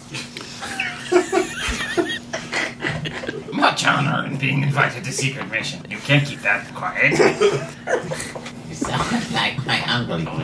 [3.59, 5.85] Much honor in being invited to secret mission.
[5.91, 7.19] You can't keep that quiet.
[8.69, 10.37] You sound like my uncle.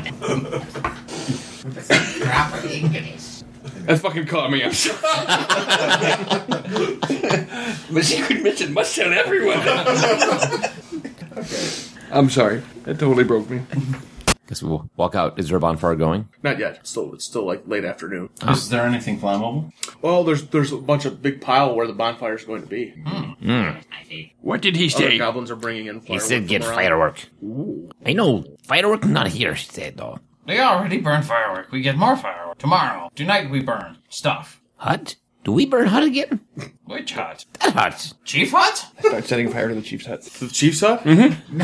[1.65, 3.43] With a proper English.
[3.85, 4.65] That fucking caught me.
[4.65, 4.97] I'm sorry.
[7.91, 9.61] The secret mission must tell everyone.
[12.11, 12.63] I'm sorry.
[12.85, 13.61] That totally broke me.
[14.47, 15.39] Guess we'll walk out.
[15.39, 16.29] Is there a bonfire going?
[16.43, 16.77] Not yet.
[16.81, 18.29] It's still, it's still like late afternoon.
[18.49, 19.73] Is there anything flammable?
[20.03, 22.93] Well, there's there's a bunch of big pile where the bonfire is going to be.
[24.41, 25.19] What did he Other say?
[25.19, 26.01] goblins are bringing in.
[26.01, 26.79] He fireworks said get from around.
[26.79, 27.25] firework.
[28.05, 28.45] I know.
[28.65, 30.19] Firework not here, she said though.
[30.47, 31.73] They already burned firework.
[31.73, 33.11] We get more firework tomorrow.
[33.15, 34.61] Tonight we burn stuff.
[34.77, 35.17] Hut?
[35.43, 36.41] Do we burn hut again?
[36.85, 37.45] Which hut?
[37.61, 38.13] That hut.
[38.25, 38.87] Chief hut?
[39.01, 40.23] Start setting fire to the chief's hut.
[40.23, 41.03] To the chief's hut?
[41.05, 41.61] Mm-hmm.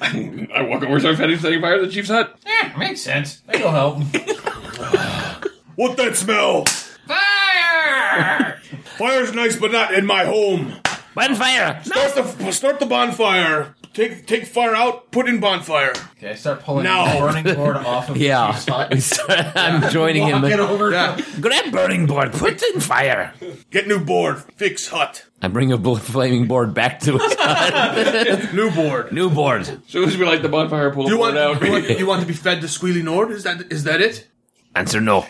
[0.00, 2.38] I walk over, start setting setting fire to the chief's hut.
[2.46, 3.40] Yeah, makes sense.
[3.46, 3.98] That'll help.
[5.76, 6.66] What that smell?
[7.08, 8.60] Fire!
[8.96, 10.74] Fire's nice, but not in my home.
[11.16, 11.82] Bonfire!
[11.82, 13.74] Start the start the bonfire.
[13.94, 15.12] Take take fire out.
[15.12, 15.92] Put in bonfire.
[16.18, 17.04] Okay, I start pulling No.
[17.06, 18.50] the burning board off of Yeah.
[18.50, 19.52] the chief's hut.
[19.56, 20.42] I'm joining him.
[20.42, 21.14] Walk it over Yeah.
[21.14, 22.32] to Grab burning board.
[22.32, 23.32] Put in fire.
[23.70, 24.42] Get new board.
[24.56, 25.24] Fix hut.
[25.40, 28.52] I bring a bl- flaming board back to his hut.
[28.54, 29.12] New board.
[29.12, 29.60] New board.
[29.62, 31.62] As soon as we light the bonfire, pull You the want, board out.
[31.64, 33.30] you, want, you want to be fed to Squealy Nord?
[33.30, 34.26] Is that is that it?
[34.74, 35.26] Answer no.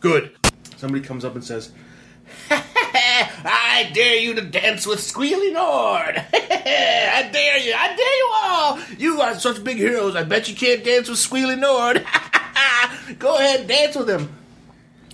[0.00, 0.34] Good.
[0.78, 1.70] Somebody comes up and says,
[3.44, 6.16] I dare you to dance with Squealy Nord.
[6.34, 7.74] I dare you.
[7.76, 8.78] I dare you all.
[8.98, 10.16] You are such big heroes.
[10.16, 12.04] I bet you can't dance with Squealy Nord.
[13.18, 14.32] Go ahead and dance with him.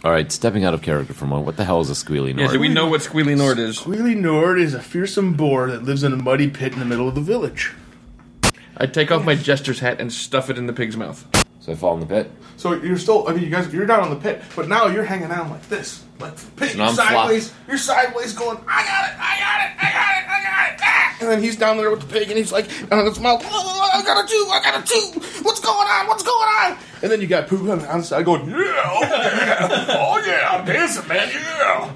[0.05, 1.47] All right, stepping out of character for a moment.
[1.47, 2.53] What the hell is a squealy Yeah, nord?
[2.53, 3.81] do we know what Squealy Nord is?
[3.81, 7.09] Squealy Nord is a fearsome boar that lives in a muddy pit in the middle
[7.09, 7.73] of the village.
[8.77, 11.27] I take off my jester's hat and stuff it in the pig's mouth.
[11.69, 12.31] So I fall in the pit.
[12.57, 15.05] So you're still, I mean, you guys, you're down on the pit, but now you're
[15.05, 16.71] hanging out like this, like the pit.
[16.71, 17.53] So you're I'm sideways.
[17.69, 20.81] You're sideways, going, I got it, I got it, I got it, I got it.
[20.83, 21.17] Ah!
[21.21, 23.91] And then he's down there with the pig, and he's like, on his mouth, "Oh,
[23.93, 25.21] I got a two, I got a two.
[25.43, 26.07] What's going on?
[26.07, 26.79] What's going on?
[27.03, 28.57] And then you got Poop on the side going, yeah.
[28.57, 31.29] oh yeah, I'm dancing, man.
[31.29, 31.93] Yeah.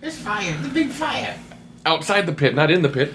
[0.00, 0.56] There's fire.
[0.62, 1.38] The big fire.
[1.86, 3.14] Outside the pit, not in the pit.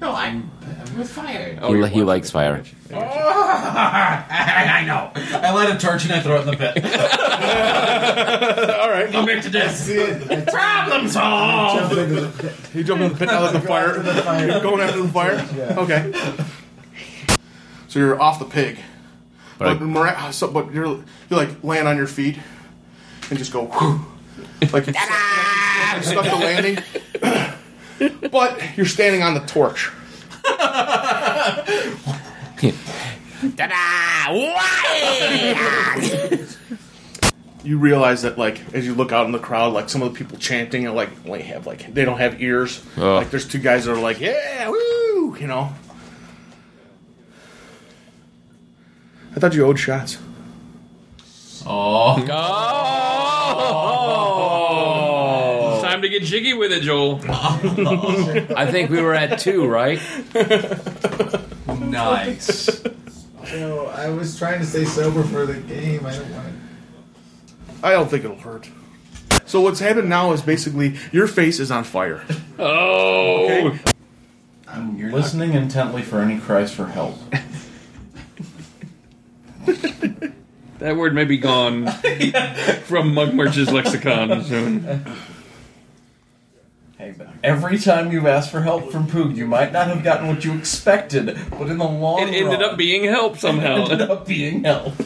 [0.00, 1.58] No, I'm, I'm with fire.
[1.60, 2.62] Oh, he, he likes fire.
[2.92, 5.10] Oh, I know.
[5.14, 6.84] I light a torch and I throw it in the pit.
[8.80, 9.10] All right.
[9.12, 9.90] Come back to this.
[10.50, 11.94] Problem solved.
[12.74, 13.96] You jump in the pit out of the fire.
[14.46, 15.46] You're going after the fire.
[15.78, 16.12] Okay.
[17.88, 18.78] So you're off the pig,
[19.58, 22.38] But but, mira- so, but you're you like land on your feet
[23.28, 24.00] and just go whew,
[24.72, 26.78] like you stuck, stuck the landing.
[28.30, 29.90] But you're standing on the torch.
[37.62, 40.18] You realize that like as you look out in the crowd, like some of the
[40.18, 42.82] people chanting are like like have like they don't have ears.
[42.96, 43.16] Oh.
[43.16, 45.70] Like there's two guys that are like yeah woo you know.
[49.36, 50.18] I thought you owed shots.
[51.66, 52.14] Oh.
[52.16, 52.26] It's
[56.00, 57.20] time to get jiggy with it, Joel.
[57.28, 60.00] I think we were at two, right?
[61.78, 62.82] Nice.
[63.52, 66.06] No, I was trying to stay sober for the game.
[66.06, 67.86] I don't want to.
[67.86, 68.70] I don't think it'll hurt.
[69.44, 72.24] So what's happened now is basically your face is on fire.
[72.58, 73.68] Oh.
[73.68, 73.80] Okay.
[74.68, 77.18] I'm listening intently for any cries for help.
[80.78, 81.86] That word may be gone
[82.84, 85.04] from Mogmurch's lexicon soon.
[87.18, 90.44] Hey, every time you've asked for help from Poog, you might not have gotten what
[90.44, 93.84] you expected, but in the long It ended run, up being help somehow.
[93.84, 94.94] it ended up being help.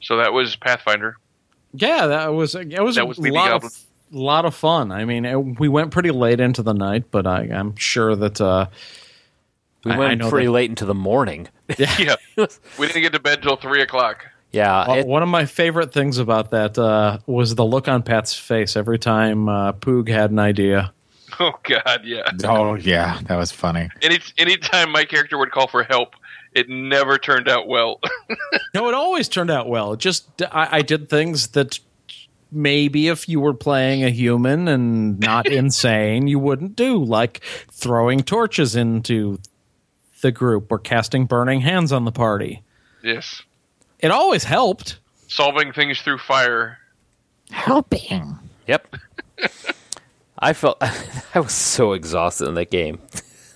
[0.00, 1.16] So that was Pathfinder.
[1.74, 3.66] Yeah, that was it was That a was BB lot Goblin.
[4.10, 4.90] of lot of fun.
[4.90, 8.40] I mean, it, we went pretty late into the night, but I, I'm sure that
[8.40, 8.68] uh,
[9.84, 11.48] We I- I went know pretty that- late into the morning.
[11.78, 12.16] Yeah,
[12.78, 14.24] we didn't get to bed till three o'clock.
[14.52, 18.34] Yeah, it- one of my favorite things about that uh, was the look on Pat's
[18.34, 20.92] face every time uh, Poog had an idea.
[21.40, 22.22] Oh God, yeah.
[22.44, 23.90] Oh yeah, that was funny.
[24.00, 26.16] Any anytime my character would call for help,
[26.54, 28.00] it never turned out well.
[28.74, 29.92] No, it always turned out well.
[29.92, 31.78] It just I, I did things that
[32.50, 38.22] maybe if you were playing a human and not insane, you wouldn't do, like throwing
[38.22, 39.38] torches into
[40.22, 42.62] the group or casting burning hands on the party.
[43.04, 43.42] yes,
[44.00, 44.98] It always helped.
[45.28, 46.78] solving things through fire.
[47.50, 48.38] helping.
[48.66, 48.96] Yep.
[50.38, 50.78] I felt
[51.34, 53.00] I was so exhausted in that game.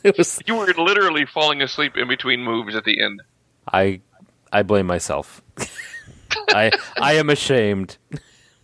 [0.04, 3.22] It was You were literally falling asleep in between moves at the end.
[3.72, 4.00] I
[4.52, 5.40] I blame myself.
[6.48, 7.98] I I am ashamed.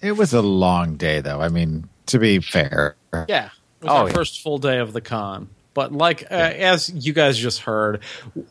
[0.00, 1.40] It was a long day, though.
[1.40, 2.96] I mean, to be fair.
[3.28, 3.50] Yeah.
[3.80, 4.14] It was Oh, our yeah.
[4.14, 5.48] first full day of the con.
[5.78, 8.00] But like uh, as you guys just heard,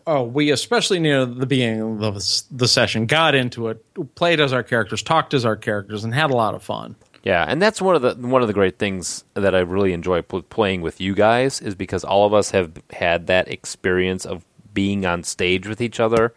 [0.08, 3.84] uh, we especially near the beginning of the, the session got into it,
[4.16, 6.96] played as our characters, talked as our characters, and had a lot of fun.
[7.24, 10.22] Yeah, and that's one of the one of the great things that I really enjoy
[10.22, 14.46] pl- playing with you guys is because all of us have had that experience of
[14.74, 16.34] being on stage with each other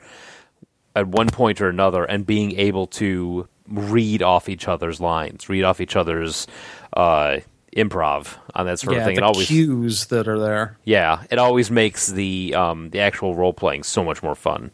[0.96, 5.62] at one point or another and being able to read off each other's lines, read
[5.62, 6.48] off each other's
[6.94, 7.38] uh,
[7.76, 9.14] improv on that sort yeah, of thing.
[9.16, 10.76] the It always cues that are there.
[10.84, 14.70] yeah, it always makes the um, the actual role playing so much more fun.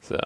[0.00, 0.18] So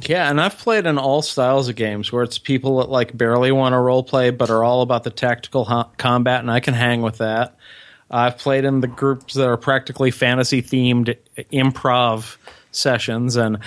[0.00, 3.52] Yeah, and I've played in all styles of games where it's people that like barely
[3.52, 6.74] want to role play but are all about the tactical ho- combat, and I can
[6.74, 7.56] hang with that.
[8.10, 11.16] I've played in the groups that are practically fantasy themed
[11.52, 12.36] improv
[12.70, 13.58] sessions, and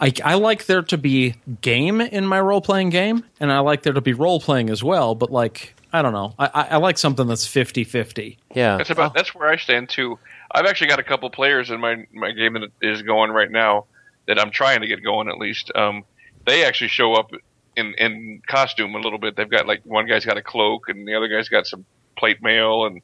[0.00, 3.82] I, I like there to be game in my role playing game, and I like
[3.82, 5.14] there to be role playing as well.
[5.14, 8.38] But like, I don't know, I, I, I like something that's 50 50.
[8.54, 10.18] yeah, That's about that's where I stand too.
[10.50, 13.86] I've actually got a couple players in my my game that is going right now
[14.26, 15.70] that I'm trying to get going at least.
[15.74, 16.04] Um,
[16.46, 17.30] they actually show up
[17.76, 19.36] in in costume a little bit.
[19.36, 21.84] They've got like one guy's got a cloak and the other guy's got some
[22.16, 23.00] plate mail and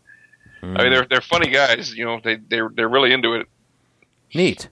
[0.62, 1.94] I mean they're they're funny guys.
[1.94, 3.46] You know they they're they're really into it.
[4.34, 4.68] neat.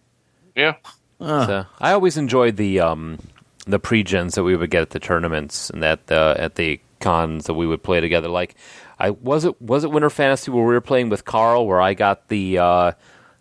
[0.54, 0.74] Yeah.
[1.20, 3.18] So I always enjoyed the um,
[3.66, 7.44] the pre-gens that we would get at the tournaments and that uh, at the cons
[7.46, 8.28] that we would play together.
[8.28, 8.54] Like,
[8.98, 11.94] I was it was it Winter Fantasy where we were playing with Carl, where I
[11.94, 12.92] got the uh,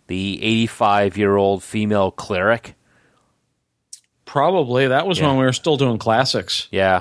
[0.06, 2.74] the 85 year old female cleric.
[4.24, 5.28] Probably that was Yeah.
[5.28, 6.68] when we were still doing classics.
[6.70, 7.00] Yeah,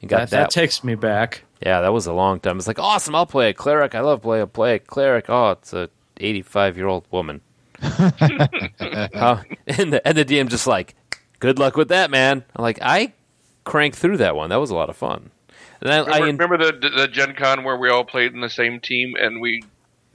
[0.00, 1.44] you got That, that takes me back.
[1.64, 2.58] Yeah, that was a long time.
[2.58, 3.14] It's like awesome.
[3.14, 3.94] I'll play a cleric.
[3.94, 5.26] I love play a play a cleric.
[5.30, 5.88] Oh, it's a
[6.18, 7.40] 85 year old woman.
[9.14, 9.42] Huh?
[9.66, 10.94] and the and the DM just like,
[11.40, 12.44] good luck with that, man.
[12.54, 13.12] I'm like, I
[13.64, 14.50] cranked through that one.
[14.50, 15.30] That was a lot of fun.
[15.80, 18.80] And I, Remember, remember the the Gen Con where we all played in the same
[18.80, 19.62] team and we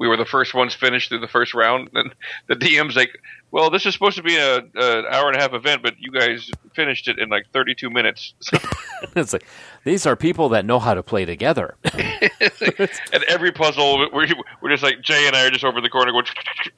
[0.02, 1.90] we were the first ones finished through the first round.
[2.02, 2.16] And
[2.48, 3.12] the DM's like,
[3.52, 6.12] "Well, this is supposed to be a, a hour and a half event, but you
[6.12, 8.34] guys finished it in like 32 minutes."
[9.16, 9.46] it's like
[9.84, 11.76] these are people that know how to play together.
[11.94, 14.28] and every puzzle, we're,
[14.62, 16.26] we're just like Jay and I are just over the corner going,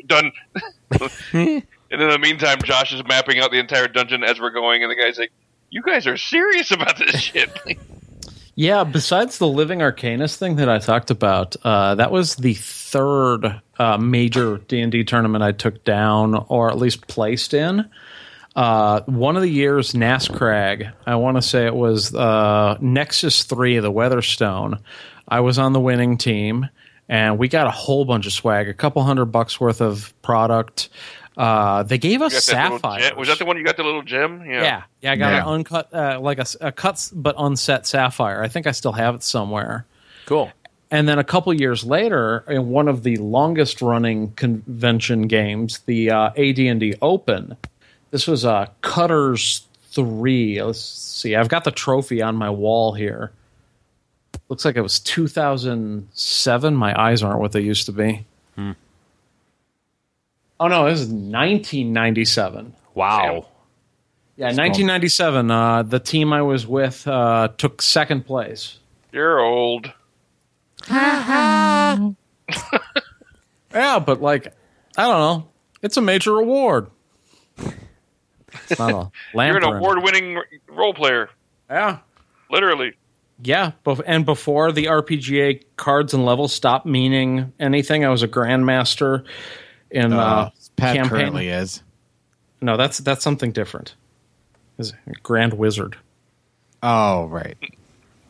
[0.06, 0.32] "Done."
[1.32, 4.92] and in the meantime, Josh is mapping out the entire dungeon as we're going, and
[4.92, 5.32] the guy's like,
[5.70, 7.50] "You guys are serious about this shit."
[8.56, 13.62] Yeah, besides the Living Arcanis thing that I talked about, uh, that was the third
[13.80, 17.90] uh, major D and D tournament I took down, or at least placed in.
[18.56, 23.80] Uh, one of the years, Nascrag, I want to say it was uh, Nexus Three,
[23.80, 24.80] the Weatherstone.
[25.28, 26.70] I was on the winning team,
[27.10, 30.90] and we got a whole bunch of swag, a couple hundred bucks worth of product.
[31.38, 33.16] Uh, they gave us got sapphire.
[33.16, 34.46] Was that the one you got the little gem?
[34.46, 34.62] Yeah.
[34.64, 35.42] Yeah, yeah, I got Yeah.
[35.42, 38.44] an uncut, uh, like a cut but unset sapphire.
[38.44, 39.86] I think I still have it somewhere.
[40.26, 40.52] Cool.
[40.92, 46.12] And then a couple years later, in one of the longest running convention games, the
[46.12, 47.58] uh, AD&D Open,
[48.12, 50.62] this was uh, Cutters Three.
[50.62, 53.32] Let's see, I've got the trophy on my wall here.
[54.50, 56.76] Looks like it was 2007.
[56.76, 58.26] My eyes aren't what they used to be.
[58.56, 58.72] Hmm.
[60.64, 62.74] Oh no, this is 1997.
[62.94, 63.48] Wow.
[64.38, 65.52] Yeah, 1997.
[65.52, 68.80] Uh, the team I was with uh, took second place.
[69.12, 69.92] You're old.
[73.74, 74.54] Yeah, but like,
[74.98, 75.50] I don't know.
[75.82, 76.88] It's a major award.
[77.58, 81.30] It's not a You're an award-winning role player.
[81.70, 81.98] Yeah.
[82.52, 82.94] Literally.
[83.42, 83.72] Yeah,
[84.06, 89.26] and before the RPGA cards and levels stopped meaning anything, I was a grandmaster
[89.94, 91.10] in uh, Uh, Pat campaign.
[91.10, 91.82] currently is.
[92.62, 93.96] No, that's that's something different.
[94.78, 95.96] Is a grand wizard.
[96.82, 97.58] Oh, right.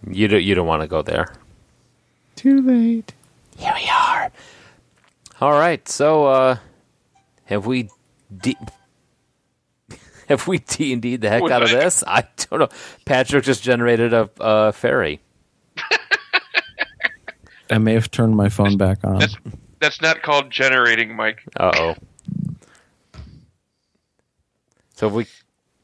[0.10, 1.34] You don't you don't want to go there.
[2.35, 3.14] Too late.
[3.57, 4.31] Here we are.
[5.41, 5.88] All right.
[5.88, 6.57] So uh
[7.45, 7.90] have we
[8.35, 8.57] D-
[10.27, 11.85] have we D and D the heck What out of the heck?
[11.85, 12.03] this?
[12.06, 12.69] I don't know.
[13.06, 15.22] Patrick just generated a, a fairy.
[17.69, 19.19] I may have turned my phone back on.
[19.19, 19.35] That's
[20.01, 21.43] not called generating, Mike.
[21.57, 21.95] Uh oh.
[24.95, 25.26] So have we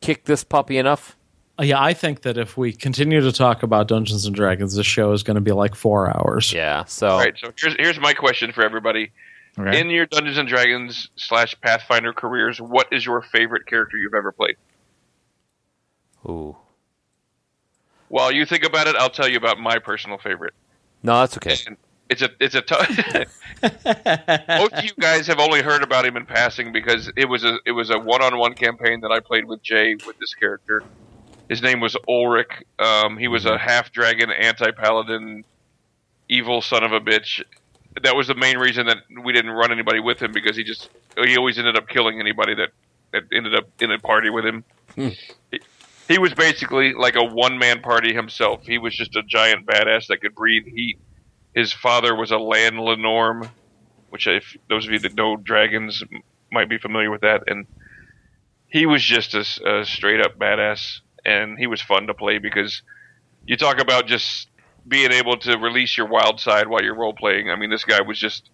[0.01, 1.17] kicked this puppy enough?
[1.59, 4.85] Uh, yeah, I think that if we continue to talk about Dungeons and Dragons, this
[4.85, 6.53] show is going to be like four hours.
[6.53, 6.85] Yeah.
[6.85, 7.33] So All right.
[7.37, 9.11] So here's here's my question for everybody.
[9.57, 9.79] Okay.
[9.79, 14.31] In your Dungeons and Dragons slash Pathfinder careers, what is your favorite character you've ever
[14.31, 14.55] played?
[16.25, 16.55] Ooh.
[18.07, 20.53] While you think about it, I'll tell you about my personal favorite.
[21.03, 21.57] No, that's okay.
[22.09, 22.89] It's a it's a tough.
[24.47, 27.59] Most of you guys have only heard about him in passing because it was a
[27.65, 30.83] it was a one on one campaign that I played with Jay with this character.
[31.49, 32.51] His name was Ulrich.
[32.79, 35.43] Um, he was a half dragon, anti paladin,
[36.29, 37.43] evil son of a bitch.
[38.03, 40.89] That was the main reason that we didn't run anybody with him because he just
[41.23, 42.69] he always ended up killing anybody that
[43.11, 44.63] that ended up in a party with him.
[45.51, 45.59] He,
[46.07, 48.65] he was basically like a one man party himself.
[48.65, 50.97] He was just a giant badass that could breathe heat.
[51.53, 53.49] His father was a Land Lenorm,
[54.09, 56.03] which if those of you that know dragons
[56.51, 57.65] might be familiar with that, and
[58.67, 62.37] he was just a, s- a straight up badass, and he was fun to play
[62.37, 62.81] because
[63.45, 64.47] you talk about just
[64.87, 67.49] being able to release your wild side while you're role playing.
[67.49, 68.49] I mean, this guy was just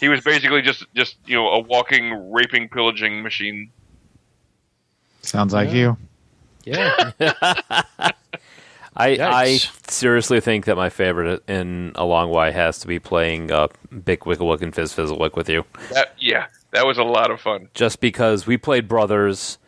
[0.00, 3.70] he was basically just just you know a walking raping pillaging machine.
[5.22, 5.96] Sounds like you.
[6.64, 7.12] Yeah.
[8.96, 9.46] I I
[9.88, 13.68] seriously think that my favorite in a long way has to be playing uh,
[14.04, 15.64] Bick Bicklewick and Fizz Fizzlewick with you.
[15.92, 17.68] That yeah, that was a lot of fun.
[17.74, 19.58] Just because we played brothers,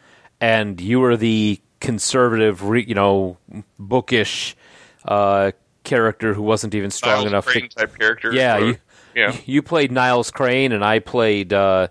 [0.40, 3.36] and you were the conservative, re, you know,
[3.78, 4.56] bookish
[5.04, 5.52] uh,
[5.84, 7.76] character who wasn't even strong Miles enough Crane to.
[7.76, 8.32] type character.
[8.32, 8.76] Yeah, or- you,
[9.14, 9.36] yeah.
[9.46, 11.88] you played Niles Crane, and I played uh,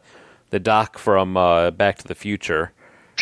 [0.49, 2.71] the Doc from uh, Back to the Future.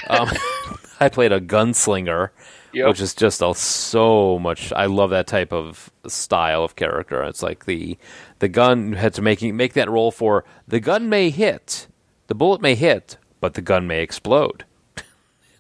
[0.07, 0.29] Um,
[0.99, 2.29] I played a gunslinger,
[2.75, 2.87] Yep.
[2.89, 4.73] which is just a, so much.
[4.73, 7.23] I love that type of style of character.
[7.23, 7.97] It's like the
[8.39, 11.87] the gun had to make make that roll for the gun may hit,
[12.27, 14.65] the bullet may hit, but the gun may explode.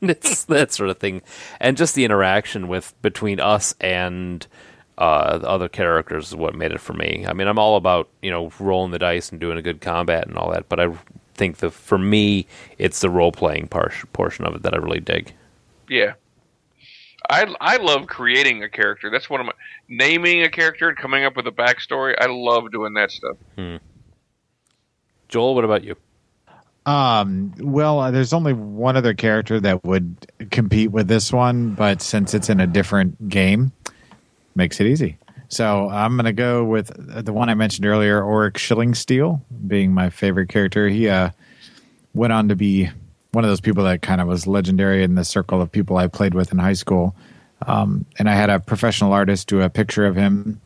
[0.01, 1.21] And it's that sort of thing,
[1.59, 4.45] and just the interaction with between us and
[4.97, 7.25] uh, the other characters is what made it for me.
[7.27, 10.27] I mean, I'm all about you know rolling the dice and doing a good combat
[10.27, 10.89] and all that, but I
[11.33, 12.45] think the for me
[12.77, 15.33] it's the role playing par- portion of it that I really dig.
[15.89, 16.13] Yeah.
[17.29, 19.09] I I love creating a character.
[19.09, 19.53] That's one of my
[19.87, 22.15] naming a character and coming up with a backstory.
[22.19, 23.37] I love doing that stuff.
[23.55, 23.77] Hmm.
[25.27, 25.95] Joel, what about you?
[26.85, 30.15] Um, well, uh, there's only one other character that would
[30.51, 33.71] compete with this one, but since it's in a different game,
[34.53, 35.17] makes it easy.
[35.47, 36.91] So I'm going to go with
[37.25, 40.87] the one I mentioned earlier, Oric Schillingsteel, being my favorite character.
[40.87, 41.31] He uh,
[42.13, 42.89] went on to be
[43.35, 46.07] one of those people that kind of was legendary in the circle of people I
[46.07, 47.13] played with in high school.
[47.67, 50.61] Um, and I had a professional artist do a picture of him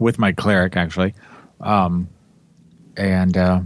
[0.00, 1.14] with my cleric, actually.
[1.60, 2.08] Um,
[2.96, 3.60] and uh,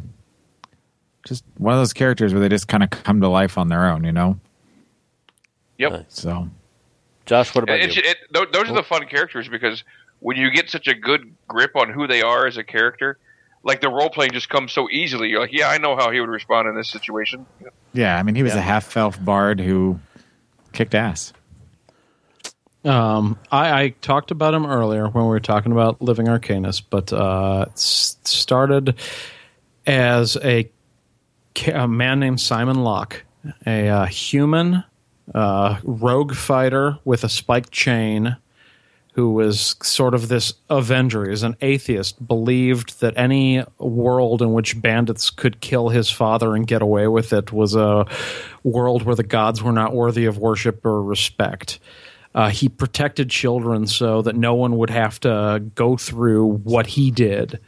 [1.24, 3.86] just one of those characters where they just kind of come to life on their
[3.88, 4.38] own, you know?
[5.78, 6.04] Yep.
[6.08, 6.50] So,
[7.24, 8.02] Josh, what about It- you?
[8.04, 9.84] it- tho- those are the fun characters because
[10.20, 13.16] when you get such a good grip on who they are as a character,
[13.62, 15.28] like the role playing just comes so easily.
[15.28, 17.46] You're like, yeah, I know how he would respond in this situation.
[17.92, 20.00] yeah, I mean, he was a half elf bard who
[20.72, 21.32] kicked ass.
[22.84, 27.12] Um, I, I talked about him earlier when we were talking about Living Arcanis, but
[27.12, 28.94] uh, started
[29.86, 30.70] as a,
[31.72, 33.24] a man named Simon Locke,
[33.66, 34.84] a uh, human
[35.34, 38.36] uh, rogue fighter with a spiked chain
[39.18, 41.28] who was sort of this avenger.
[41.28, 46.64] He an atheist, believed that any world in which bandits could kill his father and
[46.64, 48.06] get away with it was a
[48.62, 51.80] world where the gods were not worthy of worship or respect.
[52.32, 57.10] Uh, he protected children so that no one would have to go through what he
[57.10, 57.58] did.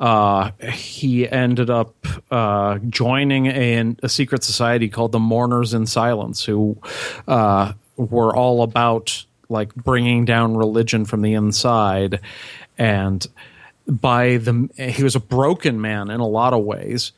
[0.00, 1.94] Uh, he ended up
[2.30, 6.78] uh, joining a, a secret society called the Mourners in Silence, who
[7.28, 12.20] uh, were all about like bringing down religion from the inside.
[12.78, 13.26] And
[13.86, 17.12] by the he was a broken man in a lot of ways.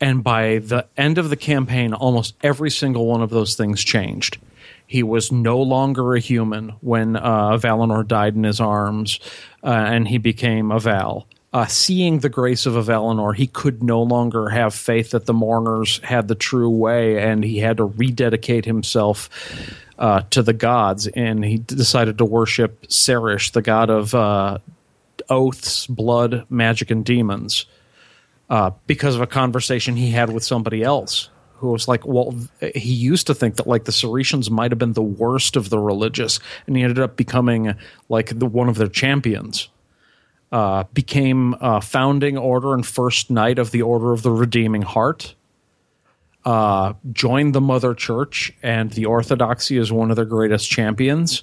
[0.00, 4.38] And by the end of the campaign, almost every single one of those things changed.
[4.86, 9.18] He was no longer a human when uh, Valinor died in his arms,
[9.62, 11.26] uh, and he became a Val.
[11.54, 15.32] Uh, seeing the grace of a Valinor, he could no longer have faith that the
[15.32, 19.30] mourners had the true way, and he had to rededicate himself
[19.98, 21.06] uh, to the gods.
[21.06, 24.58] And he decided to worship Sarish, the god of uh,
[25.28, 27.66] oaths, blood, magic, and demons
[28.50, 32.34] uh, because of a conversation he had with somebody else who was like, well,
[32.74, 35.78] he used to think that like the Saritians might have been the worst of the
[35.78, 37.74] religious, and he ended up becoming
[38.08, 39.68] like the one of their champions.
[40.52, 45.34] Uh, became uh, founding order and first knight of the Order of the Redeeming Heart.
[46.44, 51.42] Uh, joined the Mother Church and the Orthodoxy is one of their greatest champions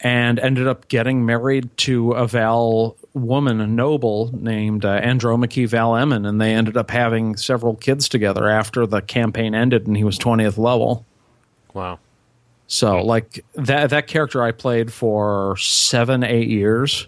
[0.00, 5.96] and ended up getting married to a Val woman, a noble named uh, Andromache Val
[5.96, 10.04] Emin, and they ended up having several kids together after the campaign ended and he
[10.04, 11.06] was 20th level.
[11.72, 11.98] Wow.
[12.68, 17.06] So, like that that character I played for seven, eight years,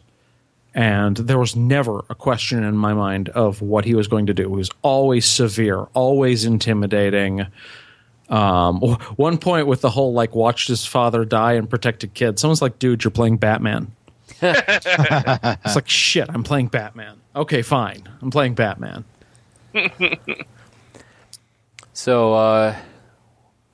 [0.79, 4.35] and there was never a question in my mind of what he was going to
[4.35, 4.45] do.
[4.45, 7.49] He was always severe, always intimidating.
[8.29, 8.81] Um,
[9.17, 12.39] one point with the whole like watched his father die and protected kid.
[12.39, 13.91] Someone's like, "Dude, you're playing Batman."
[14.41, 19.05] it's like, "Shit, I'm playing Batman." Okay, fine, I'm playing Batman.
[21.93, 22.77] So, uh,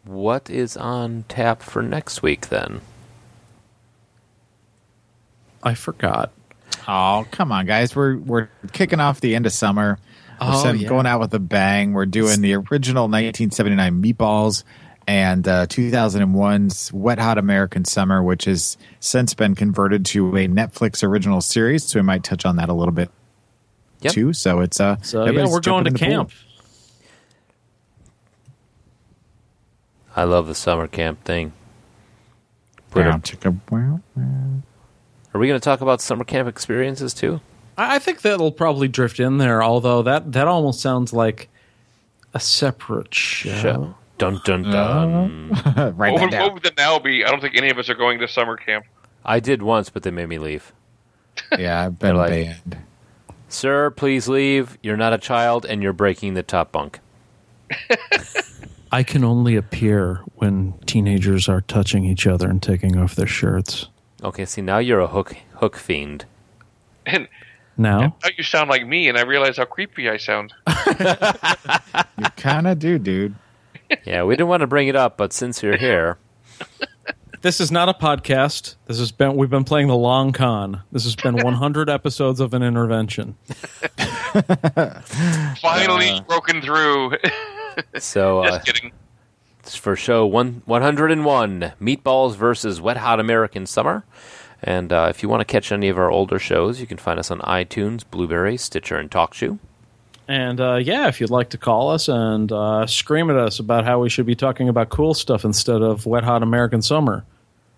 [0.04, 2.80] what is on tap for next week then?
[5.62, 6.32] I forgot.
[6.86, 7.94] Oh, come on, guys.
[7.96, 9.98] We're we're kicking off the end of summer.
[10.40, 10.88] We're Oh, send- yeah.
[10.88, 11.92] going out with a bang.
[11.92, 14.64] We're doing the original 1979 Meatballs
[15.06, 21.02] and uh, 2001's Wet Hot American Summer, which has since been converted to a Netflix
[21.04, 21.84] original series.
[21.84, 23.10] So we might touch on that a little bit
[24.08, 24.32] too.
[24.32, 26.08] So it's uh, So yeah, we're going to the pool.
[26.08, 26.30] camp.
[30.16, 31.52] I love the summer camp thing.
[32.90, 34.62] Put a- chicka, wow, wow.
[35.34, 37.40] Are we going to talk about summer camp experiences too?
[37.76, 41.48] I I think that'll probably drift in there, although that that almost sounds like
[42.32, 43.50] a separate show.
[43.60, 43.94] Show.
[44.18, 45.50] Dun dun dun.
[45.52, 45.92] Uh-huh.
[45.96, 46.42] Write what, would, down.
[46.42, 47.24] what would the now be?
[47.24, 48.84] I don't think any of us are going to summer camp.
[49.24, 50.72] I did once, but they made me leave.
[51.58, 52.78] Yeah, I've been like- banned.
[53.48, 54.78] Sir, please leave.
[54.82, 56.98] You're not a child, and you're breaking the top bunk.
[58.92, 63.88] I can only appear when teenagers are touching each other and taking off their shirts.
[64.24, 66.24] Okay, see now you're a hook hook fiend.
[67.06, 67.28] And
[67.76, 70.52] Now, now you sound like me, and I realize how creepy I sound.
[72.16, 73.34] You kind of do, dude.
[74.04, 76.16] Yeah, we didn't want to bring it up, but since you're here,
[77.42, 78.76] this is not a podcast.
[78.86, 80.82] This has been we've been playing the long con.
[80.92, 83.36] This has been 100 episodes of an intervention.
[85.60, 86.20] Finally Uh.
[86.22, 87.12] broken through.
[87.98, 88.92] so uh, Just kidding.
[89.64, 94.04] It's for show one one hundred and one Meatballs versus Wet Hot American Summer.
[94.62, 97.18] And uh, if you want to catch any of our older shows, you can find
[97.18, 99.58] us on iTunes, Blubrry, Stitcher, and TalkShoe.
[100.28, 103.86] And uh, yeah, if you'd like to call us and uh, scream at us about
[103.86, 107.24] how we should be talking about cool stuff instead of wet hot American summer,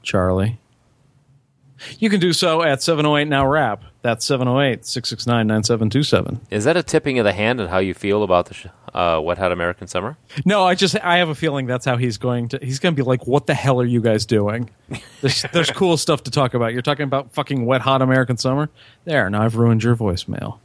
[0.02, 0.58] Charlie.
[1.98, 3.84] You can do so at 708 Now Rap.
[4.02, 6.40] That's 708 669 9727.
[6.50, 8.66] Is that a tipping of the hand on how you feel about the sh-
[8.97, 10.16] uh, Wet Hot American Summer?
[10.44, 12.59] No, I just I have a feeling that's how he's going to.
[12.62, 14.70] He's going to be like, "What the hell are you guys doing?"
[15.20, 16.73] There's, there's cool stuff to talk about.
[16.73, 18.70] You're talking about fucking wet hot American summer.
[19.05, 20.59] There, now I've ruined your voicemail.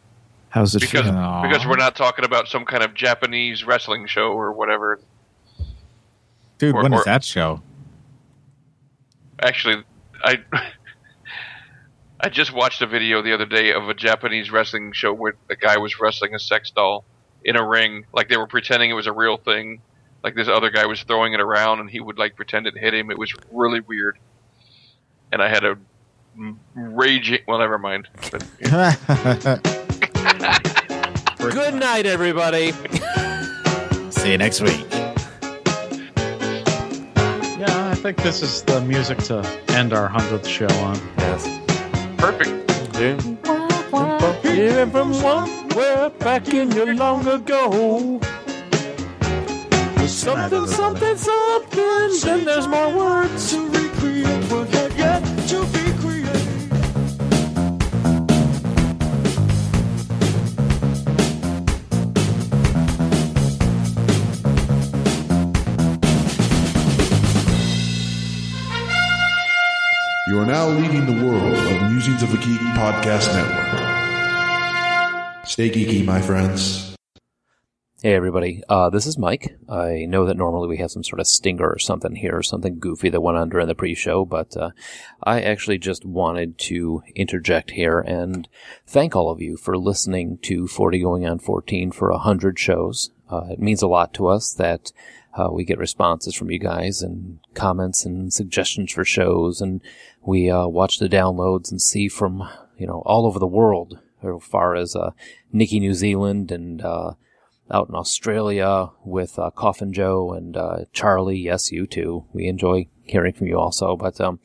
[0.50, 1.42] How's it Because feel?
[1.44, 5.00] because we're not talking about some kind of Japanese wrestling show or whatever.
[6.58, 7.62] Dude, Or- when is or- that show?
[9.42, 9.84] Actually,
[10.24, 10.38] I
[12.20, 15.56] I just watched a video the other day of a Japanese wrestling show where a
[15.56, 17.04] guy was wrestling a sex doll
[17.44, 19.82] in a ring, like they were pretending it was a real thing.
[20.24, 22.94] Like this other guy was throwing it around, and he would like pretend it hit
[22.94, 23.10] him.
[23.10, 24.20] It was really weird,
[25.32, 25.78] and I had a
[26.76, 27.40] raging.
[27.48, 28.08] Well, never mind.
[28.32, 28.44] But,
[31.40, 32.72] Good night, everybody.
[34.12, 34.86] See you next week.
[37.58, 39.40] Yeah, I think this is the music to
[39.70, 41.00] end our hundredth show on.
[41.18, 41.48] Yes.
[42.18, 42.72] Perfect.
[44.46, 45.14] Hearing from
[45.72, 48.20] somewhere back in your long ago.
[49.96, 52.10] There's Something, something, something.
[52.24, 56.48] Then there's more words to recreate what had yet to be created.
[70.28, 73.81] You are now leading the world of Musings of a Geek Podcast Network.
[75.52, 76.96] Stay geeky, my friends.
[78.02, 79.58] Hey everybody, uh, this is Mike.
[79.68, 82.80] I know that normally we have some sort of stinger or something here, or something
[82.80, 84.70] goofy that went on during the pre-show, but uh,
[85.22, 88.48] I actually just wanted to interject here and
[88.88, 93.12] thank all of you for listening to 40 going on 14 for 100 shows.
[93.30, 94.94] Uh, it means a lot to us that
[95.38, 99.82] uh, we get responses from you guys and comments and suggestions for shows, and
[100.22, 104.44] we uh, watch the downloads and see from you know all over the world, as
[104.44, 105.12] far as uh,
[105.52, 107.14] Nikki, New Zealand, and uh,
[107.70, 111.40] out in Australia with uh, Coffin Joe and uh, Charlie.
[111.40, 112.26] Yes, you too.
[112.34, 113.96] We enjoy hearing from you also.
[113.96, 114.40] But um,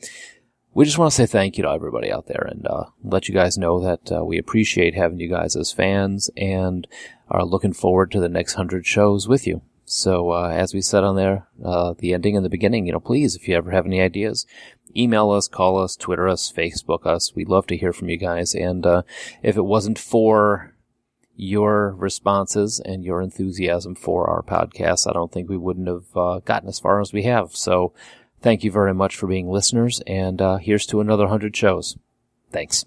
[0.73, 3.33] we just want to say thank you to everybody out there and uh, let you
[3.33, 6.87] guys know that uh, we appreciate having you guys as fans and
[7.29, 9.61] are looking forward to the next hundred shows with you.
[9.89, 12.99] So uh, as we said on there, uh, the ending and the beginning, you know,
[12.99, 14.45] please, if you ever have any ideas,
[14.97, 17.33] email us, call us, Twitter us, Facebook us.
[17.33, 18.53] We'd love to hear from you guys.
[18.53, 19.03] And uh,
[19.41, 20.73] if it wasn't for
[21.37, 26.39] your responses and your enthusiasm for our podcast, I don't think we wouldn't have uh,
[26.39, 27.55] gotten as far as we have.
[27.55, 27.93] So
[28.41, 31.97] thank you very much for being listeners, and uh, here's to another 100 shows.
[32.51, 32.83] Thanks.